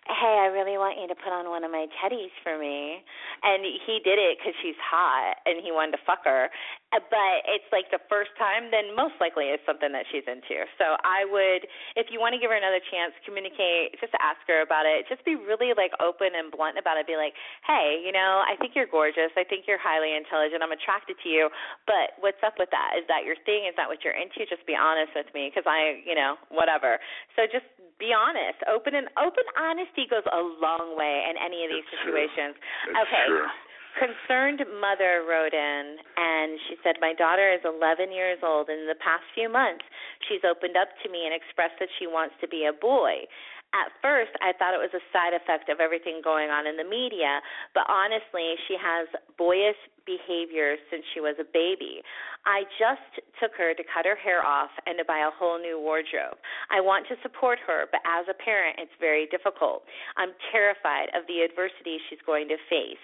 "Hey, 0.07 0.37
I 0.45 0.53
really 0.53 0.77
want 0.77 1.01
you 1.01 1.09
to 1.09 1.17
put 1.17 1.33
on 1.33 1.49
one 1.49 1.65
of 1.65 1.73
my 1.73 1.89
teddies 1.99 2.31
for 2.45 2.61
me," 2.61 3.03
and 3.43 3.65
he 3.65 3.99
did 4.05 4.21
it 4.21 4.39
because 4.39 4.55
she's 4.61 4.79
hot 4.79 5.41
and 5.49 5.65
he 5.65 5.73
wanted 5.73 5.97
to 5.97 6.03
fuck 6.05 6.23
her, 6.29 6.53
but 6.93 7.37
it's 7.49 7.67
like 7.73 7.89
the 7.91 8.05
first 8.13 8.31
time, 8.37 8.71
then 8.71 8.95
most 8.95 9.17
likely 9.19 9.49
it's 9.49 9.65
something 9.65 9.91
that 9.97 10.05
she's 10.13 10.29
into. 10.29 10.63
So 10.77 11.01
I 11.03 11.25
would, 11.25 11.65
if 11.97 12.13
you 12.13 12.21
want 12.21 12.37
to 12.37 12.39
give 12.39 12.53
her 12.53 12.61
another 12.61 12.85
chance, 12.93 13.17
communicate. 13.25 13.97
Just 13.99 14.13
ask 14.21 14.39
her 14.47 14.61
about 14.61 14.85
it. 14.85 15.09
Just 15.09 15.25
be 15.25 15.35
really 15.35 15.73
like 15.73 15.91
open 15.99 16.37
and 16.37 16.53
blunt 16.53 16.77
about 16.77 17.01
it. 17.01 17.09
Be 17.09 17.17
like, 17.17 17.33
"Hey, 17.67 18.03
You 18.03 18.11
know, 18.11 18.43
I 18.43 18.59
think 18.59 18.75
you're 18.75 18.91
gorgeous. 18.91 19.31
I 19.39 19.45
think 19.47 19.65
you're 19.71 19.79
highly 19.81 20.13
intelligent. 20.13 20.61
I'm 20.63 20.75
attracted 20.75 21.17
to 21.23 21.29
you. 21.29 21.49
But 21.87 22.19
what's 22.19 22.43
up 22.43 22.59
with 22.59 22.69
that? 22.75 22.99
Is 22.99 23.07
that 23.07 23.25
your 23.25 23.39
thing? 23.47 23.65
Is 23.71 23.75
that 23.79 23.87
what 23.87 24.02
you're 24.03 24.17
into? 24.17 24.45
Just 24.47 24.67
be 24.67 24.75
honest 24.77 25.15
with 25.15 25.31
me, 25.35 25.51
because 25.51 25.67
I, 25.67 26.03
you 26.05 26.15
know, 26.15 26.37
whatever. 26.51 26.99
So 27.35 27.47
just 27.47 27.67
be 28.03 28.11
honest. 28.11 28.59
Open 28.67 28.99
and 28.99 29.07
open 29.15 29.47
honesty 29.55 30.11
goes 30.11 30.27
a 30.27 30.43
long 30.59 30.99
way 30.99 31.23
in 31.31 31.39
any 31.39 31.63
of 31.63 31.71
these 31.71 31.87
situations. 31.95 32.59
Okay. 32.91 33.27
True. 33.31 33.47
Concerned 33.93 34.65
mother 34.81 35.21
wrote 35.29 35.53
in 35.53 35.85
and 36.17 36.57
she 36.65 36.81
said, 36.81 36.97
My 37.05 37.13
daughter 37.13 37.53
is 37.53 37.61
11 37.61 38.09
years 38.09 38.41
old, 38.41 38.73
and 38.73 38.81
in 38.81 38.89
the 38.89 38.97
past 39.05 39.21
few 39.37 39.53
months, 39.53 39.85
she's 40.25 40.41
opened 40.49 40.81
up 40.81 40.89
to 41.05 41.13
me 41.13 41.29
and 41.29 41.37
expressed 41.37 41.77
that 41.77 41.93
she 42.01 42.09
wants 42.09 42.33
to 42.41 42.49
be 42.49 42.65
a 42.65 42.73
boy. 42.73 43.29
At 43.73 43.89
first, 44.05 44.33
I 44.45 44.53
thought 44.53 44.77
it 44.77 44.83
was 44.85 44.93
a 44.93 45.01
side 45.17 45.33
effect 45.33 45.73
of 45.73 45.81
everything 45.81 46.21
going 46.21 46.53
on 46.53 46.69
in 46.69 46.77
the 46.77 46.85
media, 46.85 47.41
but 47.73 47.89
honestly, 47.89 48.53
she 48.69 48.77
has 48.77 49.09
boyish 49.41 49.81
behavior 50.05 50.77
since 50.93 51.01
she 51.17 51.21
was 51.25 51.41
a 51.41 51.49
baby. 51.49 52.05
I 52.45 52.69
just 52.77 53.25
took 53.41 53.57
her 53.57 53.73
to 53.73 53.83
cut 53.89 54.05
her 54.05 54.19
hair 54.19 54.45
off 54.45 54.69
and 54.85 54.99
to 55.01 55.05
buy 55.09 55.25
a 55.25 55.33
whole 55.33 55.57
new 55.57 55.81
wardrobe. 55.81 56.37
I 56.69 56.85
want 56.85 57.09
to 57.09 57.17
support 57.25 57.59
her, 57.65 57.87
but 57.89 58.05
as 58.05 58.29
a 58.29 58.37
parent, 58.37 58.77
it's 58.77 58.93
very 59.01 59.25
difficult. 59.33 59.89
I'm 60.21 60.37
terrified 60.53 61.09
of 61.17 61.25
the 61.25 61.41
adversity 61.41 61.97
she's 62.11 62.21
going 62.27 62.49
to 62.53 62.59
face. 62.69 63.01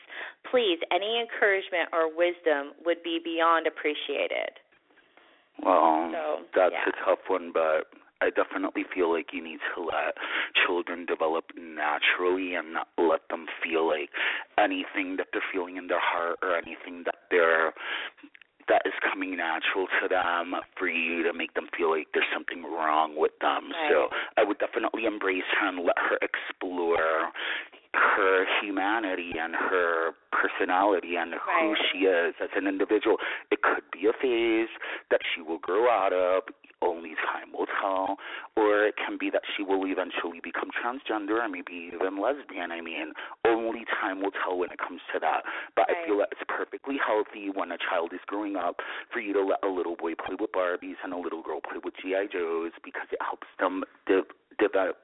Please, 0.51 0.85
any 0.93 1.17
encouragement 1.17 1.89
or 1.97 2.13
wisdom 2.13 2.77
would 2.85 3.01
be 3.01 3.23
beyond 3.25 3.65
appreciated. 3.67 4.53
Well, 5.65 6.11
So, 6.13 6.45
that's 6.55 6.75
yeah. 6.77 6.93
a 6.93 6.95
tough 7.09 7.25
one, 7.29 7.53
but 7.55 7.89
I 8.21 8.31
definitely 8.31 8.85
feel 8.93 9.13
like 9.13 9.29
you 9.33 9.43
need 9.43 9.61
to 9.75 9.83
let 9.83 10.15
children 10.67 11.07
develop 11.07 11.45
naturally 11.57 12.55
and 12.55 12.73
not 12.73 12.89
let 12.99 13.29
them 13.31 13.47
feel 13.63 13.87
like 13.87 14.11
anything 14.59 15.17
that 15.19 15.29
they're 15.33 15.43
feeling 15.53 15.77
in 15.77 15.87
their 15.87 16.03
heart 16.03 16.39
or 16.43 16.57
anything 16.57 17.03
that 17.05 17.31
they're 17.31 17.73
that 18.69 18.83
is 18.85 18.93
coming 19.01 19.35
natural 19.37 19.89
to 20.01 20.09
them 20.09 20.53
for 20.79 20.89
you 20.89 21.23
to 21.23 21.33
make 21.33 21.55
them 21.55 21.69
feel 21.77 21.91
like 21.91 22.07
there's 22.13 22.29
something 22.33 22.63
wrong 22.63 23.17
with 23.17 23.33
them. 23.41 23.73
Right. 23.73 23.89
So 23.91 24.09
I 24.37 24.45
would 24.45 24.59
definitely 24.59 25.07
embrace 25.07 25.49
her 25.59 25.69
and 25.69 25.79
let 25.85 25.97
her 25.97 26.19
explore 26.21 27.33
her 27.95 28.45
humanity 28.61 29.33
and 29.41 29.55
her 29.55 30.13
personality 30.33 31.17
and 31.17 31.35
who 31.35 31.75
she 31.91 32.05
is 32.05 32.35
as 32.43 32.51
an 32.57 32.67
individual. 32.67 33.17
It 33.51 33.63
could 33.63 33.85
be 33.93 34.07
a 34.07 34.13
phase 34.13 34.69
that 35.11 35.21
she 35.35 35.43
will 35.43 35.59
grow 35.59 35.89
out 35.89 36.13
of, 36.13 36.43
only 36.83 37.15
time 37.27 37.51
will 37.53 37.67
tell, 37.81 38.17
or 38.57 38.85
it 38.87 38.95
can 38.97 39.19
be 39.19 39.31
that 39.31 39.43
she 39.57 39.63
will 39.63 39.85
eventually 39.87 40.41
become 40.43 40.71
transgender 40.71 41.43
or 41.43 41.49
maybe 41.49 41.91
even 41.93 42.21
lesbian. 42.21 42.71
I 42.71 42.81
mean, 42.81 43.13
only 43.47 43.85
time 44.01 44.23
will 44.23 44.31
tell 44.31 44.57
when 44.59 44.71
it 44.71 44.79
comes 44.79 45.01
to 45.13 45.19
that. 45.21 45.43
But 45.75 45.91
I 45.91 46.07
feel 46.07 46.19
that 46.19 46.29
it's 46.31 46.45
perfectly 46.47 46.97
healthy 47.05 47.51
when 47.51 47.73
a 47.73 47.79
child 47.79 48.13
is 48.13 48.21
growing 48.27 48.57
up 48.57 48.77
for 49.13 49.21
you 49.21 49.33
to 49.33 49.43
let 49.43 49.65
a 49.65 49.69
little 49.69 49.97
boy 49.97 50.15
play 50.15 50.37
with 50.39 50.53
Barbies 50.53 51.01
and 51.03 51.13
a 51.13 51.19
little 51.19 51.43
girl 51.43 51.61
play 51.61 51.81
with 51.83 51.95
GI 52.01 52.31
Joes 52.33 52.73
because 52.85 53.09
it 53.11 53.19
helps 53.23 53.49
them 53.59 53.83
de- 54.07 54.29
develop 54.59 54.97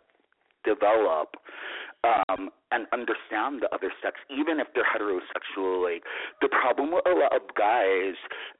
develop 0.64 1.36
um 2.28 2.50
and 2.72 2.86
understand 2.92 3.62
the 3.62 3.68
other 3.74 3.92
sex 4.02 4.16
even 4.30 4.60
if 4.60 4.68
they're 4.74 4.84
heterosexual 4.84 5.82
like 5.82 6.02
the 6.40 6.48
problem 6.48 6.92
with 6.92 7.06
a 7.06 7.14
lot 7.14 7.34
of 7.34 7.42
guys 7.56 8.14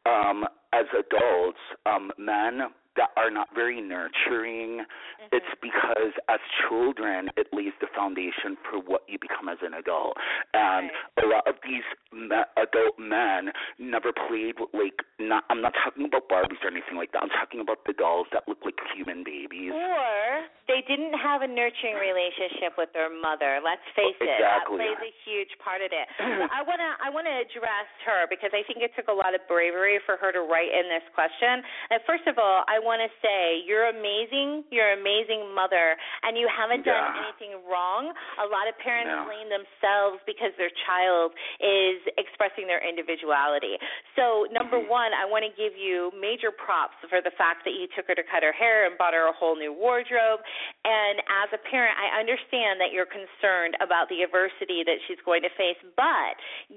um 0.07 0.44
as 0.72 0.87
adults 0.92 1.59
um 1.87 2.11
men 2.18 2.61
that 2.96 3.11
are 3.16 3.30
not 3.30 3.48
very 3.54 3.80
nurturing 3.80 4.85
mm-hmm. 4.85 5.28
it's 5.33 5.52
because 5.61 6.12
as 6.28 6.40
children 6.68 7.28
it 7.37 7.48
lays 7.52 7.74
the 7.80 7.88
foundation 7.94 8.57
for 8.70 8.78
what 8.80 9.02
you 9.09 9.18
become 9.18 9.48
as 9.48 9.59
an 9.62 9.74
adult 9.74 10.16
and 10.54 10.90
a 11.22 11.26
lot 11.26 11.46
of 11.46 11.54
these 11.62 11.87
me- 12.12 12.50
adult 12.57 12.98
men 12.98 13.52
never 13.78 14.12
played 14.28 14.54
with 14.59 14.70
like 14.74 15.02
not 15.18 15.44
i'm 15.50 15.62
not 15.62 15.72
talking 15.85 16.04
about 16.04 16.28
barbies 16.28 16.61
or 16.62 16.70
anything 16.70 16.96
like 16.96 17.12
that 17.12 17.22
i'm 17.22 17.35
talking 17.35 17.61
about 17.61 17.78
the 17.87 17.92
dolls 17.94 18.26
that 18.33 18.42
look 18.48 18.59
like 18.64 18.74
human 18.94 19.24
babies 19.24 19.72
Or 19.72 20.46
they 20.64 20.80
didn't 20.88 21.12
have 21.20 21.44
a 21.44 21.50
nurturing 21.50 22.00
relationship 22.00 22.80
with 22.80 22.88
their 22.96 23.12
mother. 23.12 23.61
Let's 23.61 23.85
oh, 23.85 23.98
face 24.00 24.16
it. 24.20 24.40
That 24.40 24.64
plays 24.64 24.96
a 24.96 25.12
huge 25.28 25.52
part 25.61 25.85
of 25.85 25.92
it. 25.92 26.07
So 26.16 26.24
I 26.59 26.64
wanna 26.64 26.96
I 27.04 27.12
wanna 27.12 27.37
address 27.44 27.88
her 28.09 28.24
because 28.33 28.52
I 28.57 28.64
think 28.64 28.80
it 28.80 28.96
took 28.96 29.12
a 29.12 29.16
lot 29.16 29.37
of 29.37 29.44
bravery 29.44 30.00
for 30.09 30.16
her 30.16 30.33
to 30.33 30.40
write 30.48 30.72
in 30.72 30.88
this 30.88 31.04
question. 31.12 31.61
And 31.92 32.00
first 32.09 32.24
of 32.24 32.40
all, 32.40 32.64
I 32.64 32.80
wanna 32.85 33.09
say 33.20 33.64
you're 33.66 33.88
amazing, 33.88 34.64
you're 34.70 34.92
an 34.92 35.01
amazing 35.01 35.53
mother 35.55 35.97
and 36.23 36.37
you 36.37 36.47
haven't 36.47 36.85
done 36.85 36.94
Yeah. 36.94 37.25
anything 37.25 37.64
wrong. 37.66 38.12
A 38.38 38.47
lot 38.47 38.68
of 38.68 38.77
parents 38.79 39.11
No. 39.11 39.25
blame 39.25 39.49
themselves 39.49 40.23
because 40.25 40.55
their 40.57 40.70
child 40.87 41.35
is 41.61 42.01
expressing 42.16 42.66
their 42.66 42.81
individuality. 42.81 43.81
So 44.14 44.47
number 44.51 44.79
Mhm. 44.79 44.88
one, 44.88 45.14
I 45.14 45.25
want 45.25 45.44
to 45.44 45.51
give 45.51 45.77
you 45.77 46.12
major 46.14 46.51
props 46.51 46.97
for 47.09 47.20
the 47.20 47.31
fact 47.33 47.64
that 47.64 47.73
you 47.73 47.87
took 47.88 48.07
her 48.07 48.14
to 48.14 48.23
cut 48.23 48.42
her 48.42 48.53
hair 48.53 48.85
and 48.85 48.97
bought 48.99 49.14
her 49.14 49.27
a 49.27 49.33
whole 49.33 49.57
new 49.57 49.73
wardrobe. 49.73 50.44
And 50.85 51.23
as 51.29 51.53
a 51.53 51.59
parent, 51.59 51.99
I 51.99 52.18
understand 52.18 52.81
that 52.81 52.92
you're 52.92 53.07
concerned 53.07 53.77
about 53.81 54.09
the 54.09 54.23
adversity 54.23 54.83
that 54.85 55.01
she's 55.07 55.20
going 55.23 55.42
to 55.42 55.51
face. 55.51 55.79
But 55.97 56.37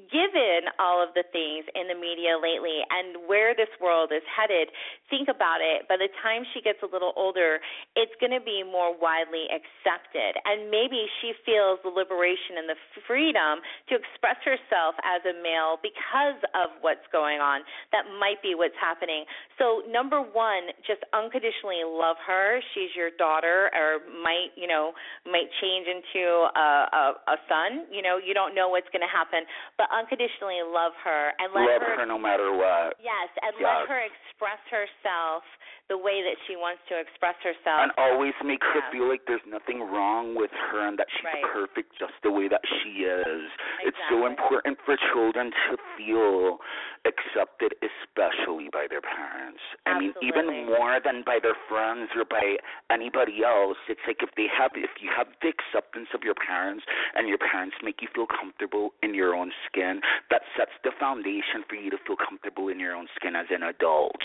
given 0.09 0.69
all 0.79 1.01
of 1.01 1.13
the 1.13 1.23
things 1.23 1.67
in 1.75 1.87
the 1.87 1.95
media 1.95 2.37
lately 2.37 2.85
and 2.89 3.27
where 3.27 3.53
this 3.53 3.69
world 3.79 4.11
is 4.11 4.23
headed, 4.25 4.71
think 5.09 5.27
about 5.27 5.61
it. 5.61 5.87
By 5.97 6.05
the 6.05 6.13
time 6.21 6.45
she 6.53 6.61
gets 6.61 6.77
a 6.85 6.89
little 6.93 7.09
older, 7.17 7.57
it's 7.97 8.13
going 8.21 8.29
to 8.29 8.43
be 8.43 8.61
more 8.61 8.93
widely 8.93 9.49
accepted. 9.49 10.37
And 10.45 10.69
maybe 10.69 11.09
she 11.17 11.33
feels 11.41 11.81
the 11.81 11.89
liberation 11.89 12.61
and 12.61 12.69
the 12.69 12.77
freedom 13.09 13.65
to 13.89 13.97
express 13.97 14.37
herself 14.45 14.93
as 15.01 15.25
a 15.25 15.33
male 15.41 15.81
because 15.81 16.37
of 16.53 16.77
what's 16.85 17.01
going 17.09 17.41
on. 17.41 17.65
That 17.97 18.05
might 18.21 18.45
be 18.45 18.53
what's 18.53 18.77
happening. 18.77 19.25
So, 19.57 19.81
number 19.89 20.21
one, 20.21 20.69
just 20.85 21.01
unconditionally 21.17 21.81
love 21.81 22.21
her. 22.29 22.61
She's 22.77 22.93
your 22.93 23.09
daughter, 23.17 23.73
or 23.73 24.05
might, 24.21 24.53
you 24.53 24.69
know, 24.69 24.93
might 25.25 25.49
change 25.57 25.89
into 25.89 26.45
a, 26.45 26.69
a, 26.93 27.03
a 27.25 27.37
son. 27.49 27.89
You 27.89 28.05
know, 28.05 28.21
you 28.21 28.37
don't 28.37 28.53
know 28.53 28.69
what's 28.69 28.89
going 28.93 29.01
to 29.01 29.09
happen, 29.09 29.49
but 29.81 29.89
unconditionally 29.89 30.61
love 30.61 30.93
her 31.01 31.33
and 31.41 31.49
let 31.57 31.65
love 31.65 31.81
her 31.81 32.05
no 32.05 32.21
matter 32.21 32.53
what 32.53 33.01
Yes, 33.01 33.33
and 33.41 33.57
Yes. 33.57 33.65
let 33.65 33.89
her 33.89 34.01
express 34.05 34.61
herself 34.69 35.41
the 35.89 35.97
way 35.97 36.19
that 36.19 36.35
she 36.47 36.55
wants 36.59 36.81
to 36.91 36.99
express 36.99 37.35
herself. 37.43 37.79
and 37.79 37.91
always 37.97 38.33
make 38.43 38.59
her 38.63 38.81
feel 38.91 39.07
like 39.07 39.23
there's 39.25 39.45
nothing 39.47 39.79
wrong 39.79 40.35
with 40.35 40.51
her 40.51 40.85
and 40.87 40.99
that 40.99 41.07
she's 41.15 41.23
Right. 41.23 41.43
perfect 41.43 41.95
just 41.97 42.13
the 42.23 42.31
way 42.31 42.47
that 42.49 42.61
she 42.67 43.05
is. 43.05 43.51
It's 43.83 43.97
so 44.09 44.25
important 44.25 44.79
for 44.83 44.97
children 45.13 45.51
to 45.69 45.77
feel 45.95 46.59
accepted, 47.07 47.79
especially 47.79 48.67
by 48.69 48.85
their 48.91 49.01
parents. 49.01 49.63
I 49.87 49.95
mean, 49.97 50.13
even 50.19 50.67
more 50.67 50.99
than 50.99 51.23
by 51.23 51.39
their 51.41 51.55
friends 51.71 52.11
or 52.11 52.27
by 52.27 52.59
anybody 52.91 53.47
else. 53.47 53.79
It's 53.87 54.03
like 54.03 54.19
if 54.19 54.35
they 54.35 54.51
have, 54.51 54.75
if 54.75 54.99
you 54.99 55.09
have 55.15 55.31
the 55.39 55.47
acceptance 55.47 56.11
of 56.11 56.27
your 56.27 56.35
parents 56.35 56.83
and 57.15 57.27
your 57.31 57.39
parents 57.39 57.79
make 57.79 58.03
you 58.03 58.11
feel 58.11 58.27
comfortable 58.27 58.91
in 59.01 59.15
your 59.15 59.33
own 59.33 59.55
skin, 59.65 60.01
that 60.29 60.43
sets 60.59 60.75
the 60.83 60.91
foundation 60.99 61.63
for 61.67 61.79
you 61.79 61.89
to 61.89 61.99
feel 62.03 62.19
comfortable 62.19 62.67
in 62.67 62.79
your 62.79 62.93
own 62.93 63.07
skin 63.15 63.35
as 63.35 63.47
an 63.49 63.63
adult. 63.63 64.19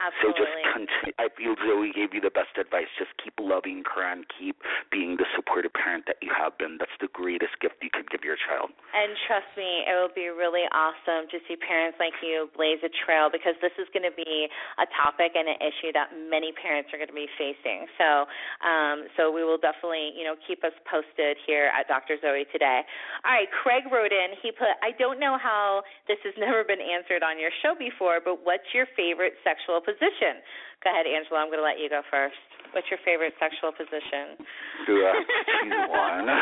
Absolutely. 0.00 0.24
So 0.24 0.26
just 0.32 0.56
continue. 0.72 1.14
I 1.20 1.28
feel 1.36 1.54
Zoe 1.60 1.92
gave 1.92 2.16
you 2.16 2.20
the 2.24 2.32
best 2.32 2.56
advice. 2.56 2.88
Just 2.96 3.12
keep 3.20 3.36
loving 3.36 3.84
her 3.92 4.04
and 4.04 4.24
keep 4.32 4.56
being 4.88 5.20
the 5.20 5.28
supportive 5.36 5.76
parent 5.76 6.08
that 6.08 6.16
you 6.24 6.32
have 6.32 6.56
been. 6.56 6.80
That's 6.80 6.96
the 7.00 7.12
greatest 7.12 7.60
gift 7.60 7.82
you 7.84 7.92
could 7.92 8.08
give 8.08 8.24
your 8.24 8.40
child. 8.40 8.72
And 8.96 9.12
trust 9.28 9.50
me, 9.56 9.84
it 9.84 9.94
will 9.96 10.12
be 10.14 10.32
really 10.32 10.64
awesome 10.72 11.28
to 11.28 11.36
see 11.44 11.56
parents 11.56 11.98
like 12.14 12.22
you 12.22 12.50
blaze 12.54 12.78
a 12.86 12.92
trail 13.04 13.28
because 13.30 13.54
this 13.58 13.74
is 13.78 13.90
going 13.90 14.06
to 14.06 14.14
be 14.14 14.46
a 14.78 14.86
topic 14.94 15.34
and 15.34 15.48
an 15.50 15.58
issue 15.58 15.90
that 15.92 16.14
many 16.14 16.52
parents 16.54 16.90
are 16.94 16.98
going 16.98 17.10
to 17.10 17.16
be 17.16 17.26
facing. 17.34 17.86
So, 17.98 18.26
um, 18.62 19.10
so 19.16 19.34
we 19.34 19.42
will 19.42 19.58
definitely, 19.58 20.14
you 20.14 20.22
know, 20.22 20.38
keep 20.46 20.62
us 20.62 20.74
posted 20.86 21.36
here 21.46 21.70
at 21.74 21.88
Dr. 21.90 22.16
Zoe 22.22 22.46
today. 22.52 22.82
All 23.26 23.34
right, 23.34 23.50
Craig 23.50 23.90
wrote 23.90 24.14
in. 24.14 24.38
He 24.42 24.52
put, 24.54 24.78
I 24.82 24.94
don't 24.98 25.18
know 25.18 25.38
how 25.40 25.82
this 26.06 26.18
has 26.24 26.34
never 26.38 26.62
been 26.62 26.82
answered 26.82 27.26
on 27.26 27.38
your 27.38 27.50
show 27.62 27.74
before, 27.74 28.22
but 28.22 28.46
what's 28.46 28.68
your 28.70 28.86
favorite 28.94 29.34
sexual 29.42 29.82
position? 29.82 30.38
Go 30.82 30.92
ahead, 30.92 31.08
Angelo. 31.08 31.40
I'm 31.40 31.48
going 31.48 31.62
to 31.62 31.66
let 31.66 31.80
you 31.82 31.90
go 31.90 32.06
first. 32.10 32.53
What's 32.74 32.90
your 32.90 32.98
favorite 33.06 33.38
sexual 33.38 33.70
position? 33.70 34.34
Do 34.82 34.98
uh, 34.98 35.14
choose 35.62 35.86
one. 35.94 36.26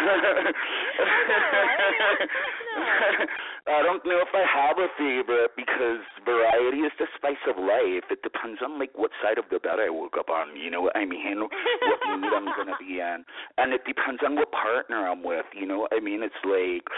I 3.68 3.84
don't 3.84 4.00
know 4.08 4.16
if 4.24 4.32
I 4.32 4.40
have 4.48 4.80
a 4.80 4.88
favorite 4.96 5.52
because 5.60 6.00
variety 6.24 6.88
is 6.88 6.92
the 6.96 7.04
spice 7.20 7.36
of 7.44 7.60
life. 7.60 8.08
It 8.08 8.24
depends 8.24 8.64
on 8.64 8.80
like 8.80 8.96
what 8.96 9.12
side 9.20 9.36
of 9.36 9.44
the 9.52 9.60
bed 9.60 9.76
I 9.76 9.92
woke 9.92 10.16
up 10.18 10.32
on. 10.32 10.56
You 10.56 10.72
know 10.72 10.80
what 10.80 10.96
I 10.96 11.04
mean? 11.04 11.44
What 11.44 12.00
mood 12.08 12.32
I'm 12.32 12.48
gonna 12.56 12.80
be 12.80 13.04
in, 13.04 13.28
and 13.60 13.76
it 13.76 13.84
depends 13.84 14.24
on 14.24 14.34
what 14.34 14.50
partner 14.52 15.06
I'm 15.06 15.22
with. 15.22 15.44
You 15.52 15.66
know 15.68 15.84
what 15.84 15.92
I 15.92 16.00
mean? 16.00 16.24
It's 16.24 16.40
like 16.48 16.88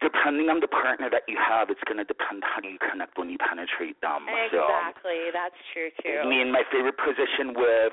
depending 0.00 0.48
on 0.48 0.60
the 0.60 0.68
partner 0.68 1.08
that 1.12 1.28
you 1.28 1.36
have, 1.36 1.68
it's 1.68 1.84
going 1.84 2.00
to 2.00 2.08
depend 2.08 2.42
how 2.42 2.60
you 2.64 2.80
connect 2.80 3.16
when 3.20 3.28
you 3.28 3.36
penetrate 3.36 4.00
them. 4.00 4.24
So, 4.48 4.64
Exactly. 4.64 5.28
That's 5.32 5.60
true 5.76 5.92
too. 6.00 6.24
I 6.24 6.26
mean, 6.28 6.50
my 6.50 6.64
favorite 6.72 6.96
position 6.96 7.52
with, 7.52 7.92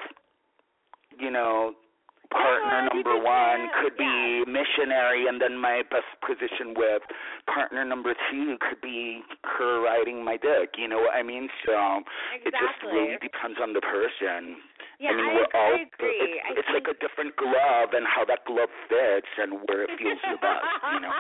you 1.19 1.31
know, 1.31 1.73
partner 2.31 2.89
number 2.93 3.17
one 3.17 3.69
could 3.81 3.97
be 3.97 4.43
missionary, 4.47 5.27
and 5.27 5.41
then 5.41 5.57
my 5.57 5.83
best 5.89 6.07
position 6.25 6.73
with 6.75 7.01
partner 7.47 7.85
number 7.85 8.13
two 8.31 8.57
could 8.59 8.81
be 8.81 9.21
her 9.43 9.81
riding 9.83 10.23
my 10.23 10.37
dick. 10.37 10.75
You 10.77 10.87
know 10.87 10.99
what 10.99 11.15
I 11.15 11.23
mean? 11.23 11.47
So 11.65 12.01
it 12.45 12.51
just 12.51 12.79
really 12.83 13.17
depends 13.21 13.59
on 13.61 13.73
the 13.73 13.81
person. 13.81 14.57
Yeah, 14.97 15.13
I 15.13 15.21
mean, 15.21 15.29
I, 15.29 15.45
all. 15.53 15.73
I 15.77 15.85
agree. 15.85 16.41
It's, 16.41 16.57
it's 16.57 16.69
think... 16.73 16.81
like 16.81 16.89
a 16.89 16.97
different 16.97 17.37
glove 17.37 17.93
and 17.93 18.01
how 18.09 18.25
that 18.25 18.41
glove 18.49 18.73
fits 18.89 19.29
and 19.37 19.61
where 19.69 19.85
it 19.85 19.93
feels 19.93 20.17
the 20.25 20.41
best. 20.41 20.65
You 20.89 20.99
know. 21.05 21.13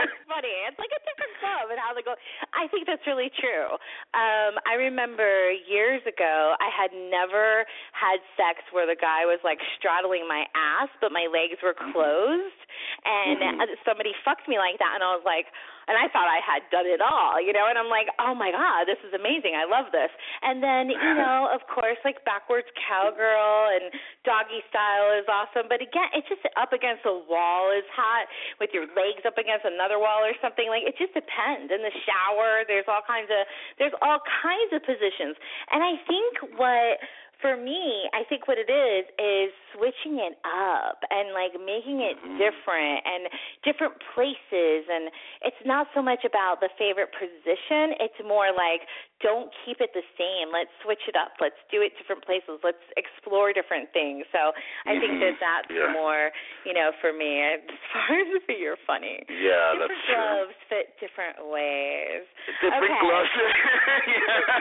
that's 0.00 0.16
funny. 0.32 0.54
It's 0.64 0.80
like 0.80 0.92
a 0.96 1.02
different 1.04 1.34
glove 1.44 1.68
and 1.68 1.76
how 1.76 1.92
they 1.92 2.00
go. 2.00 2.16
I 2.56 2.72
think 2.72 2.88
that's 2.88 3.04
really 3.04 3.28
true. 3.36 3.76
Um, 4.16 4.56
I 4.64 4.80
remember 4.80 5.52
years 5.68 6.00
ago, 6.08 6.56
I 6.56 6.72
had 6.72 6.88
never 7.12 7.68
had 7.92 8.18
sex 8.32 8.64
where 8.72 8.88
the 8.88 8.96
guy 8.96 9.28
was 9.28 9.40
like 9.44 9.60
straddling 9.76 10.24
my 10.24 10.48
ass, 10.56 10.88
but 11.04 11.12
my 11.12 11.28
legs 11.28 11.60
were 11.60 11.76
closed, 11.76 12.60
and 13.04 13.38
Mhm. 13.40 13.60
uh 13.60 13.76
somebody 13.84 14.14
fucked 14.24 14.48
me 14.48 14.56
like 14.58 14.78
that, 14.80 14.94
and 14.96 15.04
I 15.04 15.12
was 15.14 15.24
like, 15.24 15.46
and 15.90 15.98
I 15.98 16.06
thought 16.14 16.30
I 16.30 16.38
had 16.38 16.62
done 16.70 16.86
it 16.86 17.02
all, 17.02 17.42
you 17.42 17.50
know, 17.52 17.66
and 17.66 17.74
I'm 17.74 17.90
like, 17.90 18.06
oh 18.22 18.30
my 18.34 18.54
god, 18.54 18.86
this 18.86 19.00
is 19.02 19.10
amazing. 19.10 19.58
I 19.58 19.66
love 19.66 19.90
this. 19.90 20.10
And 20.42 20.62
then, 20.62 20.86
you 20.90 21.14
know, 21.18 21.50
of 21.50 21.66
course, 21.66 21.89
like 22.04 22.22
backwards 22.22 22.68
cowgirl 22.78 23.74
and 23.74 23.90
doggy 24.22 24.62
style 24.70 25.10
is 25.18 25.26
awesome, 25.26 25.66
but 25.66 25.82
again, 25.82 26.06
it's 26.14 26.28
just 26.28 26.46
up 26.54 26.70
against 26.70 27.02
a 27.06 27.16
wall 27.26 27.72
is 27.74 27.86
hot 27.90 28.28
with 28.62 28.70
your 28.70 28.86
legs 28.94 29.26
up 29.26 29.38
against 29.38 29.66
another 29.66 29.98
wall 29.98 30.22
or 30.22 30.34
something. 30.38 30.70
Like 30.70 30.86
it 30.86 30.94
just 30.94 31.14
depends. 31.14 31.72
In 31.72 31.82
the 31.82 31.94
shower, 32.06 32.62
there's 32.68 32.86
all 32.86 33.02
kinds 33.06 33.30
of 33.30 33.42
there's 33.78 33.94
all 34.02 34.22
kinds 34.42 34.70
of 34.72 34.84
positions. 34.86 35.34
And 35.74 35.82
I 35.82 35.98
think 36.06 36.58
what 36.60 37.00
for 37.40 37.56
me, 37.56 38.04
I 38.12 38.20
think 38.28 38.44
what 38.46 38.60
it 38.60 38.68
is 38.68 39.08
is 39.16 39.48
switching 39.72 40.20
it 40.20 40.36
up 40.44 41.00
and 41.08 41.32
like 41.32 41.56
making 41.56 42.04
it 42.04 42.20
Mhm. 42.20 42.36
different 42.36 43.00
and 43.06 43.28
different 43.62 43.98
places 44.12 44.84
and 44.92 45.10
it's 45.40 45.64
not 45.64 45.88
so 45.94 46.02
much 46.02 46.22
about 46.24 46.60
the 46.60 46.68
favorite 46.76 47.12
position, 47.12 47.96
it's 47.98 48.20
more 48.20 48.52
like 48.52 48.86
don't 49.20 49.52
keep 49.64 49.80
it 49.80 49.92
the 49.92 50.04
same. 50.16 50.48
Let's 50.52 50.72
switch 50.82 51.04
it 51.08 51.16
up. 51.16 51.36
Let's 51.40 51.58
do 51.68 51.84
it 51.84 51.92
different 52.00 52.24
places. 52.24 52.60
Let's 52.64 52.82
explore 52.96 53.52
different 53.52 53.92
things. 53.92 54.24
So 54.32 54.52
I 54.88 54.96
think 54.96 55.20
that 55.20 55.36
mm-hmm. 55.36 55.44
that's 55.44 55.70
Yeah. 55.72 55.92
more, 55.92 56.32
you 56.64 56.72
know, 56.72 56.92
for 57.00 57.12
me 57.12 57.40
as 57.44 57.60
far 57.92 58.16
as 58.16 58.28
you're 58.48 58.80
funny. 58.88 59.22
Yeah, 59.28 59.76
different 59.76 59.92
that's 59.92 60.00
true. 60.08 60.16
gloves 60.16 60.56
fit 60.68 60.86
different 61.00 61.36
ways. 61.48 62.24
Different 62.60 62.84
Okay. 62.84 63.00
gloves. 63.04 63.30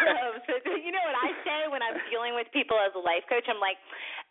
gloves. 0.03 0.43
You 0.83 0.91
know 0.91 1.03
what 1.07 1.17
I 1.19 1.29
say 1.43 1.59
when 1.71 1.81
I'm 1.81 1.97
dealing 2.11 2.35
with 2.35 2.47
people 2.51 2.77
as 2.79 2.91
a 2.95 3.01
life 3.01 3.23
coach? 3.27 3.45
I'm 3.47 3.59
like, 3.59 3.77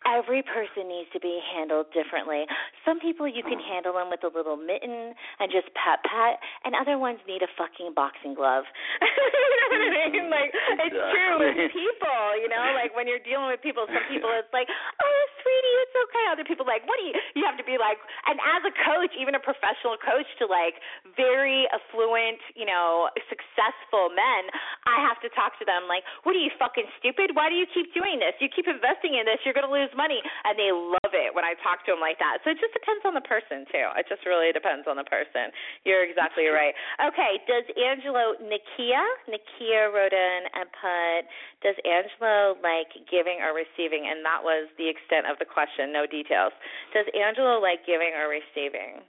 every 0.07 0.43
person 0.43 0.87
needs 0.87 1.09
to 1.11 1.19
be 1.19 1.39
handled 1.53 1.91
differently. 1.91 2.45
Some 2.85 2.99
people 2.99 3.27
you 3.27 3.43
can 3.43 3.59
handle 3.59 3.93
them 3.93 4.09
with 4.09 4.23
a 4.23 4.31
little 4.31 4.55
mitten 4.55 5.13
and 5.39 5.47
just 5.51 5.67
pat 5.75 5.99
pat, 6.07 6.39
and 6.63 6.75
other 6.75 6.97
ones 6.97 7.19
need 7.27 7.41
a 7.43 7.51
fucking 7.59 7.93
boxing 7.95 8.33
glove. 8.33 8.63
you 9.01 9.07
know 9.07 9.67
what 9.71 9.81
I 9.81 10.09
mean? 10.11 10.27
Like 10.29 10.51
it's 10.87 10.95
true 10.95 11.35
with 11.39 11.57
people. 11.71 12.23
You 12.39 12.49
know, 12.49 12.63
like 12.75 12.95
when 12.95 13.07
you're 13.07 13.23
dealing 13.23 13.51
with 13.51 13.61
people, 13.61 13.85
some 13.87 14.05
people 14.07 14.31
it's 14.35 14.51
like, 14.55 14.67
oh, 14.69 15.21
sweetie, 15.41 15.75
it's 15.87 15.97
okay. 16.09 16.25
Other 16.31 16.47
people 16.47 16.67
like, 16.67 16.83
what 16.85 16.99
do 16.99 17.05
you? 17.09 17.15
You 17.35 17.43
have 17.47 17.57
to 17.57 17.65
be 17.65 17.79
like, 17.79 17.97
and 18.27 18.37
as 18.39 18.61
a 18.67 18.73
coach, 18.85 19.11
even 19.15 19.35
a 19.35 19.43
professional 19.43 19.95
coach, 19.99 20.27
to 20.39 20.45
like 20.45 20.79
very 21.15 21.65
affluent, 21.71 22.39
you 22.55 22.67
know, 22.67 23.07
successful 23.31 24.11
men, 24.11 24.51
I 24.85 24.99
have 25.03 25.19
to 25.23 25.29
talk 25.33 25.55
to 25.61 25.65
them 25.65 25.87
like, 25.87 26.03
what 26.27 26.35
are 26.35 26.43
you 26.43 26.51
fucking 26.59 26.87
stupid? 26.99 27.35
Why 27.37 27.47
do 27.47 27.55
you 27.55 27.67
keep 27.69 27.93
doing 27.95 28.19
this? 28.19 28.35
You 28.43 28.49
keep 28.51 28.67
investing 28.67 29.15
in 29.15 29.23
this, 29.23 29.39
you're 29.47 29.55
going 29.55 29.67
to 29.67 29.71
lose 29.71 29.91
money, 29.95 30.19
and 30.45 30.57
they 30.59 30.73
love 30.73 31.13
it 31.15 31.31
when 31.31 31.45
I 31.45 31.55
talk 31.63 31.85
to 31.87 31.95
them 31.95 32.01
like 32.03 32.19
that. 32.19 32.43
So 32.43 32.51
it 32.51 32.59
just 32.59 32.75
depends 32.75 33.05
on 33.05 33.13
the 33.15 33.23
person 33.23 33.63
too. 33.69 33.87
It 33.95 34.09
just 34.09 34.25
really 34.25 34.51
depends 34.51 34.89
on 34.89 34.97
the 34.97 35.07
person. 35.07 35.53
You're 35.85 36.03
exactly 36.03 36.49
right. 36.49 36.73
Okay, 36.99 37.39
does 37.45 37.65
Angelo 37.77 38.35
Nikia 38.41 39.03
Nikia 39.29 39.93
wrote 39.93 40.13
in 40.13 40.39
and 40.57 40.65
put, 40.73 41.21
does 41.61 41.77
Angelo 41.85 42.57
like 42.65 42.89
giving 43.07 43.39
or 43.45 43.53
receiving? 43.53 44.09
And 44.09 44.25
that 44.25 44.41
was 44.41 44.67
the 44.81 44.89
extent 44.89 45.28
of 45.29 45.37
the 45.39 45.45
question, 45.45 45.93
no 45.93 46.05
details. 46.05 46.51
Does 46.93 47.05
Angelo 47.13 47.61
like 47.61 47.85
giving 47.85 48.11
or 48.17 48.27
receiving? 48.27 49.05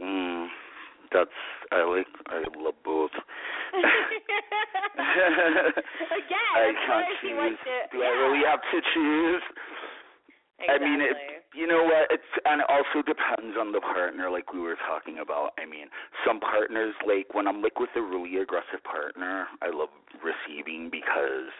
Mm, 0.00 0.48
that's 1.12 1.38
I 1.72 1.84
like. 1.84 2.06
I 2.28 2.44
love 2.56 2.74
both. 2.84 3.10
Again, 3.74 3.84
I 6.56 6.72
can't 6.86 7.06
choose. 7.20 7.58
to. 7.64 7.96
Do 7.96 8.02
I 8.02 8.08
really 8.08 8.44
have 8.46 8.60
to 8.60 8.80
choose? 8.94 9.42
Exactly. 10.60 10.74
I 10.74 10.90
mean, 10.90 11.00
it, 11.00 11.16
you 11.54 11.66
know 11.66 11.84
what? 11.84 12.10
It's 12.10 12.30
and 12.44 12.60
it 12.60 12.66
also 12.68 13.06
depends 13.06 13.56
on 13.58 13.72
the 13.72 13.80
partner, 13.80 14.30
like 14.30 14.52
we 14.52 14.60
were 14.60 14.76
talking 14.88 15.18
about. 15.18 15.52
I 15.58 15.66
mean, 15.66 15.86
some 16.26 16.40
partners, 16.40 16.94
like 17.06 17.32
when 17.32 17.46
I'm 17.46 17.62
like 17.62 17.78
with 17.78 17.90
a 17.96 18.02
really 18.02 18.36
aggressive 18.38 18.82
partner, 18.84 19.46
I 19.62 19.70
love 19.70 19.90
receiving 20.18 20.90
because 20.90 21.52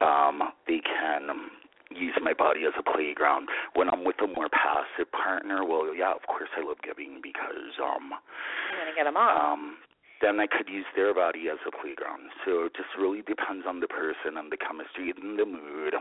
um 0.00 0.52
they 0.66 0.80
can 0.80 1.50
use 1.90 2.14
my 2.22 2.32
body 2.34 2.64
as 2.66 2.74
a 2.78 2.82
playground. 2.84 3.48
When 3.74 3.88
I'm 3.88 4.04
with 4.04 4.16
a 4.22 4.26
more 4.28 4.48
passive 4.48 5.10
partner, 5.12 5.64
well, 5.64 5.94
yeah, 5.94 6.12
of 6.12 6.22
course 6.26 6.50
I 6.56 6.64
love 6.66 6.78
giving 6.84 7.20
because 7.22 7.72
um 7.82 8.10
want 8.10 8.88
to 8.88 8.94
get 8.96 9.06
off. 9.08 9.52
um 9.54 9.76
then 10.20 10.40
I 10.42 10.50
could 10.50 10.66
use 10.66 10.86
their 10.98 11.14
body 11.14 11.46
as 11.46 11.62
a 11.62 11.70
playground. 11.70 12.26
So 12.44 12.66
it 12.66 12.74
just 12.74 12.90
really 12.98 13.22
depends 13.22 13.62
on 13.70 13.78
the 13.78 13.86
person 13.86 14.34
and 14.34 14.50
the 14.50 14.58
chemistry 14.58 15.14
and 15.14 15.38
the 15.38 15.46
mood. 15.46 15.94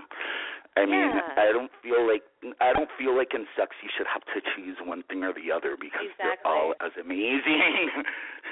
I 0.73 0.89
mean, 0.89 1.13
Yeah. 1.13 1.38
I 1.38 1.54
don't 1.54 1.69
feel 1.86 2.02
like 2.02 2.26
I 2.60 2.73
don't 2.73 2.89
feel 2.97 3.13
like 3.15 3.34
in 3.38 3.45
sex 3.54 3.78
you 3.86 3.89
should 3.95 4.10
have 4.10 4.26
to 4.34 4.41
choose 4.58 4.78
one 4.82 5.04
thing 5.06 5.21
or 5.23 5.34
the 5.38 5.54
other 5.54 5.78
because 5.78 6.10
they're 6.17 6.41
all 6.45 6.73
as 6.82 6.91
amazing. 7.00 7.89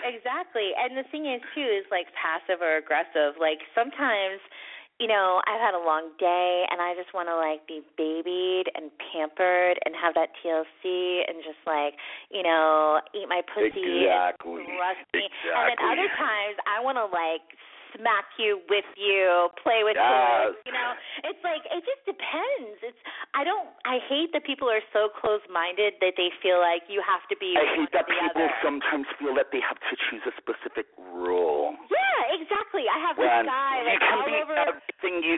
Exactly. 0.05 0.69
And 0.77 0.93
the 0.93 1.07
thing 1.09 1.25
is 1.25 1.41
too 1.55 1.65
is 1.65 1.85
like 1.89 2.05
passive 2.13 2.61
or 2.61 2.77
aggressive. 2.77 3.41
Like 3.41 3.57
sometimes, 3.73 4.37
you 4.99 5.07
know, 5.07 5.41
I've 5.43 5.59
had 5.59 5.75
a 5.75 5.83
long 5.83 6.15
day 6.19 6.63
and 6.71 6.79
I 6.79 6.95
just 6.95 7.11
want 7.11 7.27
to 7.27 7.35
like 7.35 7.67
be 7.67 7.83
babied 7.99 8.71
and 8.75 8.87
pampered 9.11 9.75
and 9.83 9.91
have 9.91 10.15
that 10.15 10.31
TLC 10.39 11.27
and 11.27 11.43
just 11.43 11.59
like, 11.67 11.99
you 12.31 12.43
know, 12.43 13.03
eat 13.11 13.27
my 13.27 13.43
pussy 13.43 13.75
Exactly. 13.75 14.63
and 14.63 14.71
me. 15.11 15.27
And 15.51 15.75
then 15.75 15.79
other 15.83 16.07
times 16.15 16.55
I 16.63 16.79
want 16.79 16.95
to 16.95 17.07
like 17.11 17.43
smack 17.97 18.27
you 18.37 18.61
with 18.69 18.85
you, 18.99 19.49
play 19.63 19.83
with 19.83 19.95
Yes. 19.97 20.53
toys. 20.53 20.59
You 20.67 20.73
know, 20.75 20.91
it's 21.25 21.41
like 21.43 21.63
it 21.67 21.81
just 21.83 22.03
depends. 22.05 22.77
It's 22.83 22.99
I 23.33 23.43
don't. 23.43 23.71
I 23.83 23.99
hate 24.07 24.31
that 24.35 24.43
people 24.45 24.69
are 24.69 24.83
so 24.93 25.09
close-minded 25.09 25.99
that 26.03 26.13
they 26.19 26.29
feel 26.43 26.59
like 26.59 26.83
you 26.87 27.01
have 27.03 27.23
to 27.31 27.35
be. 27.39 27.55
I 27.57 27.65
hate 27.75 27.91
that 27.95 28.07
people 28.07 28.45
other. 28.45 28.51
sometimes 28.63 29.07
feel 29.19 29.33
that 29.35 29.49
they 29.51 29.59
have 29.63 29.79
to 29.79 29.93
choose 30.09 30.23
a 30.27 30.33
specific 30.39 30.87
role. 30.97 31.75
Yeah, 31.91 32.35
exactly. 32.39 32.85
I 32.87 32.97
have 33.03 33.15
this 33.15 33.25
When 33.27 33.45
guy 33.47 33.73
you 33.79 33.87
like 33.91 34.03
all 34.03 34.25
be 34.27 34.35
over. 34.39 34.55
everything 34.55 35.15
you 35.23 35.35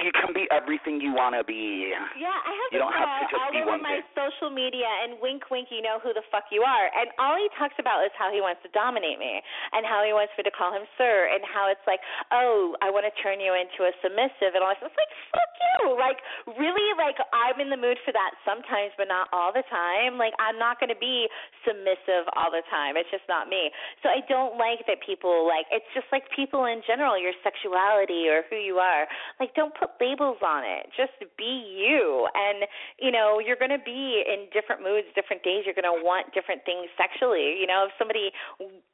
you 0.00 0.08
can 0.16 0.32
be 0.32 0.48
everything 0.48 1.04
you 1.04 1.12
want 1.12 1.36
to 1.36 1.44
be. 1.44 1.92
Yeah, 2.16 2.32
I 2.32 2.52
have 2.56 2.70
You 2.72 2.80
don't 2.80 2.96
have 2.96 3.04
uh, 3.04 3.20
to 3.20 3.24
just 3.28 3.36
all 3.44 3.52
be 3.52 3.60
over 3.60 3.76
one 3.76 3.84
my 3.84 4.00
thing. 4.00 4.16
social 4.16 4.48
media, 4.48 4.88
and 4.88 5.20
wink, 5.20 5.52
wink, 5.52 5.68
you 5.68 5.84
know 5.84 6.00
who 6.00 6.16
the 6.16 6.24
fuck 6.32 6.48
you 6.48 6.64
are. 6.64 6.88
And 6.96 7.12
all 7.20 7.36
he 7.36 7.52
talks 7.60 7.76
about 7.76 8.00
is 8.00 8.12
how 8.16 8.32
he 8.32 8.40
wants 8.40 8.64
to 8.64 8.72
dominate 8.72 9.20
me, 9.20 9.44
and 9.76 9.84
how 9.84 10.00
he 10.00 10.16
wants 10.16 10.32
me 10.40 10.48
to 10.48 10.54
call 10.54 10.72
him 10.72 10.88
sir, 10.96 11.28
and 11.28 11.44
how 11.44 11.68
it's 11.68 11.84
like, 11.84 12.00
oh, 12.32 12.72
I 12.80 12.88
want 12.88 13.04
to 13.04 13.12
turn 13.20 13.36
you 13.36 13.52
into 13.52 13.84
a 13.84 13.92
submissive, 14.00 14.56
and 14.56 14.64
all 14.64 14.72
this. 14.72 14.80
It's 14.88 14.96
like, 14.96 15.12
fuck 15.28 15.52
you. 15.60 15.92
Like, 16.00 16.24
really, 16.56 16.88
like 16.96 17.20
I'm 17.36 17.60
in 17.60 17.68
the 17.68 17.76
mood 17.76 18.00
for 18.08 18.16
that 18.16 18.32
sometimes, 18.48 18.96
but 18.96 19.12
not 19.12 19.28
all 19.36 19.52
the 19.52 19.64
time. 19.68 20.16
Like, 20.16 20.32
I'm 20.40 20.56
not 20.56 20.80
going 20.80 20.90
to 20.90 20.98
be 20.98 21.28
submissive 21.68 22.24
all 22.32 22.48
the 22.48 22.64
time. 22.72 22.96
It's 22.96 23.12
just 23.12 23.28
not 23.28 23.52
me. 23.52 23.68
So 24.00 24.08
I 24.08 24.24
don't 24.24 24.56
like 24.56 24.88
that 24.88 25.04
people 25.04 25.44
like. 25.44 25.68
It's 25.68 25.86
just 25.92 26.08
like 26.08 26.24
people 26.32 26.64
in 26.64 26.80
general, 26.88 27.20
your 27.20 27.36
sexuality 27.44 28.32
or 28.32 28.48
who 28.48 28.56
you 28.56 28.80
are. 28.80 29.04
Like, 29.36 29.52
don't 29.52 29.74
put 29.82 29.98
labels 29.98 30.38
on 30.42 30.62
it. 30.62 30.86
Just 30.94 31.18
be 31.34 31.50
you. 31.74 32.28
And, 32.34 32.62
you 33.02 33.10
know, 33.10 33.42
you're 33.42 33.58
going 33.58 33.74
to 33.74 33.82
be 33.82 34.22
in 34.22 34.46
different 34.54 34.82
moods, 34.82 35.10
different 35.18 35.42
days. 35.42 35.66
You're 35.66 35.74
going 35.74 35.88
to 35.90 35.98
want 35.98 36.30
different 36.30 36.62
things 36.62 36.86
sexually. 36.94 37.58
You 37.58 37.66
know, 37.66 37.90
if 37.90 37.92
somebody 37.98 38.30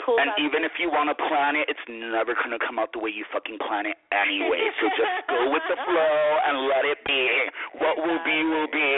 pulls 0.00 0.20
And 0.20 0.32
even 0.40 0.64
if 0.64 0.80
you 0.80 0.88
want 0.88 1.12
to 1.12 1.16
plan 1.28 1.56
it, 1.56 1.68
it's 1.68 1.84
never 1.88 2.32
going 2.32 2.56
to 2.56 2.62
come 2.62 2.80
out 2.80 2.92
the 2.96 3.00
way 3.04 3.12
you 3.12 3.28
fucking 3.28 3.60
plan 3.60 3.84
it 3.84 4.00
anyway. 4.08 4.72
so 4.80 4.88
just 4.96 5.28
go 5.32 5.52
with 5.52 5.64
the 5.68 5.76
flow 5.76 6.16
and 6.48 6.64
let 6.72 6.88
it 6.88 7.04
be. 7.04 7.28
What 7.84 8.00
will 8.00 8.20
be, 8.24 8.38
will 8.48 8.70
be. 8.72 8.88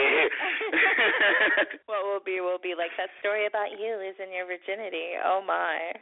what 1.90 2.06
will 2.06 2.22
be, 2.22 2.38
will 2.38 2.62
be. 2.62 2.78
Like 2.78 2.94
that 2.94 3.10
story 3.18 3.50
about 3.50 3.74
you 3.74 3.98
losing 3.98 4.30
your 4.30 4.46
virginity. 4.46 5.18
Oh, 5.26 5.42
my. 5.42 5.98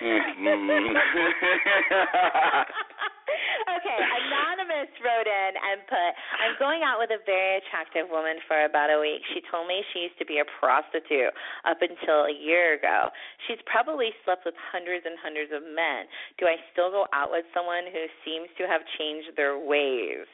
Mhm. 0.00 0.96
okay, 3.76 3.98
anonymous 4.00 4.63
wrote 5.02 5.26
in 5.26 5.52
and 5.56 5.82
put, 5.88 6.12
I'm 6.38 6.54
going 6.58 6.82
out 6.84 7.00
with 7.00 7.10
a 7.10 7.22
very 7.24 7.58
attractive 7.58 8.06
woman 8.10 8.38
for 8.46 8.64
about 8.64 8.92
a 8.92 8.98
week. 9.00 9.22
She 9.32 9.40
told 9.50 9.66
me 9.66 9.82
she 9.92 10.06
used 10.06 10.18
to 10.18 10.26
be 10.26 10.38
a 10.38 10.46
prostitute 10.60 11.32
up 11.64 11.80
until 11.80 12.28
a 12.28 12.34
year 12.34 12.74
ago. 12.76 13.10
She's 13.46 13.60
probably 13.64 14.12
slept 14.22 14.44
with 14.44 14.54
hundreds 14.58 15.06
and 15.06 15.16
hundreds 15.18 15.50
of 15.50 15.64
men. 15.64 16.06
Do 16.38 16.46
I 16.46 16.60
still 16.70 16.90
go 16.90 17.06
out 17.16 17.32
with 17.32 17.48
someone 17.54 17.88
who 17.88 18.04
seems 18.22 18.52
to 18.58 18.68
have 18.68 18.82
changed 18.98 19.34
their 19.38 19.58
ways? 19.58 20.28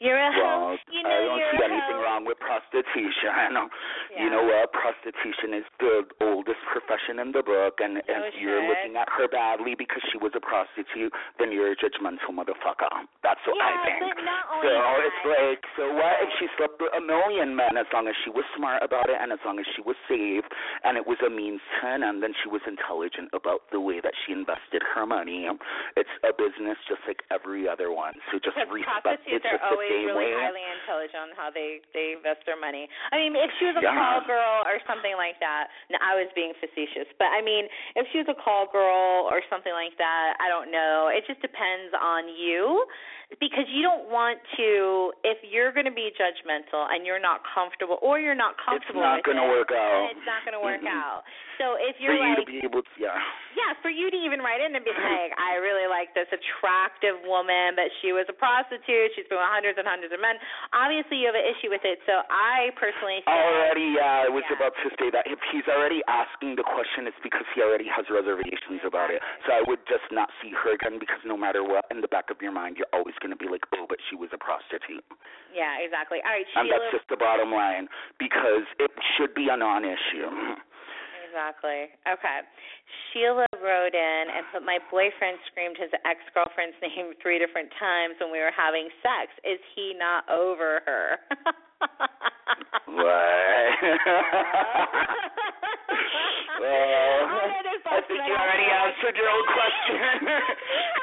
You're 0.00 0.18
a 0.18 0.30
well, 0.34 0.76
host. 0.76 0.84
You 0.94 1.02
know 1.06 1.10
I 1.10 1.20
don't 1.24 1.38
you're 1.38 1.52
see 1.56 1.64
anything 1.64 1.98
host. 2.00 2.06
wrong 2.06 2.22
with 2.26 2.38
prostitution. 2.42 3.30
I 3.44 3.48
know. 3.52 3.66
Yeah. 4.12 4.24
You 4.24 4.28
know 4.30 4.42
what? 4.44 4.72
Prostitution 4.74 5.54
is 5.54 5.66
the 5.78 6.04
oldest 6.24 6.60
profession 6.72 7.18
in 7.22 7.32
the 7.32 7.42
book, 7.44 7.78
and 7.80 8.00
No 8.00 8.02
if 8.06 8.34
you're 8.40 8.62
looking 8.66 8.96
at 8.96 9.08
her 9.14 9.28
badly 9.28 9.74
because 9.78 10.02
she 10.10 10.18
was 10.18 10.32
a 10.34 10.42
prostitute, 10.42 11.12
then 11.38 11.52
you're 11.52 11.72
a 11.72 11.78
judgmental 11.78 12.32
motherfucker. 12.34 12.90
That's 13.22 13.40
what 13.46 13.56
yeah, 13.56 13.70
I 13.70 13.74
think. 13.86 14.00
but 14.16 14.24
not 14.24 14.44
So 14.64 14.70
that. 14.72 15.06
it's 15.06 15.22
like, 15.28 15.62
so 15.76 15.82
what 15.94 16.14
if 16.24 16.30
she 16.40 16.46
slept 16.58 16.80
with 16.80 16.92
a 16.96 17.00
million 17.02 17.54
men 17.54 17.76
as 17.78 17.86
long 17.92 18.08
as 18.08 18.16
she 18.24 18.30
was 18.30 18.44
smart 18.56 18.82
about 18.82 19.08
it 19.08 19.16
and 19.20 19.32
as 19.32 19.38
long 19.44 19.58
as 19.58 19.66
she 19.76 19.82
was 19.82 19.96
safe 20.08 20.44
and 20.84 20.96
it 20.96 21.06
was 21.06 21.18
a 21.24 21.30
means 21.30 21.60
to 21.80 21.86
an 21.88 22.02
end, 22.02 22.22
then 22.22 22.32
she 22.42 22.48
was 22.48 22.60
intelligent 22.66 23.30
about 23.32 23.62
the 23.72 23.80
way 23.80 24.00
that 24.00 24.12
she 24.26 24.32
invested 24.32 24.82
her 24.82 25.06
money. 25.06 25.46
It's 25.96 26.10
a 26.24 26.32
business 26.34 26.76
just 26.88 27.00
like 27.06 27.22
every 27.30 27.68
other 27.68 27.92
one. 27.92 28.14
So 28.32 28.38
just 28.42 28.56
respect 28.68 29.02
prostitutes 29.04 29.44
it 29.46 29.59
are 29.60 29.76
always 29.76 29.92
really 29.92 30.32
way. 30.32 30.40
highly 30.40 30.64
intelligent 30.64 31.20
on 31.20 31.30
how 31.36 31.48
they 31.52 31.84
they 31.92 32.16
invest 32.16 32.42
their 32.48 32.58
money. 32.58 32.88
I 33.12 33.20
mean, 33.20 33.36
if 33.36 33.50
she 33.60 33.68
was 33.68 33.76
a 33.76 33.84
Yeah. 33.84 33.94
call 33.94 34.24
girl 34.26 34.64
or 34.66 34.80
something 34.88 35.14
like 35.20 35.36
that, 35.44 35.68
no, 35.92 35.96
I 36.00 36.16
was 36.16 36.26
being 36.34 36.52
facetious, 36.58 37.06
but 37.20 37.28
I 37.30 37.40
mean, 37.44 37.68
if 37.96 38.08
she 38.12 38.18
was 38.24 38.28
a 38.32 38.38
call 38.38 38.66
girl 38.72 39.28
or 39.30 39.44
something 39.52 39.72
like 39.72 39.94
that, 40.00 40.36
I 40.40 40.48
don't 40.48 40.72
know. 40.72 41.08
It 41.12 41.24
just 41.28 41.40
depends 41.44 41.92
on 41.94 42.26
you 42.32 42.84
because 43.38 43.62
you 43.70 43.78
don't 43.86 44.10
want 44.10 44.42
to 44.58 45.12
if 45.22 45.38
you're 45.46 45.70
going 45.70 45.86
to 45.86 45.94
be 45.94 46.10
judgmental 46.18 46.90
and 46.90 47.06
you're 47.06 47.22
not 47.22 47.46
comfortable 47.46 47.94
or 48.02 48.18
you're 48.18 48.34
not 48.34 48.58
comfortable 48.58 48.98
It's 48.98 49.06
not 49.06 49.22
with 49.22 49.30
gonna 49.30 49.46
work 49.46 49.70
out. 49.70 50.10
it's 50.10 50.26
not 50.26 50.42
going 50.42 50.58
to 50.58 50.64
work 50.64 50.82
Mm-mm. 50.82 50.90
out. 50.90 51.22
So 51.62 51.78
if 51.78 51.94
you're 52.02 52.16
you 52.18 52.24
like 52.26 52.42
to 52.42 52.48
be 52.48 52.58
able 52.64 52.82
to, 52.82 52.94
yeah. 52.98 53.14
yeah, 53.54 53.76
for 53.84 53.92
you 53.92 54.10
to 54.10 54.18
even 54.18 54.40
write 54.42 54.58
in 54.64 54.74
and 54.74 54.82
be 54.82 54.90
like, 54.96 55.30
I 55.38 55.60
really 55.62 55.86
like 55.86 56.10
this 56.16 56.26
attractive 56.32 57.20
woman, 57.22 57.76
but 57.78 57.92
she 58.02 58.10
was 58.16 58.24
a 58.32 58.34
prostitute. 58.34 59.12
She's 59.14 59.28
been 59.30 59.38
with 59.38 59.49
hundreds 59.50 59.76
and 59.76 59.84
hundreds 59.90 60.14
of 60.14 60.22
men. 60.22 60.38
Obviously, 60.72 61.18
you 61.18 61.26
have 61.26 61.34
an 61.36 61.44
issue 61.44 61.68
with 61.68 61.82
it. 61.82 61.98
So 62.06 62.22
I 62.30 62.70
personally 62.78 63.20
Already, 63.26 63.98
uh, 63.98 64.00
yeah, 64.00 64.26
I 64.26 64.30
was 64.30 64.46
Yeah. 64.48 64.56
about 64.62 64.74
to 64.80 64.88
say 64.96 65.10
that 65.10 65.26
if 65.26 65.42
he's 65.50 65.66
already 65.66 66.00
asking 66.06 66.54
the 66.56 66.62
question, 66.64 67.10
it's 67.10 67.18
because 67.26 67.44
he 67.54 67.60
already 67.60 67.90
has 67.90 68.06
reservations 68.08 68.80
about 68.86 69.10
it. 69.10 69.20
So 69.44 69.52
I 69.52 69.62
would 69.66 69.82
just 69.90 70.06
not 70.14 70.30
see 70.40 70.50
her 70.54 70.72
again 70.78 70.98
because 71.02 71.18
no 71.26 71.36
matter 71.36 71.62
what, 71.66 71.84
in 71.90 72.00
the 72.00 72.08
back 72.08 72.30
of 72.30 72.38
your 72.40 72.52
mind, 72.54 72.78
you're 72.78 72.90
always 72.94 73.14
going 73.18 73.34
to 73.34 73.40
be 73.40 73.50
like, 73.50 73.66
oh, 73.74 73.86
but 73.90 73.98
she 74.08 74.14
was 74.16 74.30
a 74.32 74.38
prostitute. 74.38 75.02
yeah, 75.52 75.82
exactly. 75.82 76.22
All 76.22 76.30
right, 76.30 76.46
And 76.54 76.70
that's 76.70 76.90
just 76.94 77.08
the 77.10 77.16
bottom 77.18 77.50
line 77.52 77.88
because 78.18 78.62
it 78.78 78.90
should 79.18 79.34
be 79.34 79.48
a 79.50 79.56
non-issue. 79.56 80.30
Exactly. 81.26 81.90
Okay. 82.06 82.38
Sheila 83.12 83.46
wrote 83.62 83.94
in 83.94 84.24
and 84.32 84.42
put 84.52 84.64
my 84.64 84.80
boyfriend 84.90 85.38
screamed 85.52 85.76
his 85.76 85.92
ex 86.04 86.18
girlfriend's 86.34 86.76
name 86.84 87.14
three 87.22 87.38
different 87.38 87.70
times 87.78 88.16
when 88.18 88.32
we 88.32 88.40
were 88.40 88.52
having 88.56 88.88
sex. 89.04 89.30
Is 89.44 89.60
he 89.76 89.94
not 89.94 90.28
over 90.28 90.80
her? 90.84 91.20
What? 92.90 93.06
well, 96.60 97.20
there's 97.62 97.84
I 97.86 98.00
think 98.08 98.20
you 98.26 98.34
already 98.34 98.66
answered 98.66 99.16
your 99.16 99.30
own 99.30 99.46
question. 99.46 100.26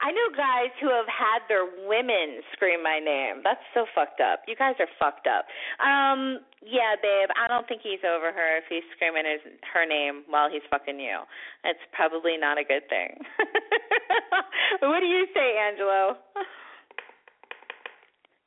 I 0.00 0.12
know 0.16 0.32
guys 0.32 0.72
who 0.80 0.88
have 0.88 1.08
had 1.08 1.44
their 1.48 1.68
women 1.84 2.40
scream 2.56 2.82
my 2.82 2.98
name. 2.98 3.44
That's 3.44 3.60
so 3.76 3.84
fucked 3.94 4.20
up. 4.20 4.40
You 4.48 4.56
guys 4.56 4.74
are 4.80 4.88
fucked 4.96 5.28
up. 5.28 5.44
Um, 5.76 6.40
yeah, 6.64 6.96
babe, 6.96 7.28
I 7.36 7.48
don't 7.48 7.68
think 7.68 7.84
he's 7.84 8.00
over 8.00 8.32
her 8.32 8.56
if 8.56 8.64
he's 8.72 8.84
screaming 8.96 9.28
his 9.28 9.44
her 9.72 9.84
name 9.84 10.24
while 10.28 10.48
he's 10.48 10.64
fucking 10.72 10.98
you. 10.98 11.20
It's 11.64 11.84
probably 11.92 12.40
not 12.40 12.56
a 12.56 12.64
good 12.64 12.88
thing. 12.88 13.20
what 14.80 15.00
do 15.00 15.06
you 15.06 15.28
say, 15.36 15.60
Angelo? 15.60 16.16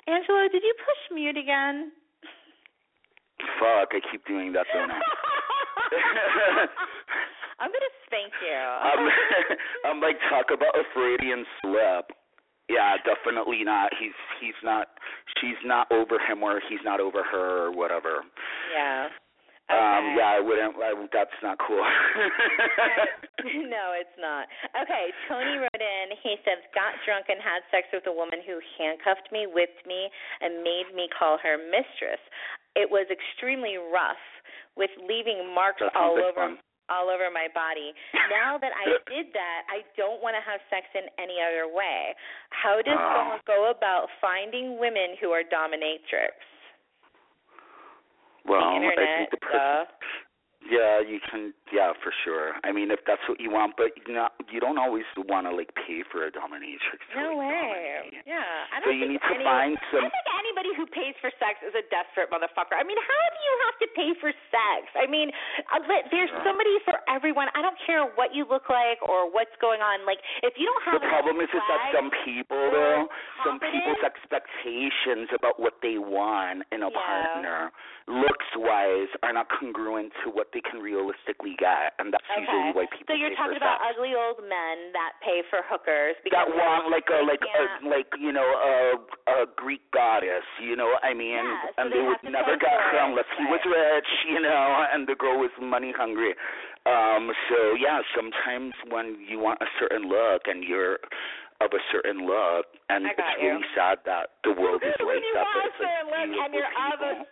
Angelo, 0.10 0.50
did 0.52 0.64
you 0.66 0.74
push 0.82 1.02
mute 1.14 1.38
again? 1.38 1.92
Fuck, 3.62 3.94
I 3.94 4.02
keep 4.12 4.26
doing 4.26 4.54
that, 4.54 4.66
don't 4.74 4.90
I? 4.90 4.98
I'm 7.64 7.72
gonna 7.72 7.96
spank 8.04 8.36
you. 8.44 8.60
I'm, 8.60 9.04
I'm 9.88 10.00
like 10.04 10.20
talk 10.28 10.52
about 10.52 10.76
a 10.76 10.84
Freudian 10.92 11.48
slip. 11.64 12.12
Yeah, 12.68 13.00
definitely 13.08 13.64
not. 13.64 13.92
He's 13.96 14.16
he's 14.44 14.60
not. 14.64 14.88
She's 15.40 15.60
not 15.64 15.88
over 15.92 16.20
him, 16.20 16.44
or 16.44 16.60
he's 16.68 16.84
not 16.84 17.00
over 17.00 17.24
her, 17.24 17.68
or 17.68 17.72
whatever. 17.72 18.28
yeah. 18.76 19.08
Um, 19.72 19.80
Okay. 19.80 20.20
yeah, 20.20 20.28
I 20.36 20.40
wouldn't. 20.44 20.76
I, 20.76 20.92
that's 21.16 21.40
not 21.40 21.56
cool. 21.56 21.80
no, 23.72 23.96
it's 23.96 24.18
not. 24.20 24.52
Okay, 24.76 25.08
Tony 25.32 25.56
wrote 25.56 25.80
in. 25.80 26.12
He 26.20 26.36
says, 26.44 26.60
got 26.76 27.00
drunk 27.08 27.32
and 27.32 27.40
had 27.40 27.64
sex 27.72 27.88
with 27.96 28.04
a 28.04 28.12
woman 28.12 28.44
who 28.44 28.60
handcuffed 28.76 29.32
me, 29.32 29.48
whipped 29.48 29.88
me, 29.88 30.12
and 30.44 30.68
made 30.68 30.92
me 30.92 31.08
call 31.16 31.40
her 31.40 31.56
mistress. 31.56 32.20
It 32.76 32.92
was 32.92 33.08
extremely 33.08 33.80
rough, 33.80 34.20
with 34.76 34.92
leaving 35.00 35.48
marks 35.56 35.80
all 35.96 36.20
over 36.20 36.60
fun. 36.60 36.60
All 36.90 37.08
over 37.10 37.32
my 37.32 37.48
body. 37.54 37.94
Now 38.34 38.58
that 38.58 38.72
I 38.76 38.98
did 39.12 39.32
that, 39.34 39.62
I 39.70 39.84
don't 39.96 40.22
want 40.24 40.36
to 40.36 40.44
have 40.44 40.60
sex 40.74 40.88
in 40.96 41.06
any 41.22 41.38
other 41.40 41.68
way. 41.72 42.16
How 42.50 42.82
does 42.82 42.98
Ah. 42.98 43.14
someone 43.16 43.42
go 43.46 43.70
about 43.72 44.10
finding 44.20 44.80
women 44.80 45.16
who 45.22 45.32
are 45.32 45.44
dominatrix? 45.44 46.34
well, 48.46 48.80
the 48.80 48.88
I 48.88 48.96
think 48.96 49.32
the 49.32 49.38
person. 49.38 49.88
Yeah, 50.64 51.04
you 51.04 51.20
can. 51.20 51.52
Yeah, 51.76 51.92
for 52.00 52.14
sure. 52.24 52.56
I 52.64 52.72
mean, 52.72 52.88
if 52.92 53.04
that's 53.04 53.22
what 53.28 53.40
you 53.40 53.52
want, 53.52 53.76
but 53.76 53.92
you 54.00 54.14
not. 54.16 54.32
You 54.48 54.60
don't 54.64 54.78
always 54.80 55.04
want 55.28 55.44
to 55.48 55.52
like 55.52 55.76
pay 55.76 56.04
for 56.08 56.24
a 56.24 56.32
dominatrix. 56.32 57.04
No 57.12 57.36
like, 57.36 57.52
way. 57.52 58.08
dominate. 58.08 58.24
Yeah, 58.24 58.40
I 58.72 58.80
So 58.80 58.88
don't 58.88 58.96
you 58.96 59.04
think 59.04 59.12
need 59.20 59.24
to 59.28 59.36
any, 59.36 59.44
find 59.44 59.76
some. 59.92 60.04
I 60.06 60.08
think 60.08 60.28
anybody 60.40 60.72
who 60.80 60.86
pays 60.88 61.16
for 61.20 61.30
sex 61.36 61.60
is 61.68 61.76
a 61.76 61.84
desperate 61.92 62.32
motherfucker. 62.32 62.80
I 62.80 62.84
mean, 62.88 62.96
how 62.96 63.24
do 63.34 63.40
you 63.44 63.54
have 63.68 63.76
to 63.84 63.88
pay 63.92 64.10
for 64.24 64.32
sex? 64.54 64.82
I 64.96 65.04
mean, 65.10 65.36
uh, 65.68 65.84
there's 66.14 66.32
Sure. 66.32 66.44
somebody 66.48 66.72
for 66.88 66.96
everyone. 67.12 67.52
I 67.56 67.62
don't 67.62 67.78
care 67.84 68.08
what 68.16 68.32
you 68.32 68.46
look 68.48 68.70
like 68.72 69.04
or 69.04 69.28
what's 69.28 69.54
going 69.60 69.82
on. 69.84 70.06
Like, 70.08 70.24
if 70.48 70.56
you 70.56 70.64
don't 70.66 70.84
have 70.88 71.02
The 71.04 71.08
problem 71.12 71.44
is, 71.44 71.52
is 71.52 71.60
that 71.68 71.92
some 71.92 72.08
people, 72.24 72.60
though, 72.72 73.10
some 73.44 73.60
people's 73.60 74.00
expectations 74.04 75.28
about 75.36 75.60
what 75.60 75.76
they 75.84 75.98
want 76.00 76.64
in 76.72 76.84
a 76.84 76.90
Yeah. 76.90 77.00
partner, 77.04 77.72
looks 78.08 78.46
wise, 78.60 79.08
are 79.24 79.32
not 79.32 79.48
congruent 79.48 80.12
to 80.24 80.30
what 80.30 80.52
they 80.52 80.60
can 80.60 80.84
realistically 80.84 81.56
get, 81.56 81.96
and 82.00 82.12
that's 82.12 82.28
usually 82.36 82.76
Okay. 82.76 82.76
why 82.76 82.86
people 82.92 83.08
So 83.08 83.16
you're 83.16 83.36
talking 83.40 83.56
about 83.58 83.80
sex. 83.80 83.96
ugly 83.96 84.12
old 84.16 84.44
men 84.44 84.92
that 84.92 85.16
pay 85.24 85.42
for 85.50 85.64
hookers 85.72 86.16
because 86.24 86.36
that 86.36 86.52
want 86.52 86.92
like 86.92 87.08
a 87.08 87.24
like 87.24 87.40
a 87.42 87.64
like 87.88 88.12
you 88.20 88.32
know 88.36 88.44
a 88.44 89.00
a 89.44 89.46
Greek 89.56 89.82
goddess, 89.96 90.44
you 90.60 90.76
know 90.76 90.88
what 90.92 91.04
I 91.04 91.14
mean, 91.16 91.40
Yeah, 91.48 91.72
so 91.76 91.82
and 91.82 91.88
they 91.92 91.98
they 92.00 92.04
would 92.04 92.24
never 92.28 92.58
get 92.60 92.76
her 92.76 93.00
unless 93.08 93.30
he 93.40 93.46
was 93.48 93.64
rich, 93.64 94.10
you 94.28 94.40
know, 94.44 94.86
and 94.92 95.08
the 95.08 95.16
girl 95.16 95.40
was 95.40 95.52
money 95.62 95.94
hungry. 95.96 96.36
Um, 96.86 97.32
so 97.48 97.76
yeah, 97.80 98.02
sometimes 98.12 98.74
when 98.92 99.16
you 99.24 99.40
want 99.40 99.62
a 99.64 99.70
certain 99.80 100.10
look 100.12 100.44
and 100.52 100.64
you're 100.64 101.00
of 101.62 101.72
a 101.72 101.80
certain 101.96 102.28
look, 102.28 102.66
and 102.92 103.06
it's 103.08 103.16
you. 103.40 103.48
really 103.48 103.64
sad 103.74 104.00
that 104.04 104.36
the 104.44 104.52
world 104.52 104.84
is 104.84 104.92
like 105.00 105.24
that. 105.32 105.48
but 105.56 105.64
it's 105.72 105.80
like 105.80 106.04
look 106.12 106.44
and 106.44 106.52
you're 106.54 106.68
of 106.68 107.00
a 107.00 107.24
people. 107.24 107.28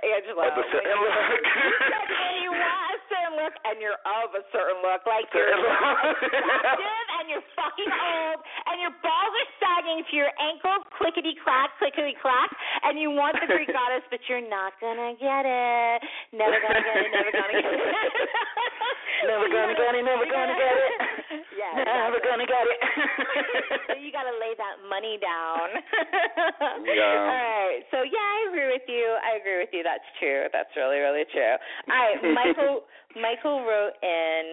Angelo, 0.00 0.46
Of 0.46 0.54
a 0.54 0.64
certain 0.70 0.86
you- 0.86 1.02
look. 1.02 1.42
You 1.90 2.06
when 2.20 2.34
you 2.46 2.50
want 2.54 2.94
a 2.94 3.00
certain 3.10 3.34
look 3.42 3.54
and 3.66 3.76
you're 3.82 3.98
of 4.06 4.30
a 4.38 4.42
certain 4.54 4.78
look, 4.86 5.02
like 5.06 5.26
you're 5.34 5.50
attractive 5.50 7.06
and 7.20 7.24
you're 7.28 7.42
fucking 7.58 7.90
old 7.90 8.38
and 8.70 8.76
your 8.80 8.94
balls 9.02 9.32
are 9.34 9.50
sagging 9.60 10.00
to 10.08 10.12
your 10.16 10.30
ankles, 10.40 10.86
clickety 10.96 11.34
clack, 11.42 11.74
clickety 11.82 12.14
clack, 12.22 12.48
and 12.86 12.98
you 13.02 13.10
want 13.10 13.34
the 13.42 13.46
Greek 13.50 13.68
goddess, 13.76 14.06
but 14.14 14.20
you're 14.30 14.46
not 14.46 14.72
gonna 14.80 15.14
get 15.18 15.42
it. 15.44 15.98
Never 16.32 16.56
gonna 16.62 16.80
get 16.86 16.96
it. 16.96 17.10
Never 17.10 17.32
gonna 17.34 17.58
get 17.60 17.66
it. 17.66 18.28
Never 19.28 19.46
gonna 19.52 19.74
get 19.76 19.92
it, 19.94 20.04
never 20.06 20.24
gonna 20.24 20.56
get 20.56 20.74
it. 20.80 21.00
Yeah, 21.54 21.72
Never 21.86 22.18
exactly. 22.18 22.26
gonna 22.26 22.48
get 22.50 22.64
it. 22.66 22.80
so 23.86 23.94
you 24.02 24.10
got 24.10 24.26
to 24.26 24.34
lay 24.42 24.54
that 24.58 24.82
money 24.90 25.16
down. 25.22 25.68
Yeah. 26.80 27.06
All 27.06 27.28
right. 27.28 27.82
So 27.92 28.02
yeah, 28.02 28.18
I 28.18 28.38
agree 28.50 28.68
with 28.72 28.86
you. 28.88 29.04
I 29.22 29.38
agree 29.38 29.58
with 29.62 29.70
you. 29.72 29.82
That's 29.84 30.06
true. 30.18 30.48
That's 30.52 30.70
really, 30.74 30.98
really 30.98 31.24
true. 31.30 31.54
All 31.86 31.94
right, 31.94 32.18
Michael. 32.34 32.82
Michael 33.14 33.62
wrote 33.66 33.94
in. 34.02 34.46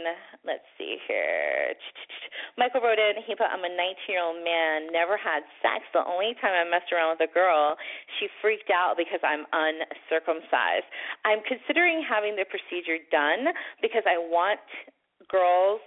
Let's 0.46 0.66
see 0.78 0.98
here. 1.08 1.74
Michael 2.58 2.82
wrote 2.82 3.00
in. 3.00 3.22
He 3.26 3.34
put, 3.38 3.48
"I'm 3.50 3.64
a 3.64 3.70
19-year-old 3.74 4.44
man. 4.44 4.92
Never 4.92 5.16
had 5.18 5.46
sex. 5.62 5.86
The 5.94 6.04
only 6.06 6.34
time 6.42 6.54
I 6.54 6.66
messed 6.70 6.92
around 6.92 7.18
with 7.18 7.30
a 7.30 7.32
girl, 7.32 7.78
she 8.20 8.28
freaked 8.42 8.70
out 8.74 8.98
because 8.98 9.22
I'm 9.24 9.46
uncircumcised. 9.54 10.88
I'm 11.26 11.42
considering 11.48 12.02
having 12.06 12.36
the 12.36 12.46
procedure 12.50 12.98
done 13.10 13.54
because 13.82 14.04
I 14.06 14.18
want 14.18 14.62
girls 15.30 15.82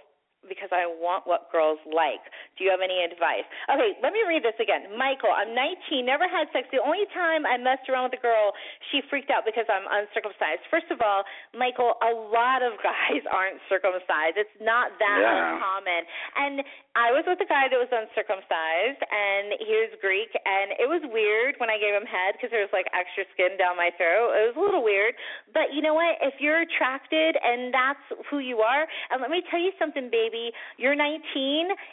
because 0.49 0.73
I 0.73 0.89
want 0.89 1.29
what 1.29 1.53
girls 1.53 1.77
like. 1.85 2.21
Do 2.57 2.65
you 2.65 2.73
have 2.73 2.81
any 2.81 3.05
advice? 3.05 3.45
Okay, 3.69 3.97
let 4.01 4.09
me 4.09 4.25
read 4.25 4.41
this 4.41 4.57
again. 4.57 4.89
Michael, 4.97 5.29
I'm 5.29 5.53
19, 5.53 6.01
never 6.01 6.25
had 6.25 6.49
sex. 6.49 6.65
The 6.73 6.81
only 6.81 7.05
time 7.13 7.45
I 7.45 7.61
messed 7.61 7.85
around 7.89 8.09
with 8.09 8.17
a 8.17 8.23
girl, 8.23 8.53
she 8.89 9.05
freaked 9.05 9.29
out 9.29 9.45
because 9.45 9.69
I'm 9.69 9.85
uncircumcised. 9.85 10.65
First 10.73 10.89
of 10.89 11.01
all, 11.01 11.21
Michael, 11.53 11.93
a 12.01 12.13
lot 12.33 12.65
of 12.65 12.73
guys 12.81 13.21
aren't 13.35 13.61
circumcised. 13.69 14.41
It's 14.41 14.57
not 14.57 14.97
that 14.97 15.19
yeah. 15.21 15.29
uncommon. 15.29 16.01
And 16.37 16.55
I 16.97 17.13
was 17.13 17.23
with 17.29 17.39
a 17.39 17.47
guy 17.47 17.69
that 17.69 17.77
was 17.77 17.91
uncircumcised, 17.93 19.01
and 19.07 19.55
he 19.61 19.73
was 19.77 19.93
Greek, 20.01 20.33
and 20.33 20.73
it 20.75 20.89
was 20.89 21.05
weird 21.07 21.55
when 21.61 21.69
I 21.69 21.77
gave 21.77 21.93
him 21.93 22.03
head 22.03 22.35
because 22.35 22.49
there 22.49 22.65
was 22.65 22.73
like 22.73 22.89
extra 22.91 23.29
skin 23.31 23.55
down 23.61 23.77
my 23.77 23.93
throat. 23.95 24.33
It 24.35 24.43
was 24.51 24.57
a 24.57 24.63
little 24.63 24.83
weird. 24.83 25.13
But 25.53 25.71
you 25.71 25.85
know 25.85 25.93
what? 25.93 26.17
If 26.19 26.41
you're 26.41 26.65
attracted 26.65 27.37
and 27.37 27.69
that's 27.69 28.03
who 28.27 28.41
you 28.41 28.65
are, 28.65 28.89
and 29.13 29.21
let 29.21 29.29
me 29.29 29.45
tell 29.47 29.61
you 29.61 29.71
something, 29.77 30.09
baby 30.09 30.30
baby. 30.31 30.51
You're 30.77 30.95
19. 30.95 31.19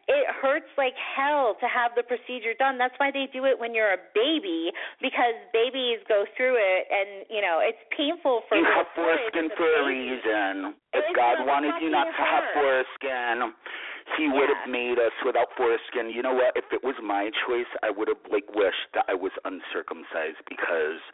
It 0.07 0.27
hurts 0.41 0.71
like 0.79 0.95
hell 0.95 1.57
to 1.61 1.67
have 1.67 1.93
the 1.97 2.03
procedure 2.07 2.55
done. 2.59 2.79
That's 2.79 2.95
why 2.99 3.11
they 3.11 3.27
do 3.33 3.45
it 3.45 3.59
when 3.59 3.75
you're 3.75 3.93
a 3.93 4.03
baby 4.15 4.71
because 5.03 5.35
babies 5.53 5.99
go 6.07 6.25
through 6.37 6.55
it, 6.57 6.87
and 6.91 7.27
you 7.29 7.43
know 7.43 7.59
it's 7.59 7.83
painful 7.91 8.47
for. 8.49 8.57
You 8.57 8.67
have 8.71 8.87
foreskin 8.95 9.51
for 9.59 9.67
a 9.67 9.83
reason. 9.87 10.79
If 10.95 11.05
God 11.15 11.45
wanted 11.45 11.75
you 11.83 11.91
not 11.91 12.07
to 12.07 12.23
have 12.23 12.45
foreskin. 12.55 13.53
He 14.17 14.25
yeah. 14.25 14.33
would 14.33 14.49
have 14.49 14.65
made 14.73 14.97
us 14.97 15.13
without 15.21 15.53
foreskin. 15.53 16.09
You 16.09 16.23
know 16.25 16.33
what? 16.33 16.57
If 16.57 16.65
it 16.73 16.81
was 16.81 16.97
my 17.05 17.29
choice, 17.45 17.69
I 17.85 17.91
would 17.93 18.09
have 18.09 18.25
like 18.33 18.49
wished 18.57 18.89
that 18.97 19.05
I 19.05 19.13
was 19.13 19.33
uncircumcised 19.45 20.41
because 20.49 21.05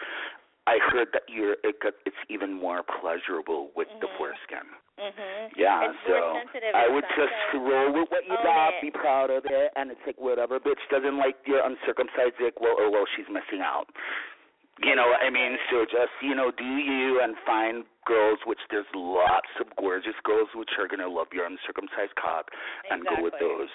I 0.66 0.80
heard 0.80 1.08
that 1.12 1.28
you're 1.28 1.60
it 1.60 1.76
got, 1.84 1.92
it's 2.08 2.16
even 2.32 2.52
more 2.52 2.80
pleasurable 2.80 3.68
with 3.76 3.88
mm-hmm. 3.88 4.00
the 4.00 4.08
foreskin. 4.16 4.64
Mm-hmm. 4.96 5.60
Yeah, 5.60 5.90
it's 5.90 5.98
so 6.08 6.40
I 6.72 6.88
would 6.88 7.04
just 7.18 7.36
roll 7.52 7.92
with 7.92 8.08
what 8.08 8.24
you 8.24 8.38
own 8.38 8.44
got, 8.46 8.78
it. 8.78 8.80
be 8.80 8.90
proud 8.90 9.28
of 9.28 9.44
it, 9.44 9.68
and 9.76 9.90
it's 9.90 10.00
like 10.06 10.16
whatever 10.16 10.56
bitch 10.58 10.80
doesn't 10.88 11.18
like 11.18 11.36
your 11.44 11.60
uncircumcised 11.60 12.40
dick, 12.40 12.56
well, 12.60 12.76
oh 12.80 12.88
well, 12.88 13.04
she's 13.16 13.28
missing 13.28 13.60
out. 13.60 13.90
You 14.80 14.96
know 14.96 15.06
what 15.06 15.20
I 15.22 15.30
mean? 15.30 15.58
So 15.70 15.84
just 15.84 16.14
you 16.22 16.34
know, 16.34 16.50
do 16.50 16.64
you 16.64 17.20
and 17.20 17.36
find 17.44 17.84
girls, 18.06 18.38
which 18.46 18.60
there's 18.70 18.88
lots 18.94 19.50
of 19.60 19.68
gorgeous 19.76 20.16
girls 20.24 20.48
which 20.54 20.70
are 20.80 20.88
gonna 20.88 21.10
love 21.10 21.28
your 21.34 21.44
uncircumcised 21.44 22.16
cock, 22.16 22.48
and 22.88 23.04
go 23.04 23.20
with 23.20 23.34
those. 23.36 23.68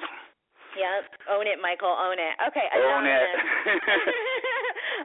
Yep, 0.77 1.33
own 1.33 1.45
it, 1.49 1.57
Michael, 1.61 1.89
own 1.89 2.21
it. 2.21 2.37
Okay, 2.45 2.67
Own 2.77 3.05
it. 3.05 3.29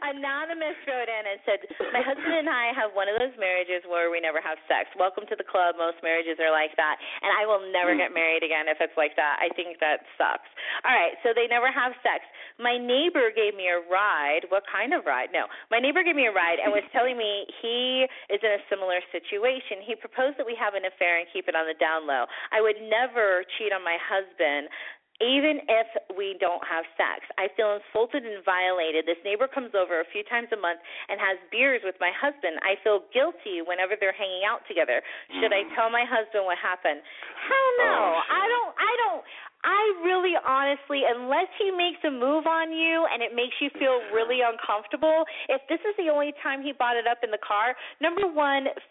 anonymous. 0.02 0.76
wrote 0.86 1.08
in 1.08 1.24
and 1.26 1.40
said, 1.46 1.60
"My 1.92 2.02
husband 2.02 2.34
and 2.34 2.48
I 2.50 2.72
have 2.72 2.94
one 2.94 3.08
of 3.08 3.18
those 3.18 3.34
marriages 3.36 3.84
where 3.86 4.10
we 4.10 4.20
never 4.20 4.40
have 4.40 4.58
sex. 4.68 4.90
Welcome 4.96 5.26
to 5.26 5.36
the 5.36 5.44
club. 5.44 5.76
Most 5.76 6.02
marriages 6.02 6.38
are 6.40 6.50
like 6.50 6.74
that, 6.76 6.98
and 7.22 7.30
I 7.32 7.46
will 7.46 7.60
never 7.72 7.94
Mm. 7.94 7.98
get 7.98 8.12
married 8.12 8.42
again 8.42 8.68
if 8.68 8.80
it's 8.80 8.96
like 8.96 9.14
that. 9.16 9.38
I 9.40 9.48
think 9.50 9.78
that 9.78 10.04
sucks. 10.18 10.48
All 10.84 10.94
right, 10.94 11.16
so 11.22 11.32
they 11.32 11.46
never 11.46 11.70
have 11.70 11.94
sex. 12.02 12.24
My 12.58 12.76
neighbor 12.78 13.30
gave 13.30 13.54
me 13.54 13.68
a 13.68 13.80
ride. 13.80 14.44
What 14.50 14.66
kind 14.66 14.92
of 14.94 15.06
ride? 15.06 15.32
No, 15.32 15.46
my 15.70 15.78
neighbor 15.80 16.02
gave 16.02 16.16
me 16.16 16.26
a 16.26 16.32
ride 16.32 16.58
and 16.60 16.72
was 16.72 16.84
telling 16.92 17.16
me 17.16 17.46
he 17.60 18.08
is 18.28 18.42
in 18.42 18.50
a 18.52 18.62
similar 18.68 19.00
situation. 19.12 19.80
He 19.80 19.94
proposed 19.96 20.36
that 20.38 20.46
we 20.46 20.54
have 20.56 20.74
an 20.74 20.84
affair 20.84 21.18
and 21.18 21.28
keep 21.32 21.48
it 21.48 21.54
on 21.54 21.66
the 21.66 21.74
down 21.74 22.06
low. 22.06 22.26
I 22.52 22.60
would 22.60 22.80
never 22.82 23.44
cheat 23.58 23.72
on 23.72 23.82
my 23.82 23.96
husband 23.98 24.68
even 25.22 25.62
if 25.70 25.86
we 26.18 26.34
don't 26.42 26.62
have 26.66 26.82
sex. 26.98 27.22
I 27.38 27.46
feel 27.54 27.78
insulted 27.78 28.26
and 28.26 28.42
violated. 28.42 29.06
This 29.06 29.20
neighbor 29.22 29.46
comes 29.46 29.70
over 29.74 30.02
a 30.02 30.08
few 30.10 30.26
times 30.26 30.50
a 30.50 30.58
month 30.58 30.82
and 31.06 31.22
has 31.22 31.38
beers 31.54 31.82
with 31.86 31.94
my 32.02 32.10
husband. 32.10 32.58
I 32.66 32.74
feel 32.82 33.06
guilty 33.14 33.62
whenever 33.62 33.94
they're 33.94 34.16
hanging 34.16 34.42
out 34.42 34.66
together. 34.66 34.98
Should 35.38 35.54
I 35.54 35.66
mm. 35.66 35.74
tell 35.78 35.86
my 35.90 36.02
husband 36.02 36.42
what 36.42 36.58
happened? 36.58 36.98
Hell 37.46 37.70
no. 37.78 37.94
Oh. 37.94 38.26
I 38.26 38.44
don't 38.50 38.72
I 38.74 38.92
don't 39.06 39.22
I 39.64 39.82
really 40.04 40.36
honestly 40.36 41.06
unless 41.08 41.48
he 41.56 41.70
makes 41.70 42.02
a 42.04 42.12
move 42.12 42.44
on 42.44 42.74
you 42.74 43.06
and 43.08 43.22
it 43.22 43.32
makes 43.32 43.56
you 43.62 43.70
feel 43.78 44.02
really 44.12 44.44
uncomfortable, 44.44 45.24
if 45.48 45.62
this 45.70 45.80
is 45.86 45.94
the 45.96 46.12
only 46.12 46.34
time 46.42 46.60
he 46.60 46.74
brought 46.74 46.98
it 46.98 47.06
up 47.06 47.24
in 47.24 47.30
the 47.30 47.40
car, 47.40 47.72
number 48.02 48.26
1, 48.28 48.34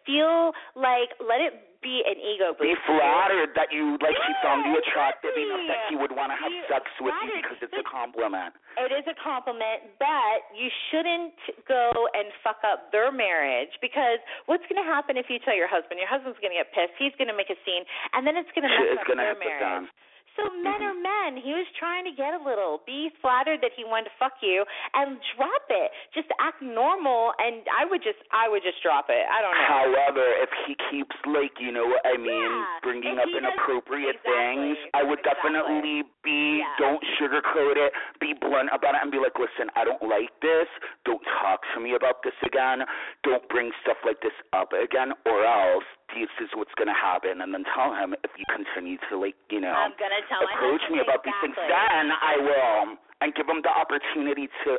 feel 0.08 0.56
like 0.74 1.14
let 1.22 1.44
it 1.44 1.73
be 1.84 2.02
an 2.08 2.18
ego. 2.18 2.56
Be 2.56 2.74
flattered 2.88 3.52
that 3.60 3.70
you 3.70 4.00
like 4.00 4.16
she 4.16 4.34
found 4.40 4.64
you 4.66 4.74
Yeah, 4.74 4.84
attractive 4.88 5.36
enough 5.36 5.68
that 5.68 5.82
he 5.92 5.96
would 6.00 6.16
want 6.16 6.32
to 6.32 6.38
have 6.40 6.54
sex 6.72 6.88
with 7.04 7.14
you 7.28 7.44
because 7.44 7.60
it's 7.60 7.76
a 7.76 7.84
compliment. 7.84 8.56
It 8.80 8.96
is 8.96 9.06
a 9.06 9.18
compliment, 9.20 9.94
but 10.00 10.48
you 10.56 10.72
shouldn't 10.90 11.36
go 11.68 11.92
and 12.16 12.32
fuck 12.42 12.64
up 12.64 12.90
their 12.96 13.12
marriage 13.12 13.76
because 13.84 14.24
what's 14.48 14.64
going 14.72 14.80
to 14.80 14.88
happen 14.88 15.20
if 15.20 15.28
you 15.28 15.38
tell 15.44 15.54
your 15.54 15.70
husband? 15.70 16.00
Your 16.00 16.10
husband's 16.10 16.40
going 16.40 16.56
to 16.56 16.60
get 16.64 16.72
pissed. 16.72 16.96
He's 16.96 17.14
going 17.20 17.30
to 17.30 17.38
make 17.38 17.52
a 17.52 17.60
scene, 17.68 17.84
and 18.16 18.24
then 18.24 18.40
it's 18.40 18.50
going 18.56 18.66
to 18.66 18.72
mess 18.72 18.96
is 18.96 19.04
up 19.04 19.08
gonna 19.12 19.28
their 19.28 19.38
marriage. 19.38 19.92
So 20.36 20.50
men 20.50 20.82
mm-hmm. 20.82 20.90
are 20.90 20.98
men. 20.98 21.32
He 21.38 21.54
was 21.54 21.68
trying 21.78 22.06
to 22.10 22.14
get 22.14 22.34
a 22.34 22.42
little. 22.42 22.82
Be 22.90 23.14
flattered 23.22 23.62
that 23.62 23.72
he 23.78 23.86
wanted 23.86 24.10
to 24.10 24.16
fuck 24.18 24.42
you, 24.42 24.66
and 24.98 25.22
drop 25.38 25.66
it. 25.70 25.94
Just 26.14 26.30
act 26.42 26.62
normal, 26.62 27.38
and 27.38 27.62
I 27.70 27.86
would 27.86 28.02
just, 28.02 28.18
I 28.34 28.50
would 28.50 28.66
just 28.66 28.82
drop 28.82 29.14
it. 29.14 29.24
I 29.30 29.46
don't 29.46 29.54
know. 29.54 29.70
However, 29.70 30.26
if 30.42 30.50
he 30.66 30.74
keeps 30.90 31.14
like 31.30 31.54
you 31.62 31.70
know 31.70 31.86
what 31.86 32.02
I 32.02 32.18
mean, 32.18 32.34
Yeah, 32.34 32.82
bringing 32.82 33.16
if 33.22 33.30
up 33.30 33.32
inappropriate 33.32 34.20
things, 34.26 34.78
I 34.98 35.06
would 35.06 35.22
exactly. 35.22 35.54
definitely 35.54 35.98
be 36.26 36.66
Yeah. 36.66 36.82
don't 36.82 37.04
sugarcoat 37.22 37.78
it. 37.78 37.94
Be 38.20 38.34
blunt 38.34 38.70
about 38.74 38.96
it 38.98 39.02
and 39.06 39.12
be 39.12 39.20
like, 39.22 39.38
listen, 39.38 39.70
I 39.78 39.86
don't 39.86 40.02
like 40.02 40.34
this. 40.42 40.68
Don't 41.06 41.24
talk 41.42 41.62
to 41.74 41.80
me 41.80 41.94
about 41.94 42.24
this 42.24 42.36
again. 42.42 42.82
Don't 43.24 43.46
bring 43.50 43.72
stuff 43.86 43.98
like 44.06 44.22
this 44.22 44.36
up 44.52 44.74
again, 44.74 45.14
or 45.26 45.46
else 45.46 45.86
this 46.12 46.32
is 46.44 46.50
what's 46.56 46.74
gonna 46.76 46.96
happen. 46.96 47.42
And 47.42 47.54
then 47.54 47.64
tell 47.72 47.94
him 47.96 48.14
if 48.24 48.32
you 48.36 48.46
continue 48.52 48.98
to 49.10 49.18
like 49.18 49.36
you 49.50 49.62
know 49.62 49.72
I'm 49.74 49.96
gonna 49.96 50.24
tell 50.28 50.44
approach 50.44 50.84
me 50.92 51.00
about 51.00 51.24
these 51.24 51.38
things, 51.42 51.56
then 51.56 52.12
I 52.12 52.36
will, 52.38 52.98
and 53.22 53.34
give 53.36 53.48
him 53.48 53.62
the 53.64 53.72
opportunity 53.72 54.50
to 54.66 54.78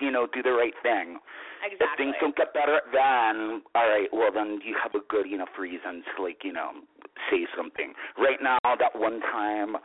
you 0.00 0.10
know 0.10 0.26
do 0.30 0.42
the 0.42 0.52
right 0.52 0.74
thing. 0.82 1.18
Exactly. 1.62 1.86
If 1.86 1.90
things 1.94 2.14
don't 2.18 2.34
get 2.34 2.50
better, 2.54 2.82
then 2.90 3.62
all 3.74 3.86
right. 3.86 4.10
Well, 4.12 4.32
then 4.34 4.58
you 4.64 4.74
have 4.82 4.94
a 4.94 5.04
good 5.06 5.26
enough 5.30 5.54
reason 5.58 6.02
to 6.16 6.22
like 6.22 6.42
you 6.42 6.52
know 6.52 6.72
say 7.30 7.46
something. 7.56 7.94
Right 8.18 8.42
now, 8.42 8.58
that 8.64 8.98
one 8.98 9.20
time, 9.30 9.76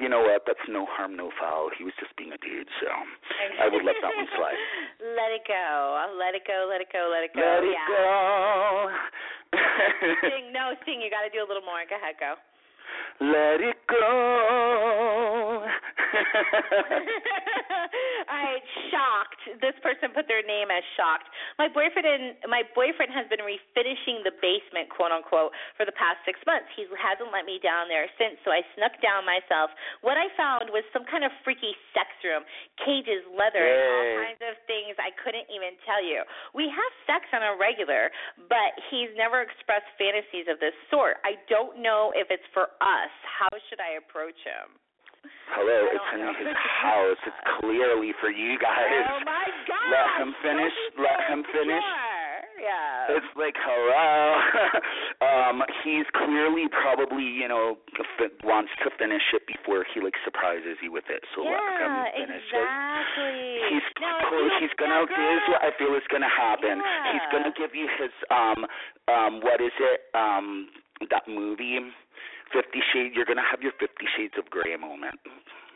you 0.00 0.08
know 0.08 0.20
what? 0.20 0.44
That's 0.44 0.60
no 0.68 0.84
harm, 0.84 1.16
no 1.16 1.30
foul. 1.40 1.70
He 1.72 1.84
was 1.84 1.96
just 2.00 2.12
being 2.16 2.32
a 2.32 2.40
dude, 2.44 2.68
so 2.80 2.88
I 3.60 3.72
would 3.72 3.84
let 3.84 3.96
that 4.04 4.12
one 4.12 4.28
slide. 4.36 4.60
let 5.16 5.32
it 5.32 5.44
go. 5.48 5.96
Let 6.18 6.34
it 6.36 6.44
go. 6.44 6.68
Let 6.68 6.80
it 6.84 6.92
go. 6.92 7.08
Let 7.08 7.24
it 7.24 7.32
go. 7.32 7.40
Let 7.40 7.64
it 7.64 7.76
go. 7.88 8.92
Sing. 9.52 10.52
No, 10.52 10.74
sing. 10.84 11.00
You 11.00 11.08
got 11.08 11.22
to 11.22 11.30
do 11.32 11.40
a 11.40 11.48
little 11.48 11.64
more. 11.64 11.80
Go 11.88 11.96
ahead. 11.96 12.16
Go. 12.20 12.34
Let 13.20 13.60
it 13.60 13.76
go. 13.88 15.64
All 18.28 18.36
right, 18.36 18.62
shocked. 18.90 19.31
This 19.60 19.76
person 19.82 20.14
put 20.14 20.26
their 20.26 20.42
name 20.42 20.70
as 20.70 20.84
shocked. 20.94 21.26
My 21.58 21.68
boyfriend 21.70 22.06
and 22.06 22.24
my 22.50 22.62
boyfriend 22.74 23.10
has 23.14 23.26
been 23.30 23.42
refinishing 23.42 24.22
the 24.26 24.34
basement, 24.42 24.90
quote 24.90 25.14
unquote, 25.14 25.54
for 25.76 25.86
the 25.86 25.94
past 25.94 26.22
six 26.26 26.38
months. 26.46 26.68
He 26.74 26.86
hasn't 26.98 27.30
let 27.30 27.46
me 27.46 27.62
down 27.62 27.86
there 27.86 28.06
since, 28.18 28.38
so 28.42 28.50
I 28.50 28.62
snuck 28.74 28.98
down 29.00 29.24
myself. 29.24 29.70
What 30.02 30.18
I 30.18 30.30
found 30.34 30.70
was 30.70 30.84
some 30.90 31.06
kind 31.06 31.22
of 31.22 31.32
freaky 31.46 31.74
sex 31.94 32.10
room, 32.26 32.42
cages, 32.82 33.22
leather, 33.30 33.62
and 33.62 33.78
all 33.78 34.06
kinds 34.26 34.42
of 34.42 34.54
things 34.66 34.98
I 34.98 35.14
couldn't 35.22 35.48
even 35.48 35.78
tell 35.86 36.02
you. 36.02 36.26
We 36.52 36.66
have 36.68 36.92
sex 37.06 37.30
on 37.30 37.42
a 37.42 37.54
regular, 37.54 38.10
but 38.50 38.74
he's 38.90 39.12
never 39.14 39.42
expressed 39.42 39.88
fantasies 39.96 40.50
of 40.50 40.58
this 40.58 40.74
sort. 40.90 41.22
I 41.22 41.38
don't 41.46 41.78
know 41.78 42.10
if 42.14 42.28
it's 42.30 42.46
for 42.50 42.74
us. 42.82 43.12
How 43.22 43.50
should 43.70 43.78
I 43.78 43.98
approach 43.98 44.38
him? 44.42 44.81
Hello, 45.54 45.78
it's 45.92 46.10
in 46.16 46.20
know. 46.24 46.34
his 46.34 46.56
house. 46.82 47.20
It's 47.26 47.42
clearly 47.60 48.10
for 48.18 48.30
you 48.30 48.58
guys. 48.58 49.06
Oh 49.06 49.20
my 49.22 49.46
God! 49.68 49.86
Let 49.92 50.08
him 50.18 50.30
finish. 50.42 50.74
Let 50.98 51.18
him 51.30 51.44
finish. 51.52 51.84
Yeah. 52.58 53.18
It's 53.18 53.30
like 53.34 53.54
hello. 53.58 54.38
um, 55.26 55.62
he's 55.82 56.06
clearly 56.14 56.66
probably 56.70 57.22
you 57.26 57.46
know 57.46 57.78
f- 57.98 58.32
wants 58.42 58.70
to 58.82 58.90
finish 58.98 59.22
it 59.34 59.46
before 59.46 59.84
he 59.94 60.00
like 60.00 60.14
surprises 60.24 60.78
you 60.82 60.90
with 60.90 61.06
it. 61.10 61.22
So 61.34 61.42
let 61.42 61.58
him 61.78 61.90
yeah, 61.90 62.16
finish 62.16 62.46
it. 62.48 62.66
exactly. 62.66 63.42
He's 63.70 63.86
now, 64.00 64.18
if 64.18 64.26
close. 64.30 64.52
He's 64.58 64.74
gonna. 64.78 65.06
Here's 65.06 65.46
what 65.52 65.62
I 65.62 65.70
feel 65.78 65.94
is 65.94 66.06
gonna 66.10 66.30
happen. 66.32 66.82
He's 67.12 67.22
Yeah. 67.28 67.32
gonna 67.34 67.54
give 67.54 67.74
you 67.74 67.86
his 67.98 68.14
um 68.30 68.66
um 69.06 69.32
what 69.42 69.60
is 69.60 69.74
it 69.78 70.08
um 70.14 70.66
that 71.10 71.26
movie 71.28 71.78
Fifty 72.52 72.80
Shades. 72.92 73.14
You're 73.16 73.24
gonna 73.24 73.42
have 73.48 73.62
your 73.62 73.72
Fifty 73.80 74.06
Shades 74.16 74.34
of 74.38 74.48
Grey 74.50 74.76
moment. 74.76 75.18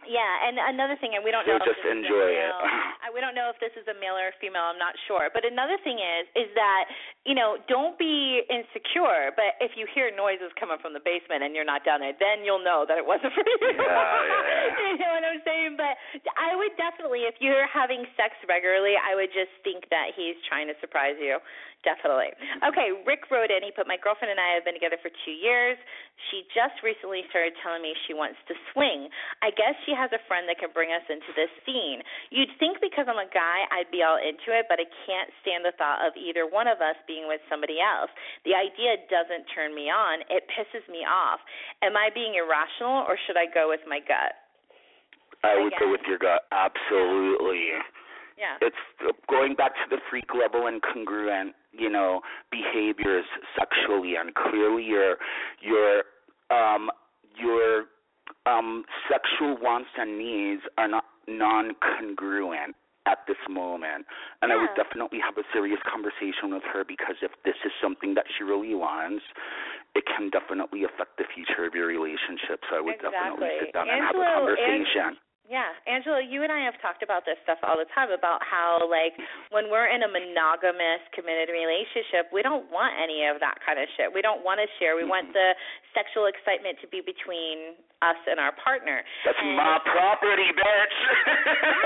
Yeah, 0.08 0.46
and 0.48 0.56
another 0.58 0.94
thing, 1.02 1.14
and 1.18 1.22
we 1.26 1.30
don't 1.34 1.44
So 1.44 1.58
know. 1.58 1.62
if 1.62 1.66
just 1.66 1.82
a 1.84 1.90
enjoy 1.90 2.30
it. 2.34 2.46
male- 2.46 3.12
we 3.14 3.20
don't 3.20 3.34
know 3.34 3.50
if 3.50 3.58
this 3.58 3.74
is 3.74 3.86
a 3.90 3.96
male 3.98 4.14
or 4.18 4.30
a 4.30 4.36
female. 4.40 4.66
I'm 4.70 4.78
not 4.78 4.94
sure. 5.10 5.28
But 5.34 5.42
another 5.44 5.76
thing 5.82 5.98
is, 5.98 6.24
is 6.38 6.48
that 6.54 6.86
you 7.26 7.34
know, 7.34 7.58
don't 7.66 7.98
be 7.98 8.46
insecure. 8.46 9.34
But 9.34 9.58
if 9.58 9.74
you 9.74 9.82
hear 9.90 10.14
noises 10.14 10.54
coming 10.54 10.78
from 10.78 10.94
the 10.94 11.02
basement 11.02 11.42
and 11.42 11.58
you're 11.58 11.66
not 11.66 11.82
down 11.82 11.98
there, 11.98 12.14
then 12.14 12.46
you'll 12.46 12.62
know 12.62 12.86
that 12.86 12.94
it 13.02 13.06
wasn't 13.06 13.34
for 13.34 13.42
you. 13.42 13.58
Yeah, 13.66 13.82
yeah. 13.82 14.86
you 14.94 15.02
know 15.02 15.10
what 15.18 15.26
I'm 15.26 15.42
saying? 15.42 15.74
But 15.74 15.98
I 16.38 16.54
would 16.54 16.70
definitely, 16.78 17.26
if 17.26 17.34
you're 17.42 17.66
having 17.66 18.06
sex 18.14 18.38
regularly, 18.46 18.94
I 18.94 19.18
would 19.18 19.34
just 19.34 19.50
think 19.66 19.90
that 19.90 20.14
he's 20.14 20.38
trying 20.46 20.70
to 20.70 20.78
surprise 20.78 21.18
you. 21.18 21.42
Definitely. 21.82 22.30
Okay, 22.66 22.94
Rick 23.06 23.30
wrote 23.30 23.50
in. 23.50 23.62
He 23.62 23.70
put, 23.70 23.86
My 23.86 23.98
girlfriend 23.98 24.30
and 24.34 24.42
I 24.42 24.54
have 24.58 24.62
been 24.66 24.74
together 24.74 24.98
for 25.02 25.10
two 25.26 25.34
years. 25.34 25.78
She 26.30 26.42
just 26.50 26.78
recently 26.82 27.22
started 27.30 27.54
telling 27.62 27.78
me 27.82 27.94
she 28.10 28.14
wants 28.14 28.38
to 28.50 28.54
swing. 28.74 29.06
I 29.42 29.50
guess 29.54 29.74
she 29.86 29.94
has 29.96 30.12
a 30.12 30.20
friend 30.28 30.44
that 30.46 30.60
can 30.60 30.70
bring 30.76 30.92
us 30.92 31.02
into 31.08 31.32
this 31.32 31.50
scene. 31.64 32.04
You'd 32.30 32.52
think 32.60 32.78
because 32.84 33.08
I'm 33.08 33.18
a 33.18 33.26
guy, 33.32 33.64
I'd 33.72 33.90
be 33.90 34.04
all 34.04 34.20
into 34.20 34.52
it, 34.52 34.68
but 34.68 34.76
I 34.78 34.86
can't 35.08 35.32
stand 35.40 35.64
the 35.64 35.72
thought 35.74 36.04
of 36.04 36.12
either 36.14 36.44
one 36.44 36.68
of 36.68 36.84
us 36.84 36.94
being 37.08 37.26
with 37.26 37.40
somebody 37.48 37.80
else. 37.80 38.12
The 38.44 38.54
idea 38.54 39.00
doesn't 39.08 39.48
turn 39.50 39.74
me 39.74 39.88
on, 39.88 40.22
it 40.28 40.44
pisses 40.52 40.84
me 40.92 41.02
off. 41.08 41.40
Am 41.82 41.96
I 41.96 42.12
being 42.12 42.36
irrational 42.36 43.08
or 43.08 43.16
should 43.26 43.40
I 43.40 43.48
go 43.48 43.72
with 43.72 43.82
my 43.88 43.98
gut? 44.04 44.36
I 45.44 45.56
would 45.56 45.72
Again. 45.72 45.80
go 45.80 45.90
with 45.90 46.04
your 46.06 46.18
gut. 46.18 46.44
Absolutely. 46.52 47.80
Yeah. 48.36 48.60
It's 48.60 48.76
going 49.28 49.54
back 49.54 49.72
to 49.80 49.86
the 49.88 49.96
freak 50.10 50.34
level 50.34 50.66
and 50.66 50.80
congruent, 50.82 51.54
you 51.72 51.88
know, 51.88 52.20
behaviors 52.50 53.24
sexually, 53.56 54.14
and 54.16 54.34
clearly 54.34 54.84
your 54.84 55.16
your 55.60 56.04
um 56.50 56.90
your 57.36 57.84
um 58.46 58.84
sexual 59.10 59.56
wants 59.60 59.90
and 59.98 60.18
needs 60.18 60.62
are 60.78 60.88
not 60.88 61.04
non-congruent 61.28 62.74
at 63.06 63.22
this 63.26 63.38
moment. 63.48 64.06
And 64.42 64.50
I 64.52 64.56
would 64.58 64.74
definitely 64.74 65.22
have 65.22 65.38
a 65.38 65.46
serious 65.54 65.78
conversation 65.86 66.50
with 66.50 66.66
her 66.66 66.82
because 66.82 67.14
if 67.22 67.30
this 67.46 67.54
is 67.64 67.70
something 67.80 68.14
that 68.14 68.26
she 68.34 68.42
really 68.42 68.74
wants, 68.74 69.22
it 69.94 70.04
can 70.10 70.28
definitely 70.30 70.82
affect 70.82 71.16
the 71.18 71.24
future 71.30 71.64
of 71.66 71.74
your 71.74 71.86
relationship. 71.86 72.66
So 72.68 72.76
I 72.76 72.82
would 72.82 72.98
definitely 72.98 73.46
sit 73.62 73.72
down 73.72 73.86
and 73.88 74.02
have 74.02 74.18
a 74.18 74.26
conversation. 74.42 75.18
Yeah, 75.46 75.70
Angelo, 75.86 76.18
you 76.18 76.42
and 76.42 76.50
I 76.50 76.66
have 76.66 76.74
talked 76.82 77.06
about 77.06 77.22
this 77.22 77.38
stuff 77.46 77.62
all 77.62 77.78
the 77.78 77.86
time 77.94 78.10
about 78.10 78.42
how 78.42 78.82
like 78.90 79.14
when 79.54 79.70
we're 79.70 79.86
in 79.86 80.02
a 80.02 80.10
monogamous 80.10 80.98
committed 81.14 81.54
relationship, 81.54 82.34
we 82.34 82.42
don't 82.42 82.66
want 82.74 82.98
any 82.98 83.22
of 83.30 83.38
that 83.38 83.62
kind 83.62 83.78
of 83.78 83.86
shit. 83.94 84.10
We 84.10 84.26
don't 84.26 84.42
want 84.42 84.58
to 84.58 84.66
share. 84.82 84.98
We 84.98 85.06
want 85.06 85.30
the 85.30 85.54
sexual 85.94 86.26
excitement 86.26 86.82
to 86.82 86.90
be 86.90 86.98
between 86.98 87.78
us 88.02 88.18
and 88.26 88.42
our 88.42 88.58
partner. 88.58 89.06
That's 89.22 89.38
And- 89.38 89.54
my 89.54 89.78
property, 89.86 90.50
bitch. 90.50 90.96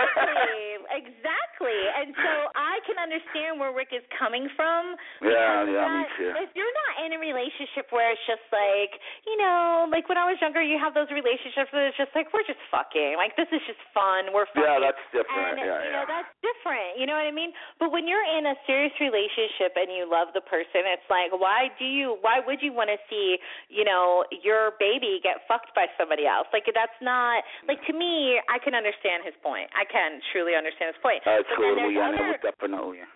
Exactly. 0.00 0.79
Exactly. 0.90 1.78
And 1.94 2.10
so 2.18 2.32
I 2.58 2.82
can 2.84 2.98
understand 2.98 3.62
where 3.62 3.70
Rick 3.70 3.94
is 3.94 4.02
coming 4.16 4.50
from. 4.58 4.98
Yeah, 5.22 5.64
yeah, 5.66 5.86
me 5.86 6.02
too. 6.18 6.32
If 6.34 6.50
you're 6.58 6.76
not 6.86 7.06
in 7.06 7.14
a 7.14 7.20
relationship 7.20 7.90
where 7.94 8.10
it's 8.10 8.22
just 8.26 8.44
like, 8.50 8.92
you 9.26 9.38
know, 9.38 9.86
like 9.90 10.10
when 10.10 10.18
I 10.18 10.26
was 10.26 10.38
younger, 10.42 10.62
you 10.62 10.80
have 10.80 10.96
those 10.96 11.10
relationships 11.12 11.70
where 11.70 11.86
it's 11.86 11.98
just 11.98 12.10
like 12.16 12.32
we're 12.34 12.46
just 12.46 12.60
fucking, 12.72 13.14
like 13.20 13.36
this 13.38 13.48
is 13.52 13.62
just 13.68 13.80
fun, 13.94 14.32
we're 14.34 14.48
fucking. 14.50 14.66
yeah, 14.66 14.80
that's 14.80 15.04
different. 15.12 15.60
and 15.60 15.68
yeah, 15.68 15.80
you 15.84 15.90
yeah. 15.92 15.96
know 16.00 16.06
that's 16.08 16.32
different. 16.42 16.96
You 16.96 17.06
know 17.06 17.14
what 17.14 17.28
I 17.28 17.34
mean? 17.34 17.52
But 17.76 17.92
when 17.92 18.08
you're 18.08 18.24
in 18.24 18.50
a 18.50 18.56
serious 18.66 18.94
relationship 18.98 19.76
and 19.76 19.92
you 19.92 20.08
love 20.08 20.32
the 20.34 20.42
person, 20.42 20.88
it's 20.88 21.06
like, 21.06 21.30
why 21.36 21.68
do 21.78 21.84
you? 21.84 22.18
Why 22.24 22.40
would 22.40 22.64
you 22.64 22.72
want 22.72 22.88
to 22.88 22.98
see, 23.12 23.38
you 23.68 23.84
know, 23.84 24.24
your 24.42 24.74
baby 24.80 25.20
get 25.22 25.44
fucked 25.44 25.76
by 25.76 25.86
somebody 26.00 26.24
else? 26.24 26.48
Like 26.50 26.66
that's 26.66 26.98
not 27.04 27.44
like 27.68 27.84
to 27.86 27.92
me. 27.92 28.40
I 28.48 28.56
can 28.58 28.72
understand 28.72 29.22
his 29.22 29.36
point. 29.44 29.68
I 29.76 29.84
can 29.84 30.24
truly 30.32 30.56
understand 30.56 30.79
his 30.88 30.96
point. 31.04 31.20
Uh, 31.26 31.42
but 31.44 31.58
then 31.60 31.76
totally, 31.76 32.00
other, 32.00 32.38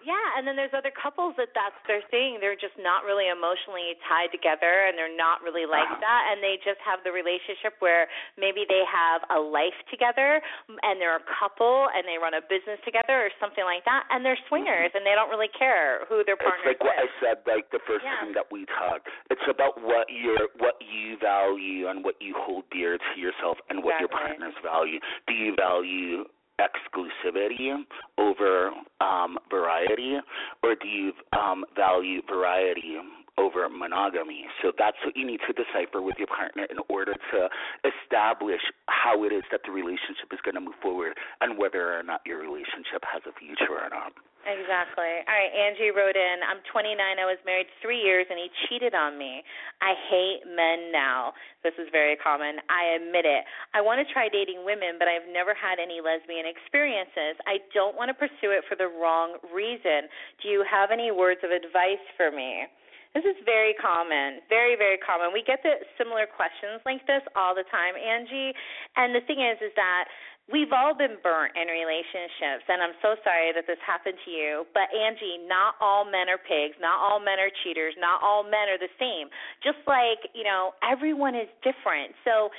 yeah, 0.04 0.26
and 0.36 0.44
then 0.44 0.56
there's 0.58 0.74
other 0.76 0.92
couples 0.92 1.32
that 1.40 1.54
that's 1.56 1.78
their 1.88 2.02
thing. 2.12 2.36
They're 2.40 2.58
just 2.58 2.76
not 2.76 3.04
really 3.08 3.28
emotionally 3.32 3.96
tied 4.08 4.28
together, 4.34 4.84
and 4.88 4.98
they're 4.98 5.14
not 5.16 5.40
really 5.40 5.64
like 5.64 5.88
Uh-huh. 5.88 6.00
that. 6.04 6.22
And 6.32 6.42
they 6.42 6.58
just 6.60 6.80
have 6.84 7.00
the 7.04 7.12
relationship 7.12 7.76
where 7.80 8.08
maybe 8.36 8.64
they 8.68 8.84
have 8.84 9.24
a 9.30 9.40
life 9.40 9.76
together, 9.90 10.42
and 10.82 11.00
they're 11.00 11.16
a 11.16 11.26
couple, 11.38 11.88
and 11.94 12.04
they 12.04 12.18
run 12.18 12.34
a 12.34 12.42
business 12.42 12.80
together 12.84 13.24
or 13.24 13.30
something 13.40 13.64
like 13.64 13.84
that, 13.84 14.04
and 14.10 14.24
they're 14.24 14.38
swingers, 14.48 14.90
and 14.94 15.04
they 15.06 15.14
don't 15.14 15.30
really 15.30 15.50
care 15.56 16.04
who 16.08 16.24
their 16.24 16.36
partner 16.36 16.70
is. 16.70 16.76
It's 16.76 16.82
like 16.82 16.84
what 16.84 16.98
I 16.98 17.08
said, 17.20 17.36
like 17.46 17.70
the 17.70 17.80
first 17.86 18.04
Yeah. 18.04 18.16
time 18.20 18.32
that 18.34 18.50
we 18.50 18.66
talked. 18.66 19.08
It's 19.30 19.46
about 19.48 19.80
what 19.80 20.10
you 20.10 20.36
what 20.58 20.76
you 20.80 21.16
value 21.18 21.88
and 21.88 22.04
what 22.04 22.20
you 22.20 22.34
hold 22.34 22.68
dear 22.70 22.98
to 22.98 23.20
yourself, 23.20 23.58
and 23.68 23.82
what 23.82 23.98
your 24.00 24.08
partners 24.08 24.54
value. 24.62 25.00
Do 25.26 25.34
you 25.34 25.54
value 25.54 26.24
exclusivity 26.60 27.74
over 28.18 28.70
um, 29.00 29.38
variety, 29.50 30.16
or 30.62 30.74
do 30.74 30.88
you 30.88 31.12
um, 31.32 31.64
value 31.76 32.20
variety 32.28 32.96
over 33.38 33.68
monogamy? 33.68 34.46
So 34.62 34.72
that's 34.76 34.96
what 35.04 35.16
you 35.16 35.26
need 35.26 35.40
to 35.46 35.52
decipher 35.52 36.02
with 36.02 36.16
your 36.18 36.28
partner 36.28 36.66
in 36.70 36.78
order 36.88 37.14
to 37.14 37.38
establish 37.82 38.62
how 38.86 39.24
it 39.24 39.32
is 39.32 39.42
that 39.50 39.60
the 39.64 39.72
relationship 39.72 40.30
is 40.32 40.40
going 40.44 40.54
to 40.54 40.60
move 40.60 40.78
forward 40.82 41.14
and 41.40 41.58
whether 41.58 41.98
or 41.98 42.02
not 42.02 42.20
your 42.26 42.40
relationship 42.40 43.02
has 43.02 43.22
a 43.26 43.32
future 43.38 43.74
or 43.74 43.90
not. 43.90 44.12
Exactly. 44.44 45.24
All 45.24 45.32
right, 45.32 45.48
Angie 45.56 45.88
wrote 45.88 46.20
in, 46.20 46.44
I'm 46.44 46.60
29. 46.68 47.00
I 47.00 47.24
was 47.24 47.40
married 47.48 47.64
three 47.80 47.96
years, 47.96 48.28
and 48.28 48.36
he 48.36 48.52
cheated 48.68 48.92
on 48.92 49.16
me. 49.16 49.40
I 49.80 49.96
hate 50.12 50.44
men 50.44 50.92
now. 50.92 51.32
This 51.64 51.72
is 51.80 51.88
very 51.88 52.12
common. 52.20 52.60
I 52.68 53.00
admit 53.00 53.24
it. 53.24 53.48
I 53.72 53.80
want 53.80 54.04
to 54.04 54.06
try 54.12 54.28
dating 54.28 54.60
women, 54.68 55.00
but 55.00 55.08
I've 55.08 55.24
never 55.32 55.56
had 55.56 55.80
any 55.80 56.04
lesbian 56.04 56.44
experiences. 56.44 57.40
I 57.48 57.64
don't 57.72 57.96
want 57.96 58.12
to 58.12 58.16
pursue 58.20 58.52
it 58.52 58.68
for 58.68 58.76
the 58.76 58.92
wrong 58.92 59.40
reason. 59.48 60.12
Do 60.44 60.52
you 60.52 60.60
have 60.68 60.92
any 60.92 61.08
words 61.08 61.40
of 61.40 61.48
advice 61.48 62.04
for 62.20 62.28
me? 62.28 62.68
This 63.14 63.22
is 63.24 63.38
very 63.46 63.78
common, 63.78 64.42
very 64.50 64.74
very 64.74 64.98
common. 64.98 65.30
We 65.30 65.46
get 65.46 65.62
the 65.62 65.78
similar 65.96 66.26
questions 66.26 66.82
like 66.82 67.06
this 67.06 67.22
all 67.38 67.54
the 67.54 67.64
time, 67.70 67.94
Angie. 67.94 68.50
And 68.98 69.14
the 69.14 69.22
thing 69.22 69.38
is, 69.38 69.62
is 69.62 69.70
that 69.78 70.10
we've 70.50 70.74
all 70.74 70.92
been 70.92 71.16
burnt 71.22 71.56
in 71.56 71.70
relationships, 71.72 72.68
and 72.68 72.82
I'm 72.84 72.98
so 73.00 73.16
sorry 73.24 73.54
that 73.56 73.64
this 73.70 73.80
happened 73.80 74.18
to 74.26 74.30
you. 74.30 74.66
But 74.74 74.92
Angie, 74.92 75.40
not 75.46 75.78
all 75.80 76.04
men 76.04 76.28
are 76.28 76.42
pigs. 76.42 76.76
Not 76.82 77.00
all 77.00 77.22
men 77.22 77.40
are 77.40 77.54
cheaters. 77.64 77.94
Not 77.96 78.20
all 78.20 78.44
men 78.44 78.68
are 78.68 78.80
the 78.82 78.92
same. 78.98 79.30
Just 79.62 79.80
like 79.86 80.28
you 80.34 80.44
know, 80.44 80.74
everyone 80.82 81.38
is 81.38 81.48
different. 81.62 82.18
So 82.26 82.50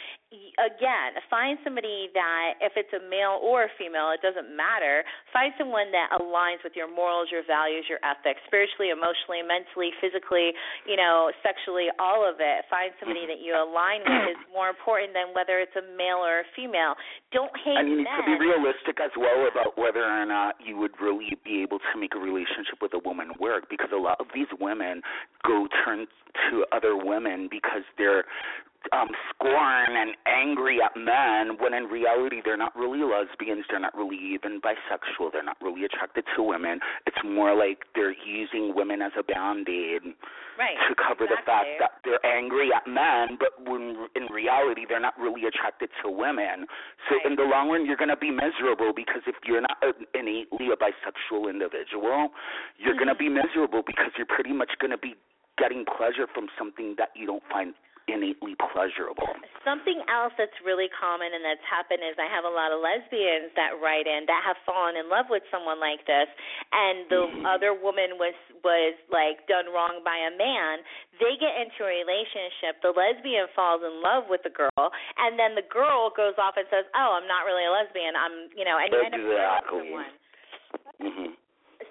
again, 0.59 1.19
find 1.29 1.57
somebody 1.63 2.09
that 2.13 2.59
if 2.61 2.73
it's 2.75 2.91
a 2.95 3.03
male 3.09 3.39
or 3.41 3.67
a 3.67 3.71
female, 3.77 4.11
it 4.15 4.21
doesn't 4.23 4.51
matter. 4.55 5.03
Find 5.33 5.51
someone 5.57 5.91
that 5.91 6.13
aligns 6.15 6.63
with 6.63 6.73
your 6.75 6.87
morals, 6.87 7.29
your 7.31 7.43
values, 7.43 7.85
your 7.87 7.99
ethics, 8.01 8.39
spiritually, 8.47 8.89
emotionally, 8.89 9.43
mentally, 9.43 9.91
physically, 9.99 10.55
you 10.87 10.95
know, 10.95 11.31
sexually, 11.43 11.91
all 11.99 12.23
of 12.23 12.39
it. 12.39 12.65
Find 12.71 12.91
somebody 12.99 13.27
mm-hmm. 13.27 13.37
that 13.37 13.41
you 13.43 13.53
align 13.55 14.03
with 14.03 14.35
is 14.35 14.41
more 14.51 14.71
important 14.71 15.11
than 15.15 15.35
whether 15.35 15.59
it's 15.59 15.75
a 15.75 15.85
male 15.95 16.23
or 16.23 16.43
a 16.43 16.47
female. 16.55 16.95
Don't 17.35 17.53
hate 17.59 17.77
And 17.77 17.89
you 17.91 17.97
need 18.03 18.09
men. 18.09 18.23
to 18.23 18.25
be 18.25 18.37
realistic 18.39 18.99
as 19.03 19.11
well 19.17 19.47
about 19.49 19.75
whether 19.75 20.03
or 20.03 20.25
not 20.25 20.55
you 20.63 20.77
would 20.79 20.95
really 20.99 21.35
be 21.43 21.61
able 21.61 21.79
to 21.79 21.93
make 21.99 22.15
a 22.15 22.21
relationship 22.21 22.79
with 22.81 22.95
a 22.95 23.01
woman 23.03 23.35
work 23.39 23.67
because 23.69 23.91
a 23.91 23.99
lot 23.99 24.19
of 24.19 24.31
these 24.33 24.49
women 24.59 25.01
go 25.45 25.67
turn 25.83 26.07
to 26.49 26.65
other 26.71 26.95
women 26.95 27.47
because 27.49 27.83
they're 27.97 28.25
um 28.91 29.09
scorn 29.33 29.95
and 29.95 30.15
angry 30.25 30.79
at 30.83 30.95
men 30.95 31.57
when 31.59 31.73
in 31.73 31.85
reality 31.85 32.41
they're 32.43 32.57
not 32.57 32.75
really 32.75 32.99
lesbians, 33.03 33.65
they're 33.69 33.79
not 33.79 33.95
really 33.95 34.17
even 34.17 34.61
bisexual, 34.61 35.31
they're 35.31 35.43
not 35.43 35.57
really 35.61 35.85
attracted 35.85 36.25
to 36.35 36.43
women. 36.43 36.79
It's 37.05 37.17
more 37.23 37.55
like 37.55 37.85
they're 37.95 38.15
using 38.25 38.73
women 38.75 39.01
as 39.01 39.11
a 39.17 39.23
band 39.23 39.67
aid 39.69 40.01
right. 40.57 40.77
to 40.87 40.95
cover 40.95 41.25
the 41.25 41.39
fact 41.45 41.79
that 41.79 42.01
they're 42.03 42.23
angry 42.25 42.69
at 42.75 42.87
men, 42.87 43.37
but 43.39 43.53
when 43.69 44.07
in 44.15 44.27
reality 44.31 44.85
they're 44.87 44.99
not 44.99 45.17
really 45.19 45.45
attracted 45.45 45.89
to 46.03 46.09
women. 46.09 46.65
So 47.09 47.15
Right. 47.15 47.25
in 47.25 47.35
the 47.35 47.43
long 47.43 47.69
run, 47.69 47.85
you're 47.85 47.97
going 47.97 48.09
to 48.09 48.17
be 48.17 48.31
miserable 48.31 48.91
because 48.93 49.21
if 49.27 49.35
you're 49.45 49.61
not 49.61 49.77
innately 50.13 50.69
a 50.71 50.77
bisexual 50.77 51.49
individual, 51.49 52.29
you're 52.77 52.95
going 52.95 53.07
to 53.07 53.15
be 53.15 53.29
miserable 53.29 53.83
because 53.85 54.11
you're 54.17 54.25
pretty 54.25 54.53
much 54.53 54.71
going 54.79 54.91
to 54.91 54.97
be 54.97 55.15
getting 55.57 55.85
pleasure 55.85 56.27
from 56.33 56.47
something 56.57 56.95
that 56.97 57.09
you 57.15 57.25
don't 57.25 57.43
find 57.49 57.73
innately 58.07 58.53
pleasurable. 58.71 59.27
Something 59.65 60.01
else 60.05 60.33
that's 60.37 60.55
really 60.61 60.89
common 60.93 61.33
and 61.33 61.41
that's 61.41 61.63
happened 61.65 62.05
is 62.05 62.13
I 62.21 62.29
have 62.29 62.45
a 62.45 62.53
lot 62.53 62.69
of 62.69 62.81
lesbians 62.81 63.49
that 63.57 63.81
write 63.81 64.05
in 64.05 64.29
that 64.29 64.41
have 64.45 64.57
fallen 64.65 64.93
in 64.93 65.09
love 65.09 65.25
with 65.29 65.41
someone 65.49 65.81
like 65.81 66.05
this 66.05 66.29
and 66.71 67.09
the 67.09 67.21
Mhm. 67.27 67.45
other 67.45 67.73
woman 67.73 68.17
was 68.17 68.35
was 68.63 68.93
like 69.09 69.45
done 69.47 69.69
wrong 69.69 70.03
by 70.03 70.17
a 70.17 70.31
man. 70.31 70.83
They 71.19 71.35
get 71.37 71.55
into 71.57 71.83
a 71.83 71.87
relationship, 71.87 72.81
the 72.81 72.91
lesbian 72.91 73.47
falls 73.49 73.81
in 73.83 74.01
love 74.01 74.29
with 74.29 74.43
the 74.43 74.49
girl 74.53 74.93
and 75.17 75.37
then 75.39 75.55
the 75.55 75.63
girl 75.63 76.09
goes 76.09 76.37
off 76.37 76.57
and 76.57 76.67
says, 76.69 76.85
"Oh, 76.95 77.13
I'm 77.13 77.27
not 77.27 77.45
really 77.45 77.65
a 77.65 77.71
lesbian. 77.71 78.15
I'm, 78.15 78.49
you 78.55 78.65
know, 78.65 78.77
and 78.77 78.93
you 78.93 78.99
end 79.01 79.15
up 79.15 79.21
Exactly. 79.21 79.89
someone." 79.89 80.13
hmm 81.01 81.33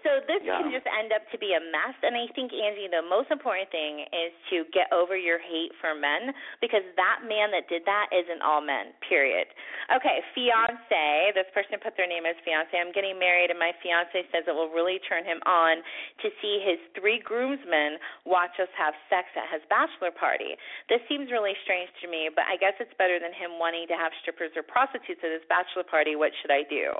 So 0.04 0.20
this 0.28 0.42
Yeah. 0.44 0.60
can 0.60 0.70
just 0.70 0.86
end 0.86 1.12
up 1.12 1.24
to 1.32 1.38
be 1.38 1.54
a 1.54 1.60
mess. 1.60 1.96
And 2.04 2.14
I 2.14 2.26
think, 2.36 2.52
Angie, 2.52 2.88
the 2.88 3.00
most 3.02 3.30
important 3.32 3.70
thing 3.70 4.00
is 4.12 4.32
to 4.50 4.64
get 4.70 4.92
over 4.92 5.16
your 5.16 5.38
hate 5.38 5.74
for 5.80 5.94
men 5.94 6.34
because 6.60 6.84
that 6.96 7.24
man 7.24 7.50
that 7.52 7.66
did 7.68 7.84
that 7.86 8.12
isn't 8.12 8.42
all 8.42 8.60
men, 8.60 8.92
period. 9.00 9.48
Okay, 9.90 10.22
fiance. 10.34 11.32
This 11.34 11.48
person 11.56 11.80
put 11.80 11.96
their 11.96 12.06
name 12.06 12.26
as 12.26 12.36
fiance. 12.44 12.70
I'm 12.78 12.92
getting 12.92 13.18
married, 13.18 13.48
and 13.50 13.58
my 13.58 13.72
fiance 13.82 14.12
says 14.30 14.44
it 14.46 14.54
will 14.54 14.68
really 14.68 15.00
turn 15.08 15.24
him 15.24 15.40
on 15.46 15.82
to 16.20 16.30
see 16.40 16.60
his 16.60 16.78
three 16.94 17.18
groomsmen 17.18 17.98
watch 18.24 18.60
us 18.60 18.68
have 18.76 18.94
sex 19.08 19.28
at 19.36 19.48
his 19.48 19.62
bachelor 19.68 20.10
party. 20.12 20.56
This 20.88 21.00
seems 21.08 21.30
really 21.32 21.56
strange 21.64 21.88
to 22.02 22.08
me, 22.08 22.28
but 22.28 22.44
I 22.44 22.56
guess 22.56 22.74
it's 22.78 22.92
better 22.94 23.18
than 23.18 23.32
him 23.32 23.58
wanting 23.58 23.88
to 23.88 23.96
have 23.96 24.12
strippers 24.20 24.52
or 24.54 24.62
prostitutes 24.62 25.24
at 25.24 25.32
his 25.32 25.44
bachelor 25.48 25.84
party. 25.84 26.14
What 26.14 26.32
should 26.42 26.52
I 26.52 26.62
do? 26.68 26.92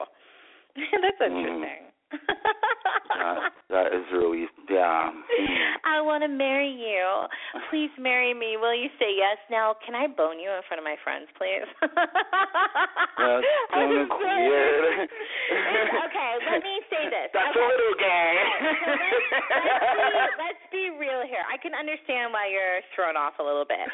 That's 1.03 1.21
Mm. 1.21 1.93
that, 2.85 3.53
that 3.71 3.87
is 3.95 4.05
really 4.13 4.47
yeah. 4.71 5.13
I 5.85 6.01
want 6.01 6.25
to 6.25 6.31
marry 6.31 6.73
you. 6.73 7.05
Please 7.71 7.93
marry 7.99 8.33
me. 8.33 8.57
Will 8.57 8.75
you 8.75 8.89
say 8.99 9.13
yes? 9.13 9.37
Now, 9.51 9.77
can 9.85 9.95
I 9.95 10.09
bone 10.09 10.41
you 10.41 10.49
in 10.49 10.63
front 10.69 10.81
of 10.81 10.87
my 10.87 10.97
friends, 11.05 11.29
please? 11.37 11.69
That's 11.85 13.47
kind 13.73 13.93
of 13.93 14.09
weird. 14.09 15.09
Okay, 16.05 16.31
let 16.49 16.63
me 16.65 16.77
say 16.89 17.05
this. 17.13 17.29
That's 17.33 17.53
okay. 17.53 17.61
a 17.61 17.69
little 17.69 17.97
gay. 18.01 18.33
Let's, 18.85 19.75
let's, 19.75 19.85
be, 20.01 20.15
let's 20.41 20.67
be 20.73 20.85
real 20.97 21.23
here. 21.27 21.45
I 21.47 21.59
can 21.61 21.75
understand 21.75 22.33
why 22.33 22.49
you're 22.49 22.81
thrown 22.95 23.17
off 23.17 23.39
a 23.41 23.45
little 23.45 23.67
bit. 23.67 23.85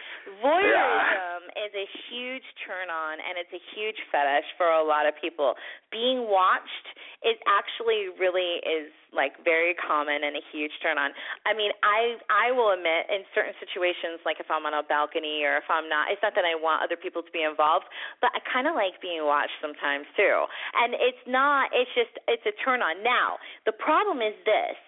Voyeurism 0.41 1.41
is 1.57 1.73
a 1.75 1.87
huge 2.11 2.47
turn 2.67 2.89
on, 2.89 3.19
and 3.19 3.37
it's 3.41 3.53
a 3.53 3.63
huge 3.75 3.99
fetish 4.13 4.49
for 4.57 4.71
a 4.71 4.83
lot 4.83 5.07
of 5.07 5.15
people. 5.19 5.55
Being 5.91 6.29
watched 6.29 6.87
is 7.25 7.37
actually 7.49 8.13
really 8.17 8.63
is 8.65 8.90
like 9.11 9.35
very 9.43 9.75
common 9.75 10.23
and 10.23 10.39
a 10.39 10.45
huge 10.55 10.71
turn 10.83 10.99
on. 10.99 11.11
I 11.45 11.53
mean, 11.53 11.75
I 11.83 12.19
I 12.31 12.55
will 12.55 12.71
admit 12.71 13.11
in 13.11 13.27
certain 13.35 13.55
situations, 13.59 14.23
like 14.23 14.39
if 14.39 14.47
I'm 14.51 14.65
on 14.67 14.75
a 14.75 14.87
balcony 14.87 15.43
or 15.43 15.59
if 15.59 15.67
I'm 15.67 15.91
not, 15.91 16.11
it's 16.15 16.23
not 16.23 16.35
that 16.39 16.47
I 16.47 16.55
want 16.55 16.83
other 16.83 16.97
people 16.97 17.23
to 17.23 17.33
be 17.35 17.43
involved, 17.43 17.91
but 18.23 18.31
I 18.35 18.41
kind 18.47 18.71
of 18.71 18.79
like 18.79 18.99
being 19.03 19.27
watched 19.27 19.55
sometimes 19.59 20.07
too. 20.15 20.47
And 20.79 20.95
it's 20.95 21.25
not. 21.27 21.71
It's 21.75 21.91
just 21.95 22.15
it's 22.31 22.47
a 22.47 22.55
turn 22.63 22.83
on. 22.83 23.03
Now 23.03 23.39
the 23.67 23.75
problem 23.75 24.23
is 24.23 24.35
this. 24.47 24.79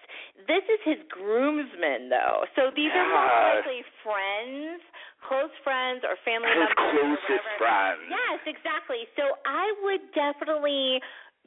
This 0.47 0.65
is 0.67 0.81
his 0.83 0.99
groomsmen, 1.07 2.09
though. 2.09 2.43
So 2.57 2.73
these 2.75 2.91
are 2.91 3.07
most 3.07 3.63
likely 3.63 3.85
friends, 4.03 4.81
close 5.23 5.53
friends, 5.63 6.03
or 6.03 6.19
family 6.27 6.51
members. 6.51 6.75
closest 6.75 7.47
friends. 7.55 8.03
Yes, 8.11 8.39
exactly. 8.49 9.07
So 9.15 9.39
I 9.47 9.71
would 9.87 10.03
definitely 10.11 10.99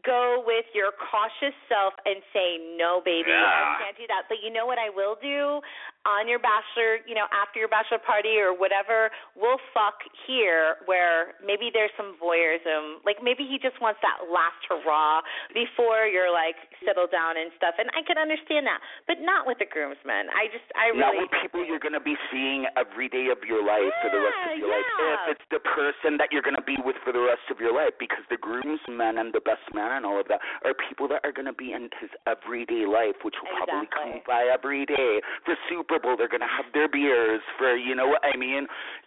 go 0.06 0.42
with 0.46 0.64
your 0.72 0.94
cautious 0.94 1.52
self 1.68 1.92
and 2.06 2.22
say 2.32 2.56
no 2.78 3.02
baby 3.04 3.34
Yeah. 3.34 3.42
i 3.42 3.82
can't 3.82 3.98
do 3.98 4.06
that 4.06 4.30
but 4.30 4.38
you 4.42 4.54
know 4.54 4.64
what 4.64 4.78
i 4.78 4.88
will 4.88 5.18
do 5.20 5.60
on 6.06 6.30
your 6.30 6.38
bachelor 6.38 7.02
you 7.04 7.18
know 7.18 7.26
after 7.34 7.58
your 7.58 7.68
bachelor 7.68 7.98
party 7.98 8.38
or 8.38 8.54
whatever 8.54 9.10
we'll 9.34 9.60
fuck 9.74 9.98
here 10.30 10.78
where 10.86 11.34
maybe 11.42 11.68
there's 11.74 11.92
some 11.98 12.14
voyeurism 12.22 13.02
like 13.02 13.18
maybe 13.18 13.42
he 13.42 13.58
just 13.58 13.76
wants 13.82 13.98
that 14.00 14.22
last 14.30 14.62
hurrah 14.70 15.18
before 15.50 16.06
you're 16.06 16.30
like 16.30 16.56
settled 16.86 17.10
down 17.10 17.34
and 17.34 17.50
stuff 17.58 17.74
and 17.82 17.90
i 17.98 18.02
can 18.06 18.16
understand 18.16 18.62
that 18.62 18.78
but 19.10 19.18
not 19.20 19.44
with 19.44 19.58
the 19.58 19.68
groomsmen 19.68 20.30
i 20.32 20.46
just 20.54 20.66
i 20.78 20.94
really. 20.94 21.02
Not 21.02 21.18
with 21.18 21.34
people 21.42 21.66
you're 21.66 21.82
going 21.82 21.98
to 21.98 22.04
be 22.04 22.14
seeing 22.30 22.66
every 22.76 23.08
day 23.08 23.28
of 23.34 23.42
your 23.42 23.64
life 23.64 23.90
for 24.02 24.10
the 24.12 24.20
rest 24.22 24.40
of 24.46 24.58
your 24.58 24.70
life. 24.70 24.86
If 24.86 25.36
it's 25.36 25.48
the 25.50 25.62
person 25.62 26.16
that 26.22 26.30
you're 26.30 26.44
going 26.44 26.58
to 26.58 26.66
be 26.66 26.76
with 26.78 26.96
for 27.02 27.12
the 27.12 27.22
rest 27.22 27.48
of 27.50 27.58
your 27.58 27.74
life, 27.74 27.98
because 27.98 28.22
the 28.30 28.38
groomsmen 28.38 29.18
and 29.18 29.32
the 29.32 29.42
best 29.42 29.66
man 29.74 29.98
and 29.98 30.06
all 30.06 30.20
of 30.20 30.28
that 30.28 30.40
are 30.64 30.74
people 30.76 31.08
that 31.10 31.24
are 31.24 31.32
going 31.32 31.50
to 31.50 31.56
be 31.56 31.72
in 31.72 31.90
his 31.98 32.10
everyday 32.28 32.86
life, 32.86 33.18
which 33.26 33.34
will 33.42 33.50
probably 33.58 33.88
come 33.90 34.22
by 34.26 34.46
every 34.46 34.86
day. 34.86 35.20
For 35.44 35.58
Super 35.68 35.95
Bowl, 35.98 36.16
they're 36.16 36.30
going 36.32 36.44
to 36.44 36.50
have 36.50 36.66
their 36.74 36.88
beers. 36.88 37.40
For 37.58 37.74
you 37.76 37.94
know 37.94 38.08
what 38.08 38.22
I 38.24 38.36
mean. 38.36 38.66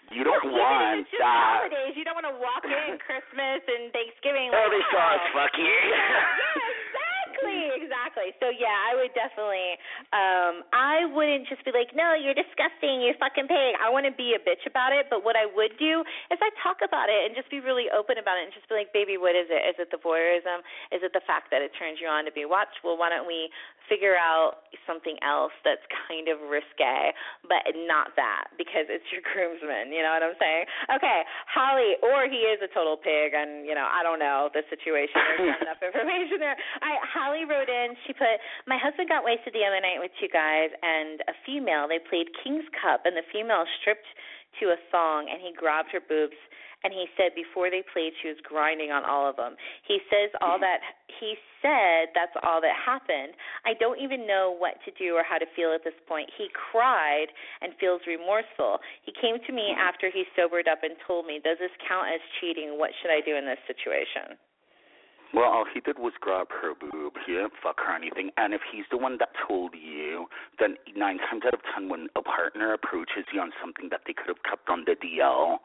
You 0.10 0.26
don't 0.26 0.42
Well, 0.42 0.58
want 0.58 1.06
it's 1.06 1.14
just 1.14 1.22
that. 1.22 1.70
holidays 1.70 1.94
you 1.94 2.02
don't 2.02 2.18
want 2.18 2.26
to 2.26 2.34
walk 2.42 2.66
in 2.66 2.98
christmas 3.06 3.62
and 3.62 3.94
thanksgiving 3.94 4.50
Oh, 4.50 4.66
they 4.74 4.82
saw 4.90 5.14
us 5.14 5.22
fucking. 5.38 5.70
yeah, 5.70 6.66
exactly, 6.90 7.62
exactly. 7.78 8.30
So 8.42 8.50
yeah, 8.50 8.74
I 8.74 8.98
would 8.98 9.14
definitely 9.14 9.78
um 10.10 10.66
I 10.74 11.06
wouldn't 11.14 11.46
just 11.46 11.62
be 11.62 11.70
like, 11.70 11.94
No, 11.94 12.18
you're 12.18 12.34
disgusting, 12.34 13.06
you're 13.06 13.22
fucking 13.22 13.46
pig. 13.46 13.78
I 13.78 13.94
wanna 13.94 14.10
be 14.10 14.34
a 14.34 14.42
bitch 14.42 14.66
about 14.66 14.98
it, 14.98 15.08
but 15.14 15.22
what 15.22 15.38
I 15.38 15.46
would 15.46 15.78
do 15.78 16.02
is 16.34 16.42
I 16.42 16.50
talk 16.66 16.82
about 16.82 17.14
it 17.14 17.30
and 17.30 17.38
just 17.38 17.54
be 17.54 17.62
really 17.62 17.86
open 17.94 18.18
about 18.18 18.42
it 18.42 18.50
and 18.50 18.54
just 18.58 18.66
be 18.66 18.74
like, 18.82 18.90
Baby, 18.90 19.22
what 19.22 19.38
is 19.38 19.46
it? 19.54 19.62
Is 19.62 19.78
it 19.78 19.94
the 19.94 20.02
voyeurism? 20.02 20.66
Is 20.90 21.06
it 21.06 21.14
the 21.14 21.22
fact 21.30 21.54
that 21.54 21.62
it 21.62 21.70
turns 21.78 22.02
you 22.02 22.10
on 22.10 22.26
to 22.26 22.34
be 22.34 22.50
watched? 22.50 22.82
Well 22.82 22.98
why 22.98 23.14
don't 23.14 23.30
we 23.30 23.54
figure 23.90 24.16
out 24.16 24.70
something 24.86 25.18
else 25.26 25.54
that's 25.66 25.84
kind 26.08 26.30
of 26.30 26.38
risque, 26.48 27.14
but 27.46 27.62
not 27.90 28.14
that 28.16 28.54
because 28.56 28.88
it's 28.88 29.06
your 29.10 29.26
groomsman. 29.26 29.92
You 29.92 30.06
know 30.06 30.14
what 30.14 30.24
I'm 30.24 30.38
saying? 30.38 30.66
Okay, 30.98 31.20
Holly, 31.50 31.98
or 32.06 32.30
he 32.30 32.48
is 32.48 32.62
a 32.62 32.70
total 32.72 32.96
pig, 32.96 33.34
and 33.34 33.66
you 33.66 33.74
know 33.74 33.86
I 33.86 34.06
don't 34.06 34.22
know 34.22 34.50
the 34.54 34.64
situation. 34.70 35.18
There's 35.18 35.50
not 35.58 35.62
enough 35.66 35.82
information 35.82 36.40
there. 36.40 36.58
All 36.82 36.90
right, 36.90 37.04
Holly 37.06 37.44
wrote 37.50 37.70
in. 37.70 37.98
She 38.06 38.14
put, 38.14 38.40
"My 38.70 38.78
husband 38.78 39.10
got 39.10 39.26
wasted 39.26 39.52
the 39.58 39.66
other 39.66 39.82
night 39.82 39.98
with 39.98 40.14
two 40.22 40.32
guys 40.32 40.70
and 40.82 41.22
a 41.28 41.36
female. 41.44 41.90
They 41.90 42.00
played 42.00 42.30
King's 42.46 42.66
Cup, 42.78 43.04
and 43.04 43.18
the 43.18 43.26
female 43.34 43.66
stripped 43.82 44.08
to 44.62 44.74
a 44.74 44.80
song, 44.94 45.30
and 45.30 45.42
he 45.42 45.52
grabbed 45.52 45.92
her 45.92 46.02
boobs." 46.02 46.38
And 46.84 46.94
he 46.94 47.12
said 47.20 47.36
before 47.36 47.70
they 47.70 47.84
played, 47.84 48.16
she 48.22 48.32
was 48.32 48.40
grinding 48.44 48.92
on 48.92 49.04
all 49.04 49.28
of 49.28 49.36
them. 49.36 49.60
He 49.84 50.00
says 50.08 50.32
all 50.40 50.58
hmm. 50.58 50.64
that. 50.64 50.80
He 51.20 51.36
said 51.60 52.16
that's 52.16 52.36
all 52.44 52.64
that 52.64 52.76
happened. 52.76 53.36
I 53.68 53.76
don't 53.76 54.00
even 54.00 54.24
know 54.24 54.56
what 54.56 54.80
to 54.88 54.92
do 54.96 55.20
or 55.20 55.24
how 55.24 55.38
to 55.38 55.50
feel 55.56 55.76
at 55.76 55.84
this 55.84 55.98
point. 56.08 56.32
He 56.40 56.48
cried 56.56 57.28
and 57.60 57.76
feels 57.80 58.00
remorseful. 58.08 58.80
He 59.04 59.12
came 59.12 59.44
to 59.44 59.52
me 59.52 59.76
hmm. 59.76 59.84
after 59.84 60.08
he 60.08 60.24
sobered 60.40 60.72
up 60.72 60.84
and 60.84 60.96
told 61.06 61.28
me, 61.28 61.44
"Does 61.44 61.60
this 61.60 61.76
count 61.84 62.08
as 62.08 62.24
cheating? 62.40 62.80
What 62.80 62.96
should 63.02 63.12
I 63.12 63.20
do 63.20 63.36
in 63.36 63.44
this 63.44 63.60
situation?" 63.68 64.40
Well, 65.34 65.46
all 65.46 65.66
he 65.72 65.80
did 65.80 66.00
was 66.00 66.14
grab 66.20 66.48
her 66.50 66.74
boob. 66.74 67.14
He 67.26 67.34
didn't 67.34 67.54
fuck 67.62 67.78
her 67.86 67.94
or 67.94 67.96
anything. 67.96 68.32
And 68.38 68.54
if 68.54 68.62
he's 68.66 68.86
the 68.90 68.98
one 68.98 69.18
that 69.20 69.30
told 69.48 69.76
you, 69.78 70.26
then 70.58 70.76
nine 70.98 71.20
times 71.30 71.44
out 71.46 71.54
of 71.54 71.62
ten, 71.74 71.88
when 71.88 72.10
a 72.16 72.22
partner 72.22 72.74
approaches 72.74 73.26
you 73.32 73.40
on 73.40 73.52
something 73.62 73.90
that 73.90 74.02
they 74.08 74.14
could 74.14 74.28
have 74.28 74.42
kept 74.42 74.70
on 74.70 74.86
the 74.86 74.98
DL, 74.98 75.60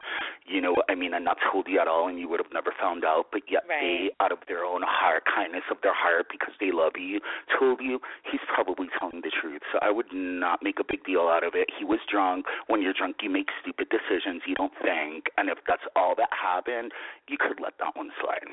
you 0.45 0.61
know, 0.61 0.75
I 0.87 0.93
mean, 0.93 1.13
and 1.13 1.25
not 1.25 1.37
told 1.51 1.67
you 1.67 1.79
at 1.79 1.87
all, 1.87 2.07
and 2.07 2.19
you 2.19 2.29
would 2.29 2.39
have 2.39 2.53
never 2.53 2.73
found 2.79 3.03
out, 3.03 3.27
but 3.31 3.41
yet 3.49 3.65
Right. 3.67 3.81
they, 3.81 4.23
out 4.23 4.31
of 4.31 4.39
their 4.47 4.63
own 4.63 4.83
heart, 4.83 5.25
kindness 5.25 5.63
of 5.71 5.81
their 5.81 5.93
heart, 5.93 6.27
because 6.29 6.53
they 6.59 6.71
love 6.71 6.93
you, 6.97 7.19
told 7.57 7.81
you, 7.81 7.99
he's 8.29 8.41
probably 8.47 8.87
telling 8.99 9.21
the 9.21 9.31
truth. 9.31 9.63
So 9.71 9.79
I 9.81 9.89
would 9.89 10.13
not 10.13 10.61
make 10.61 10.79
a 10.79 10.83
big 10.83 11.03
deal 11.05 11.27
out 11.27 11.43
of 11.43 11.55
it. 11.55 11.69
He 11.75 11.83
was 11.83 11.99
drunk. 12.09 12.45
When 12.67 12.81
you're 12.81 12.93
drunk, 12.93 13.17
you 13.23 13.29
make 13.29 13.49
stupid 13.61 13.89
decisions. 13.89 14.43
You 14.45 14.55
don't 14.55 14.73
think. 14.81 15.31
And 15.37 15.49
if 15.49 15.57
that's 15.67 15.83
all 15.95 16.13
that 16.15 16.29
happened, 16.31 16.91
you 17.27 17.37
could 17.37 17.59
let 17.59 17.73
that 17.79 17.95
one 17.95 18.11
slide. 18.21 18.47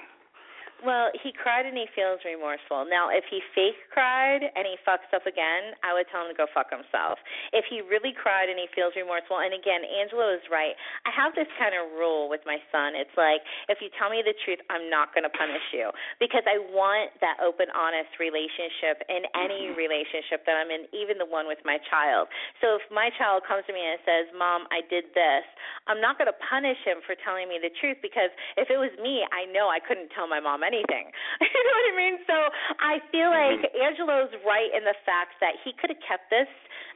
Well, 0.83 1.15
he 1.23 1.31
cried 1.31 1.63
and 1.63 1.79
he 1.79 1.87
feels 1.95 2.19
remorseful. 2.27 2.83
Now, 2.91 3.07
if 3.07 3.23
he 3.31 3.39
fake 3.55 3.79
cried 3.95 4.43
and 4.43 4.67
he 4.67 4.75
fucks 4.83 5.07
up 5.15 5.31
again, 5.31 5.79
I 5.87 5.95
would 5.95 6.11
tell 6.11 6.27
him 6.27 6.35
to 6.35 6.39
go 6.39 6.51
fuck 6.51 6.75
himself. 6.75 7.23
If 7.55 7.71
he 7.71 7.87
really 7.87 8.11
cried 8.11 8.51
and 8.51 8.59
he 8.59 8.67
feels 8.75 8.91
remorseful, 8.99 9.39
and 9.39 9.55
again, 9.55 9.87
Angelo 9.87 10.35
is 10.35 10.43
right. 10.51 10.75
I 11.07 11.15
have 11.15 11.39
this 11.39 11.47
kind 11.55 11.71
of 11.79 11.95
rule 11.95 12.27
with 12.27 12.43
my 12.43 12.59
son. 12.75 12.99
It's 12.99 13.15
like, 13.15 13.47
if 13.71 13.79
you 13.79 13.95
tell 13.95 14.11
me 14.11 14.27
the 14.27 14.35
truth, 14.43 14.59
I'm 14.75 14.91
not 14.91 15.15
going 15.15 15.23
to 15.23 15.31
punish 15.31 15.63
you 15.71 15.95
because 16.19 16.43
I 16.51 16.59
want 16.75 17.15
that 17.23 17.39
open, 17.39 17.71
honest 17.79 18.19
relationship 18.19 19.07
in 19.07 19.23
any 19.39 19.71
mm-hmm. 19.71 19.79
relationship 19.79 20.43
that 20.51 20.59
I'm 20.59 20.75
in, 20.75 20.91
even 20.91 21.15
the 21.15 21.31
one 21.31 21.47
with 21.47 21.63
my 21.63 21.79
child. 21.87 22.27
So 22.59 22.83
if 22.83 22.85
my 22.91 23.15
child 23.23 23.47
comes 23.47 23.63
to 23.71 23.73
me 23.73 23.87
and 23.87 24.03
says, 24.03 24.35
"Mom, 24.35 24.67
I 24.75 24.83
did 24.91 25.15
this," 25.15 25.47
I'm 25.87 26.03
not 26.03 26.19
going 26.19 26.27
to 26.27 26.39
punish 26.43 26.83
him 26.83 26.99
for 27.07 27.15
telling 27.23 27.47
me 27.47 27.63
the 27.63 27.71
truth 27.79 28.03
because 28.03 28.35
if 28.59 28.67
it 28.67 28.83
was 28.83 28.91
me, 28.99 29.23
I 29.31 29.47
know 29.47 29.71
I 29.71 29.79
couldn't 29.79 30.11
tell 30.11 30.27
my 30.27 30.43
mom 30.43 30.67
anything. 30.67 30.72
you 31.45 31.63
know 31.69 31.75
what 31.77 31.89
I 31.93 31.97
mean? 31.97 32.17
So 32.25 32.37
I 32.81 32.95
feel 33.13 33.29
mm-hmm. 33.29 33.61
like 33.61 33.69
Angelo's 33.77 34.33
right 34.49 34.73
in 34.73 34.89
the 34.89 34.97
fact 35.05 35.37
that 35.45 35.61
he 35.61 35.77
could 35.77 35.93
have 35.93 36.03
kept 36.07 36.33
this 36.33 36.49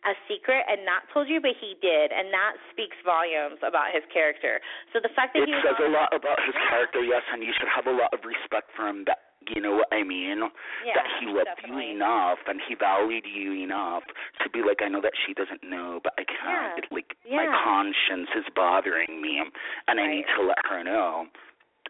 a 0.09 0.15
secret 0.31 0.63
and 0.71 0.87
not 0.87 1.05
told 1.11 1.27
you, 1.27 1.43
but 1.43 1.57
he 1.59 1.75
did, 1.83 2.15
and 2.15 2.31
that 2.31 2.55
speaks 2.71 2.95
volumes 3.03 3.59
about 3.67 3.91
his 3.91 4.07
character. 4.13 4.63
So 4.95 5.03
the 5.03 5.11
fact 5.13 5.35
that 5.35 5.43
It 5.45 5.51
he 5.51 5.59
says 5.67 5.77
a 5.83 5.91
lot 5.91 6.15
about 6.15 6.39
his 6.47 6.55
Yeah. 6.55 6.69
character, 6.69 7.01
yes, 7.03 7.25
and 7.33 7.43
you 7.43 7.53
should 7.53 7.69
have 7.69 7.87
a 7.87 7.93
lot 7.97 8.13
of 8.15 8.25
respect 8.25 8.71
for 8.73 8.87
him. 8.87 9.05
That 9.05 9.19
you 9.55 9.61
know 9.63 9.77
what 9.77 9.89
I 9.93 10.03
mean? 10.03 10.43
Yeah, 10.85 10.95
that 10.95 11.07
he 11.21 11.27
loved 11.27 11.47
definitely. 11.47 11.87
you 11.87 11.97
enough 11.97 12.39
and 12.49 12.61
he 12.67 12.75
valued 12.75 13.27
you 13.27 13.53
enough 13.53 14.03
to 14.43 14.51
be 14.51 14.63
like, 14.63 14.83
I 14.83 14.89
know 14.89 15.01
that 15.01 15.13
she 15.27 15.35
doesn't 15.35 15.63
know, 15.63 16.01
but 16.03 16.15
I 16.19 16.25
can't. 16.25 16.75
Yeah. 16.77 16.83
It, 16.83 16.91
like 16.91 17.17
Yeah. 17.25 17.37
my 17.37 17.47
conscience 17.63 18.31
is 18.35 18.45
bothering 18.55 19.21
me, 19.21 19.41
and 19.87 20.01
I 20.01 20.07
need 20.07 20.27
to 20.37 20.43
let 20.43 20.59
her 20.67 20.83
know. 20.83 21.29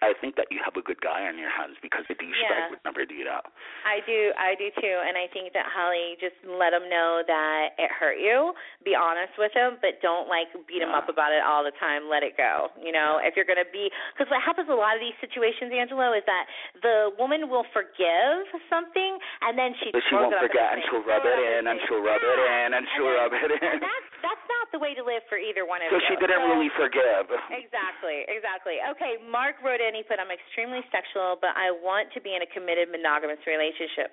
I 0.02 0.12
think 0.20 0.36
that 0.36 0.52
you 0.52 0.60
have 0.64 0.76
a 0.76 0.84
good 0.84 1.00
guy 1.00 1.24
on 1.24 1.38
your 1.38 1.48
hands 1.48 1.76
because 1.80 2.04
a 2.08 2.14
douchebag 2.14 2.50
Yeah. 2.50 2.70
would 2.70 2.84
never 2.84 3.04
do 3.04 3.24
that. 3.24 3.46
I 3.84 4.00
do, 4.04 4.32
I 4.36 4.54
do 4.54 4.70
too, 4.80 4.96
and 5.06 5.16
I 5.16 5.26
think 5.28 5.52
that 5.52 5.66
Holly 5.66 6.16
just 6.20 6.36
let 6.44 6.72
him 6.72 6.88
know 6.88 7.22
that 7.26 7.74
it 7.78 7.90
hurt 7.90 8.18
you. 8.18 8.54
Be 8.84 8.94
honest 8.94 9.36
with 9.38 9.52
him, 9.52 9.78
but 9.80 10.00
don't 10.02 10.28
like 10.28 10.48
beat 10.66 10.82
him 10.82 10.92
up 10.92 11.08
about 11.08 11.32
it 11.32 11.42
all 11.42 11.64
the 11.64 11.72
time. 11.80 12.08
Let 12.08 12.22
it 12.22 12.36
go. 12.36 12.70
You 12.80 12.92
know, 12.92 13.18
if 13.22 13.36
you're 13.36 13.48
gonna 13.48 13.68
be, 13.72 13.90
because 14.12 14.30
what 14.30 14.42
happens 14.42 14.68
a 14.68 14.74
lot 14.76 14.94
of 14.94 15.00
these 15.00 15.16
situations, 15.20 15.72
Angelo, 15.72 16.12
is 16.12 16.24
that 16.26 16.46
the 16.82 17.10
woman 17.18 17.48
will 17.48 17.64
forgive 17.72 18.46
something, 18.68 19.18
and 19.42 19.58
then 19.58 19.74
she 19.80 19.90
But 19.92 20.02
she 20.08 20.14
won't 20.14 20.32
it 20.32 20.36
up 20.36 20.42
in 20.42 20.48
forget 20.48 20.72
and 20.76 20.82
she'll 20.90 21.02
rub 21.04 21.24
it 21.24 21.38
in 21.40 21.66
and 21.66 21.80
she'll 21.88 22.02
rub 22.04 22.20
it 22.22 22.38
in 22.38 22.68
and 22.74 22.84
she'll 22.94 23.12
rub 23.16 23.32
it 23.32 23.50
in. 23.50 23.80
That's 23.80 24.08
that's 24.22 24.44
the 24.76 24.82
way 24.84 24.92
to 24.92 25.00
live 25.00 25.24
for 25.32 25.40
either 25.40 25.64
one 25.64 25.80
of 25.80 25.88
So 25.88 25.96
you. 25.96 26.04
she 26.12 26.16
didn't 26.20 26.36
So- 26.44 26.52
really 26.52 26.68
forgive. 26.76 27.32
Exactly, 27.48 28.28
exactly. 28.28 28.76
Okay, 28.92 29.16
Mark 29.24 29.56
wrote 29.64 29.80
in, 29.80 29.96
he 29.96 30.04
put, 30.04 30.20
I'm 30.20 30.28
extremely 30.30 30.84
sexual, 30.92 31.40
but 31.40 31.56
I 31.56 31.72
want 31.72 32.12
to 32.12 32.20
be 32.20 32.36
in 32.36 32.44
a 32.44 32.50
committed 32.52 32.92
monogamous 32.92 33.40
relationship. 33.48 34.12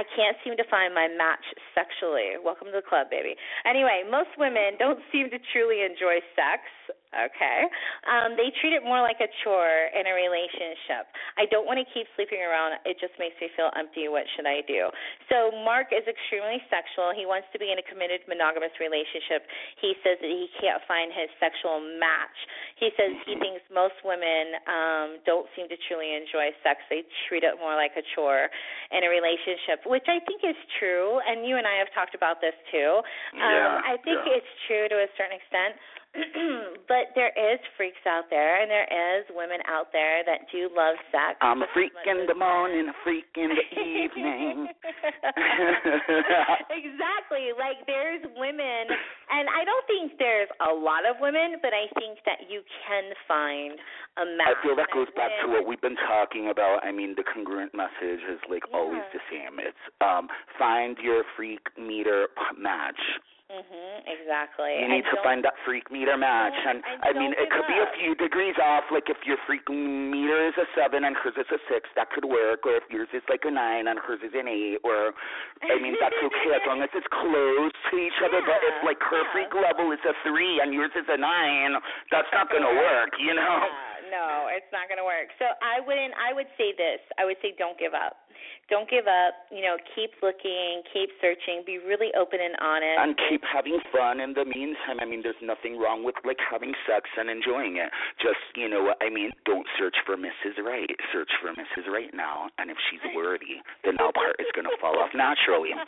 I 0.00 0.04
can't 0.16 0.36
seem 0.42 0.56
to 0.56 0.64
find 0.72 0.94
my 0.96 1.08
match 1.12 1.44
sexually. 1.76 2.40
Welcome 2.40 2.72
to 2.72 2.80
the 2.80 2.86
club, 2.88 3.10
baby. 3.12 3.36
Anyway, 3.68 4.04
most 4.08 4.32
women 4.40 4.80
don't 4.80 5.00
seem 5.12 5.28
to 5.28 5.38
truly 5.52 5.82
enjoy 5.84 6.20
sex. 6.32 6.64
Okay. 7.08 7.64
Um, 8.04 8.36
they 8.36 8.52
treat 8.60 8.76
it 8.76 8.84
more 8.84 9.00
like 9.00 9.16
a 9.24 9.28
chore 9.42 9.88
in 9.96 10.04
a 10.04 10.12
relationship. 10.12 11.08
I 11.40 11.48
don't 11.48 11.64
want 11.64 11.80
to 11.80 11.88
keep 11.96 12.04
sleeping 12.20 12.44
around. 12.44 12.76
It 12.84 13.00
just 13.00 13.16
makes 13.16 13.32
me 13.40 13.48
feel 13.56 13.72
empty. 13.80 14.12
What 14.12 14.28
should 14.36 14.44
I 14.44 14.60
do? 14.68 14.92
So, 15.32 15.48
Mark 15.64 15.88
is 15.88 16.04
extremely 16.04 16.60
sexual. 16.68 17.16
He 17.16 17.24
wants 17.24 17.48
to 17.56 17.58
be 17.58 17.72
in 17.72 17.80
a 17.80 17.84
committed 17.88 18.28
monogamous 18.28 18.76
relationship. 18.76 19.48
He 19.80 19.96
says 20.02 20.18
that 20.20 20.30
he 20.30 20.48
can't 20.60 20.82
find 20.86 21.10
his 21.12 21.28
sexual 21.38 21.80
match. 21.98 22.36
He 22.76 22.90
says 22.94 23.14
he 23.26 23.34
thinks 23.38 23.62
most 23.72 23.98
women 24.04 24.56
um, 24.66 25.08
don't 25.26 25.46
seem 25.58 25.66
to 25.68 25.78
truly 25.90 26.14
enjoy 26.14 26.54
sex. 26.62 26.82
They 26.88 27.02
treat 27.26 27.42
it 27.42 27.58
more 27.58 27.74
like 27.74 27.92
a 27.98 28.04
chore 28.14 28.46
in 28.94 29.02
a 29.02 29.10
relationship, 29.10 29.82
which 29.86 30.06
I 30.06 30.22
think 30.24 30.46
is 30.46 30.58
true. 30.78 31.18
And 31.26 31.42
you 31.46 31.58
and 31.58 31.66
I 31.66 31.76
have 31.82 31.90
talked 31.92 32.14
about 32.14 32.40
this 32.40 32.54
too. 32.70 33.02
Um, 33.34 33.42
Yeah, 33.42 33.80
I 33.82 33.94
think 34.02 34.22
yeah. 34.24 34.38
it's 34.38 34.52
true 34.70 34.86
to 34.88 34.96
a 35.02 35.08
certain 35.18 35.36
extent. 35.36 35.74
but 36.88 37.12
there 37.12 37.28
is 37.36 37.60
freaks 37.76 38.00
out 38.08 38.32
there, 38.32 38.62
and 38.62 38.70
there 38.70 38.88
is 38.88 39.28
women 39.36 39.60
out 39.68 39.92
there 39.92 40.24
that 40.24 40.48
do 40.48 40.72
love 40.72 40.96
sex. 41.12 41.36
I'm 41.40 41.60
a 41.60 41.68
freak 41.74 41.92
in 42.08 42.24
the 42.24 42.34
morning, 42.34 42.88
a 42.88 42.96
freak 43.04 43.28
in 43.36 43.52
the 43.52 43.66
evening. 43.76 44.68
exactly. 46.72 47.52
Like 47.52 47.84
there's 47.84 48.24
women, 48.40 48.88
and 49.28 49.52
I 49.52 49.68
don't 49.68 49.84
think 49.84 50.16
there's 50.18 50.48
a 50.64 50.72
lot 50.72 51.04
of 51.04 51.20
women, 51.20 51.60
but 51.60 51.76
I 51.76 51.92
think 52.00 52.24
that 52.24 52.48
you 52.48 52.64
can 52.88 53.12
find 53.28 53.76
a 54.16 54.24
match. 54.24 54.56
I 54.56 54.62
feel 54.64 54.76
that 54.80 54.88
goes 54.92 55.12
back 55.12 55.30
to 55.44 55.52
what 55.52 55.68
we've 55.68 55.84
been 55.84 56.00
talking 56.08 56.48
about. 56.48 56.80
I 56.82 56.92
mean, 56.92 57.14
the 57.20 57.24
congruent 57.24 57.76
message 57.76 58.24
is 58.32 58.40
like 58.48 58.64
always 58.72 59.04
the 59.12 59.20
same. 59.28 59.60
It's 59.60 59.84
um 60.00 60.28
find 60.58 60.96
your 61.04 61.22
freak 61.36 61.68
meter 61.76 62.28
match. 62.56 63.00
Mhm. 63.48 64.04
Exactly. 64.04 64.76
You 64.78 64.88
need 64.88 65.06
to 65.08 65.16
find 65.24 65.42
that 65.42 65.56
freak 65.64 65.90
meter 65.90 66.18
match, 66.18 66.52
and 66.52 66.84
and 66.84 67.00
I 67.02 67.12
mean, 67.16 67.32
it 67.32 67.48
could 67.48 67.64
give 67.64 67.76
be 67.76 67.80
a 67.80 67.90
few 67.96 68.14
degrees 68.14 68.54
off. 68.60 68.84
Like 68.90 69.08
if 69.08 69.16
your 69.24 69.38
freak 69.46 69.66
meter 69.70 70.36
is 70.48 70.52
a 70.58 70.66
seven 70.76 71.04
and 71.04 71.16
hers 71.16 71.32
is 71.32 71.48
a 71.48 71.58
six, 71.66 71.88
that 71.96 72.10
could 72.10 72.26
work. 72.26 72.66
Or 72.66 72.76
if 72.76 72.84
yours 72.90 73.08
is 73.14 73.22
like 73.30 73.46
a 73.46 73.50
nine 73.50 73.88
and 73.88 73.98
hers 73.98 74.20
is 74.22 74.34
an 74.34 74.48
eight, 74.48 74.84
or 74.84 75.14
I 75.64 75.80
mean, 75.80 75.96
that's 75.98 76.14
okay 76.14 76.60
as 76.60 76.62
long 76.66 76.82
as 76.82 76.90
it's 76.92 77.08
close 77.08 77.72
to 77.90 77.96
each 77.96 78.20
other. 78.24 78.44
But 78.44 78.60
if 78.68 78.84
like 78.84 79.00
her 79.00 79.24
yeah. 79.24 79.32
freak 79.32 79.54
level 79.56 79.92
is 79.92 80.00
a 80.04 80.12
three 80.28 80.60
and 80.60 80.74
yours 80.74 80.92
is 80.92 81.08
a 81.08 81.16
nine, 81.16 81.80
that's 82.12 82.28
not 82.36 82.52
gonna 82.52 82.74
work. 82.76 83.16
You 83.18 83.32
know. 83.32 83.64
Yeah, 83.64 83.87
no, 84.10 84.48
it's 84.52 84.68
not 84.72 84.88
going 84.88 84.98
to 85.00 85.06
work. 85.06 85.30
So 85.38 85.46
I 85.60 85.80
wouldn't. 85.84 86.14
I 86.16 86.32
would 86.32 86.48
say 86.56 86.72
this. 86.76 87.00
I 87.16 87.24
would 87.24 87.36
say 87.40 87.54
don't 87.56 87.78
give 87.78 87.94
up. 87.94 88.16
Don't 88.70 88.88
give 88.88 89.08
up. 89.08 89.48
You 89.50 89.64
know, 89.64 89.80
keep 89.96 90.12
looking, 90.20 90.84
keep 90.92 91.08
searching. 91.24 91.64
Be 91.64 91.80
really 91.80 92.12
open 92.14 92.38
and 92.38 92.54
honest. 92.60 93.00
and 93.00 93.12
keep 93.28 93.40
having 93.42 93.80
fun 93.90 94.20
in 94.20 94.36
the 94.36 94.44
meantime. 94.44 95.00
I 95.00 95.06
mean, 95.08 95.24
there's 95.24 95.40
nothing 95.40 95.80
wrong 95.80 96.04
with 96.04 96.14
like 96.22 96.38
having 96.38 96.76
sex 96.84 97.08
and 97.16 97.32
enjoying 97.32 97.80
it. 97.80 97.88
Just 98.20 98.40
you 98.54 98.68
know, 98.68 98.92
what 98.92 99.00
I 99.00 99.08
mean, 99.08 99.32
don't 99.48 99.66
search 99.80 99.96
for 100.04 100.16
Mrs. 100.16 100.60
Right. 100.60 100.90
Search 101.12 101.32
for 101.40 101.50
Mrs. 101.56 101.88
Right 101.88 102.12
now, 102.12 102.52
and 102.60 102.70
if 102.70 102.76
she's 102.92 103.02
worthy, 103.16 103.64
the 103.84 103.96
now 103.96 104.12
part 104.12 104.36
is 104.38 104.46
gonna 104.54 104.72
fall 104.80 105.00
off 105.00 105.10
naturally. 105.16 105.72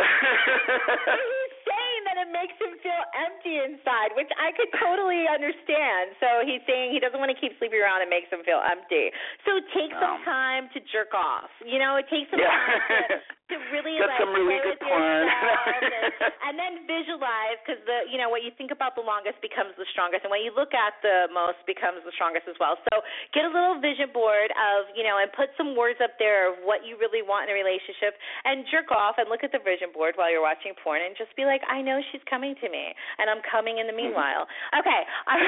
He's 0.00 1.54
saying 1.66 2.02
that 2.06 2.16
it 2.24 2.30
makes 2.30 2.56
him 2.62 2.78
feel 3.00 3.08
empty 3.16 3.56
inside, 3.64 4.12
which 4.12 4.28
I 4.36 4.52
could 4.52 4.68
totally 4.76 5.24
understand. 5.24 6.12
So 6.20 6.44
he's 6.44 6.60
saying 6.68 6.92
he 6.92 7.00
doesn't 7.00 7.16
want 7.18 7.32
to 7.32 7.38
keep 7.40 7.56
sleeping 7.56 7.80
around. 7.80 8.04
It 8.04 8.12
makes 8.12 8.28
him 8.28 8.44
feel 8.44 8.60
empty. 8.60 9.08
So 9.48 9.56
take 9.72 9.88
some 9.96 10.20
Um. 10.20 10.24
time 10.28 10.68
to 10.76 10.78
jerk 10.92 11.16
off. 11.16 11.48
You 11.64 11.80
know, 11.80 11.96
it 11.96 12.04
takes 12.12 12.28
some 12.30 12.40
Yeah. 12.40 12.52
time 12.52 13.08
to, 13.08 13.16
to 13.50 13.56
really 13.74 13.98
Get 13.98 14.08
like 14.08 14.22
some 14.22 14.32
really 14.32 14.62
good 14.62 14.78
porn. 14.78 15.02
and, 15.02 16.14
and 16.46 16.54
then 16.54 16.86
visualize 16.86 17.58
because 17.62 17.82
the 17.84 18.06
you 18.06 18.16
know 18.16 18.30
what 18.30 18.46
you 18.46 18.54
think 18.54 18.70
about 18.70 18.94
the 18.94 19.04
longest 19.04 19.42
becomes 19.42 19.74
the 19.74 19.86
strongest, 19.90 20.24
and 20.24 20.30
what 20.30 20.40
you 20.40 20.54
look 20.54 20.72
at 20.72 20.94
the 21.02 21.26
most 21.34 21.58
becomes 21.66 22.00
the 22.06 22.14
strongest 22.14 22.46
as 22.46 22.54
well. 22.62 22.78
So 22.90 23.02
get 23.34 23.44
a 23.44 23.52
little 23.52 23.82
vision 23.82 24.14
board 24.14 24.54
of 24.54 24.86
you 24.94 25.02
know 25.02 25.18
and 25.18 25.28
put 25.34 25.50
some 25.58 25.74
words 25.74 25.98
up 25.98 26.14
there 26.22 26.50
of 26.50 26.62
what 26.62 26.86
you 26.86 26.94
really 26.96 27.26
want 27.26 27.50
in 27.50 27.54
a 27.54 27.58
relationship, 27.58 28.14
and 28.46 28.62
jerk 28.70 28.94
off 28.94 29.18
and 29.18 29.26
look 29.26 29.42
at 29.42 29.50
the 29.50 29.62
vision 29.62 29.90
board 29.90 30.14
while 30.14 30.30
you're 30.30 30.44
watching 30.44 30.72
porn, 30.78 31.02
and 31.02 31.18
just 31.18 31.34
be 31.34 31.44
like, 31.44 31.60
I 31.66 31.82
know 31.82 31.98
she's 32.14 32.22
coming 32.30 32.54
to 32.62 32.68
me, 32.70 32.94
and 33.18 33.26
I'm 33.26 33.42
coming 33.44 33.82
in 33.82 33.90
the 33.90 33.92
mm-hmm. 33.92 34.14
meanwhile. 34.14 34.46
Okay. 34.78 35.02
I 35.26 35.36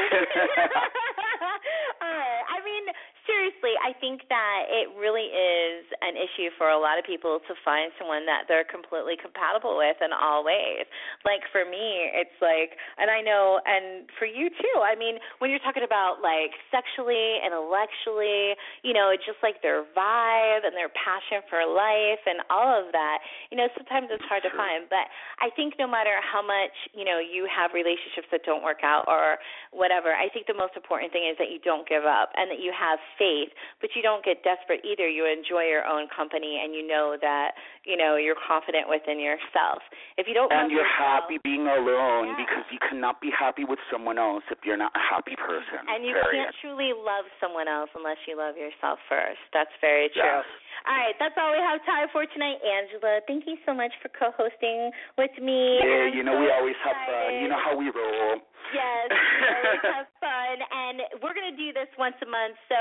mean, 2.67 2.85
seriously, 3.27 3.75
I 3.79 3.95
think 3.99 4.27
that 4.29 4.67
it 4.71 4.91
really 4.99 5.31
is 5.31 5.87
an 6.03 6.19
issue 6.19 6.51
for 6.59 6.71
a 6.71 6.79
lot 6.79 6.99
of 6.99 7.05
people 7.05 7.39
to 7.47 7.55
find 7.63 7.95
someone 7.99 8.27
that 8.27 8.47
they're 8.51 8.67
completely 8.67 9.15
compatible 9.15 9.79
with 9.79 9.99
in 10.03 10.11
all 10.11 10.43
ways. 10.43 10.87
Like 11.25 11.47
for 11.55 11.63
me, 11.63 12.11
it's 12.11 12.35
like, 12.43 12.75
and 12.99 13.11
I 13.11 13.23
know, 13.23 13.63
and 13.63 14.09
for 14.19 14.27
you 14.27 14.51
too. 14.51 14.77
I 14.83 14.99
mean, 14.99 15.23
when 15.39 15.51
you're 15.51 15.63
talking 15.63 15.87
about 15.87 16.19
like 16.25 16.55
sexually, 16.75 17.39
intellectually, 17.45 18.59
you 18.83 18.93
know, 18.93 19.15
just 19.15 19.39
like 19.43 19.63
their 19.63 19.87
vibe 19.95 20.67
and 20.67 20.75
their 20.75 20.91
passion 20.93 21.47
for 21.47 21.63
life 21.63 22.23
and 22.27 22.43
all 22.51 22.71
of 22.75 22.91
that, 22.91 23.23
you 23.51 23.57
know, 23.57 23.71
sometimes 23.79 24.11
it's 24.11 24.27
hard 24.27 24.43
to 24.43 24.53
find. 24.55 24.91
But 24.91 25.07
I 25.39 25.51
think 25.55 25.79
no 25.79 25.87
matter 25.87 26.19
how 26.23 26.43
much, 26.43 26.75
you 26.95 27.07
know, 27.07 27.23
you 27.23 27.47
have 27.47 27.71
relationships 27.75 28.27
that 28.35 28.43
don't 28.43 28.67
work 28.67 28.83
out 28.83 29.07
or 29.07 29.39
whatever, 29.71 30.11
I 30.11 30.27
think 30.31 30.51
the 30.51 30.59
most 30.59 30.75
important 30.75 31.15
thing 31.15 31.31
is 31.31 31.39
that 31.39 31.51
you 31.55 31.63
don't 31.63 31.87
give 31.87 32.03
up 32.03 32.35
and 32.35 32.51
that 32.51 32.59
you 32.59 32.75
have 32.75 32.99
faith, 33.19 33.51
but 33.81 33.91
you 33.97 34.03
don't 34.03 34.25
get 34.25 34.43
desperate 34.45 34.81
either. 34.85 35.09
You 35.09 35.25
enjoy 35.27 35.69
your 35.69 35.85
own 35.85 36.07
company 36.11 36.61
and 36.63 36.75
you 36.75 36.87
know 36.87 37.17
that, 37.21 37.53
you 37.85 37.97
know, 37.97 38.17
you're 38.17 38.39
confident 38.39 38.89
within 38.89 39.19
yourself. 39.21 39.83
If 40.17 40.29
you 40.29 40.35
don't 40.35 40.53
and 40.53 40.71
you're 40.71 40.85
yourself, 40.87 41.27
happy 41.29 41.39
being 41.43 41.67
alone 41.67 42.35
Yeah. 42.35 42.41
because 42.43 42.65
you 42.71 42.79
cannot 42.83 43.21
be 43.21 43.31
happy 43.31 43.65
with 43.65 43.79
someone 43.91 44.19
else 44.19 44.45
if 44.51 44.59
you're 44.65 44.81
not 44.81 44.93
a 44.95 45.03
happy 45.03 45.37
person. 45.37 45.83
and 45.89 46.05
you 46.05 46.13
period. 46.15 46.51
can't 46.51 46.55
truly 46.61 46.93
love 46.97 47.25
someone 47.41 47.69
else 47.69 47.91
unless 47.95 48.19
you 48.27 48.37
love 48.37 48.57
yourself 48.57 48.99
first. 49.09 49.41
That's 49.53 49.73
very 49.81 50.09
true. 50.13 50.23
Yes. 50.23 50.45
All 50.83 50.97
right, 50.99 51.15
that's 51.23 51.37
all 51.39 51.53
we 51.55 51.63
have 51.63 51.79
time 51.87 52.09
for 52.11 52.27
tonight, 52.27 52.59
Angelo. 52.65 53.21
Thank 53.31 53.47
you 53.47 53.55
so 53.65 53.71
much 53.73 53.93
for 54.03 54.11
co-hosting 54.11 54.91
with 55.17 55.31
me. 55.39 55.79
Yeah, 55.79 56.11
I'm 56.11 56.15
you 56.17 56.23
know 56.27 56.35
so 56.35 56.41
we 56.43 56.51
always 56.51 56.75
have 56.83 56.97
fun. 57.07 57.39
You 57.39 57.49
know 57.49 57.61
how 57.63 57.77
we 57.79 57.87
roll. 57.95 58.43
Yes, 58.73 59.07
we 59.13 59.47
always 59.53 59.85
have 59.85 60.09
fun, 60.17 60.57
and 60.65 60.97
we're 61.21 61.37
going 61.37 61.53
to 61.53 61.59
do 61.61 61.77
this 61.77 61.89
once 62.01 62.17
a 62.25 62.29
month. 62.29 62.57
So, 62.73 62.77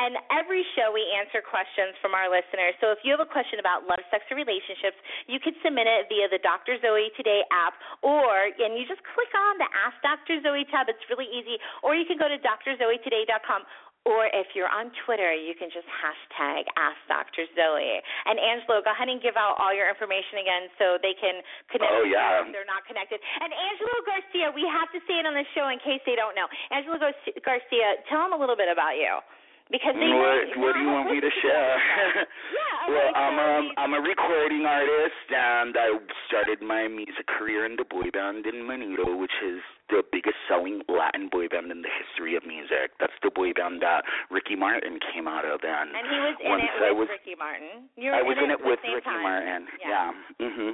and 0.00 0.16
every 0.32 0.64
show 0.72 0.90
we 0.90 1.04
answer 1.12 1.44
questions 1.44 1.92
from 2.00 2.16
our 2.16 2.32
listeners. 2.32 2.72
So, 2.80 2.90
if 2.96 3.04
you 3.04 3.12
have 3.12 3.20
a 3.20 3.28
question 3.28 3.60
about 3.60 3.84
love, 3.84 4.00
sex, 4.08 4.24
or 4.32 4.40
relationships, 4.40 4.96
you 5.28 5.36
can 5.38 5.52
submit 5.60 5.84
it 5.84 6.08
via 6.08 6.32
the 6.32 6.40
Dr. 6.40 6.80
Zoe 6.80 7.12
Today 7.14 7.44
app, 7.52 7.76
or 8.00 8.48
and 8.56 8.74
you 8.74 8.88
just 8.88 9.04
click 9.12 9.32
on 9.36 9.60
the 9.60 9.68
Ask 9.84 10.00
Dr. 10.00 10.40
Zoe 10.40 10.64
tab. 10.72 10.88
It's 10.88 11.04
really 11.12 11.28
easy. 11.28 11.60
Or 11.84 11.92
you 11.92 12.08
can 12.08 12.16
go 12.16 12.26
to 12.26 12.40
drzoetoday.com. 12.40 13.62
Or 14.04 14.28
if 14.36 14.52
you're 14.52 14.68
on 14.68 14.92
Twitter, 15.08 15.32
you 15.32 15.56
can 15.56 15.72
just 15.72 15.88
hashtag 15.88 16.68
Ask 16.76 17.00
Dr. 17.08 17.48
Zoe. 17.56 18.04
And 18.28 18.36
Angelo, 18.36 18.84
go 18.84 18.92
ahead 18.92 19.08
and 19.08 19.16
give 19.24 19.32
out 19.40 19.56
all 19.56 19.72
your 19.72 19.88
information 19.88 20.44
again 20.44 20.68
so 20.76 21.00
they 21.00 21.16
can 21.16 21.40
connect 21.72 21.88
Oh, 21.88 22.04
yeah. 22.04 22.44
if 22.44 22.52
they're 22.52 22.68
not 22.68 22.84
connected. 22.84 23.16
And 23.40 23.48
Angelo 23.48 23.96
Garcia, 24.04 24.52
we 24.52 24.68
have 24.68 24.92
to 24.92 25.00
say 25.08 25.18
it 25.20 25.24
on 25.24 25.32
the 25.32 25.48
show 25.56 25.72
in 25.72 25.80
case 25.80 26.04
they 26.04 26.20
don't 26.20 26.36
know. 26.36 26.44
Angelo 26.68 27.00
Garcia, 27.00 27.88
tell 28.12 28.28
them 28.28 28.36
a 28.36 28.40
little 28.40 28.60
bit 28.60 28.68
about 28.68 29.00
you. 29.00 29.24
Because 29.72 29.96
they 29.96 30.12
what, 30.12 30.52
know, 30.52 30.60
what 30.60 30.76
do 30.76 30.84
you 30.84 30.92
want 30.92 31.08
me 31.08 31.24
to 31.24 31.32
share? 31.40 31.72
Yeah, 32.20 32.92
well, 32.92 33.10
I'm 33.16 33.38
a 33.40 33.48
we- 33.64 33.72
I'm 33.80 33.92
a 33.96 34.02
recording 34.04 34.68
artist, 34.68 35.24
and 35.32 35.72
I 35.72 35.96
started 36.28 36.60
my 36.60 36.84
music 36.86 37.24
career 37.24 37.64
in 37.64 37.80
the 37.80 37.88
boy 37.88 38.12
band 38.12 38.44
in 38.44 38.68
Menudo, 38.68 39.16
which 39.16 39.32
is 39.40 39.64
the 39.90 40.02
biggest 40.12 40.36
selling 40.48 40.80
Latin 40.88 41.28
boy 41.28 41.48
band 41.48 41.70
in 41.70 41.82
the 41.82 41.92
history 41.92 42.36
of 42.36 42.46
music. 42.46 42.96
That's 43.00 43.16
the 43.22 43.30
boy 43.30 43.52
band 43.52 43.82
that 43.82 44.04
Ricky 44.30 44.56
Martin 44.56 44.98
came 45.12 45.28
out 45.28 45.44
of. 45.44 45.60
And, 45.64 45.92
and 45.92 46.06
he 46.08 46.18
was 46.20 46.36
in 46.40 46.58
it 46.60 46.72
I 46.80 46.92
with 46.92 47.08
was, 47.08 47.08
Ricky 47.12 47.36
Martin. 47.36 47.88
You 47.96 48.10
were 48.10 48.16
I 48.16 48.22
was 48.24 48.36
in, 48.40 48.48
it, 48.50 48.60
it 48.60 48.64
with 48.64 48.80
Ricky 48.80 49.04
time. 49.04 49.22
Martin. 49.22 49.62
Yeah. 49.80 50.12
yeah. 50.40 50.46
Mhm. 50.48 50.70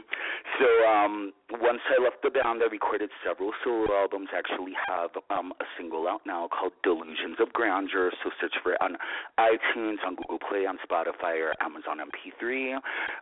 So 0.58 0.66
um 0.86 1.14
once 1.58 1.82
I 1.90 1.98
left 2.02 2.22
the 2.22 2.30
band, 2.30 2.62
I 2.62 2.70
recorded 2.70 3.10
several 3.26 3.50
solo 3.64 3.90
albums. 3.90 4.30
I 4.32 4.38
actually 4.38 4.74
have 4.86 5.10
um 5.30 5.52
a 5.58 5.66
single 5.76 6.06
out 6.06 6.22
now 6.24 6.46
called 6.48 6.72
Delusions 6.82 7.42
of 7.42 7.52
Grandeur. 7.52 8.10
So 8.22 8.30
search 8.40 8.54
for 8.62 8.74
it 8.74 8.80
on 8.80 8.96
iTunes, 9.38 9.98
on 10.06 10.14
Google 10.14 10.38
Play, 10.38 10.66
on 10.66 10.78
Spotify, 10.86 11.42
or 11.42 11.54
Amazon 11.60 11.98
MP3. 11.98 12.78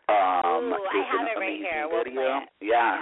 Um, 0.08 0.72
Ooh, 0.72 0.76
I 0.76 1.02
have 1.10 1.26
it 1.28 1.38
right 1.40 1.58
here. 1.58 1.88
We'll 1.90 2.04
video. 2.04 2.20
play 2.20 2.30
it. 2.42 2.48
Yeah. 2.60 2.96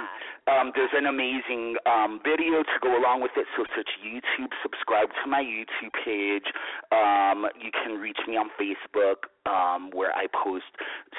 yeah. 0.46 0.60
Um, 0.60 0.70
there's 0.74 0.94
an 0.94 1.06
amazing 1.06 1.74
um, 1.86 2.20
video 2.22 2.62
to 2.76 2.80
go 2.84 2.92
along 2.92 3.24
with 3.24 3.32
it. 3.36 3.48
So 3.56 3.64
search 3.72 3.88
YouTube, 4.04 4.52
subscribe 4.60 5.08
to 5.24 5.30
my 5.30 5.40
YouTube 5.40 5.96
page. 6.04 6.44
Um, 6.92 7.48
you 7.56 7.72
can 7.72 7.96
reach 7.96 8.20
me 8.28 8.36
on 8.36 8.52
Facebook, 8.60 9.32
um, 9.48 9.90
where 9.96 10.12
I 10.12 10.28
post 10.28 10.68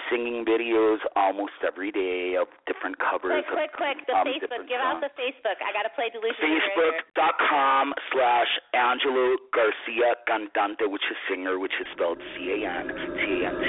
singing 0.10 0.46
videos 0.46 1.02
almost 1.16 1.58
every 1.66 1.92
day 1.92 2.38
of 2.38 2.48
different 2.70 3.02
covers. 3.02 3.44
Quick, 3.50 3.74
quick, 3.74 3.98
quick! 3.98 3.98
The 4.06 4.14
um, 4.14 4.28
Facebook. 4.30 4.70
Give 4.70 4.78
out 4.78 5.02
the 5.02 5.10
Facebook. 5.18 5.58
I 5.66 5.74
gotta 5.74 5.90
play 5.98 6.14
Delusion. 6.14 6.38
Facebook.com 6.38 7.94
slash 8.14 8.52
Angelo 8.78 9.38
Garcia 9.50 10.14
Cantante, 10.30 10.86
which 10.86 11.06
is 11.10 11.18
singer, 11.30 11.58
which 11.58 11.74
is 11.82 11.88
spelled 11.98 12.22
C 12.38 12.54
A 12.54 12.70
N 12.70 12.88
T 12.94 13.22
A 13.42 13.50
N 13.50 13.56
T. 13.58 13.66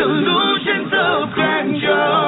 Delusions 0.00 0.92
of 0.92 1.30
grandeur. 1.36 2.19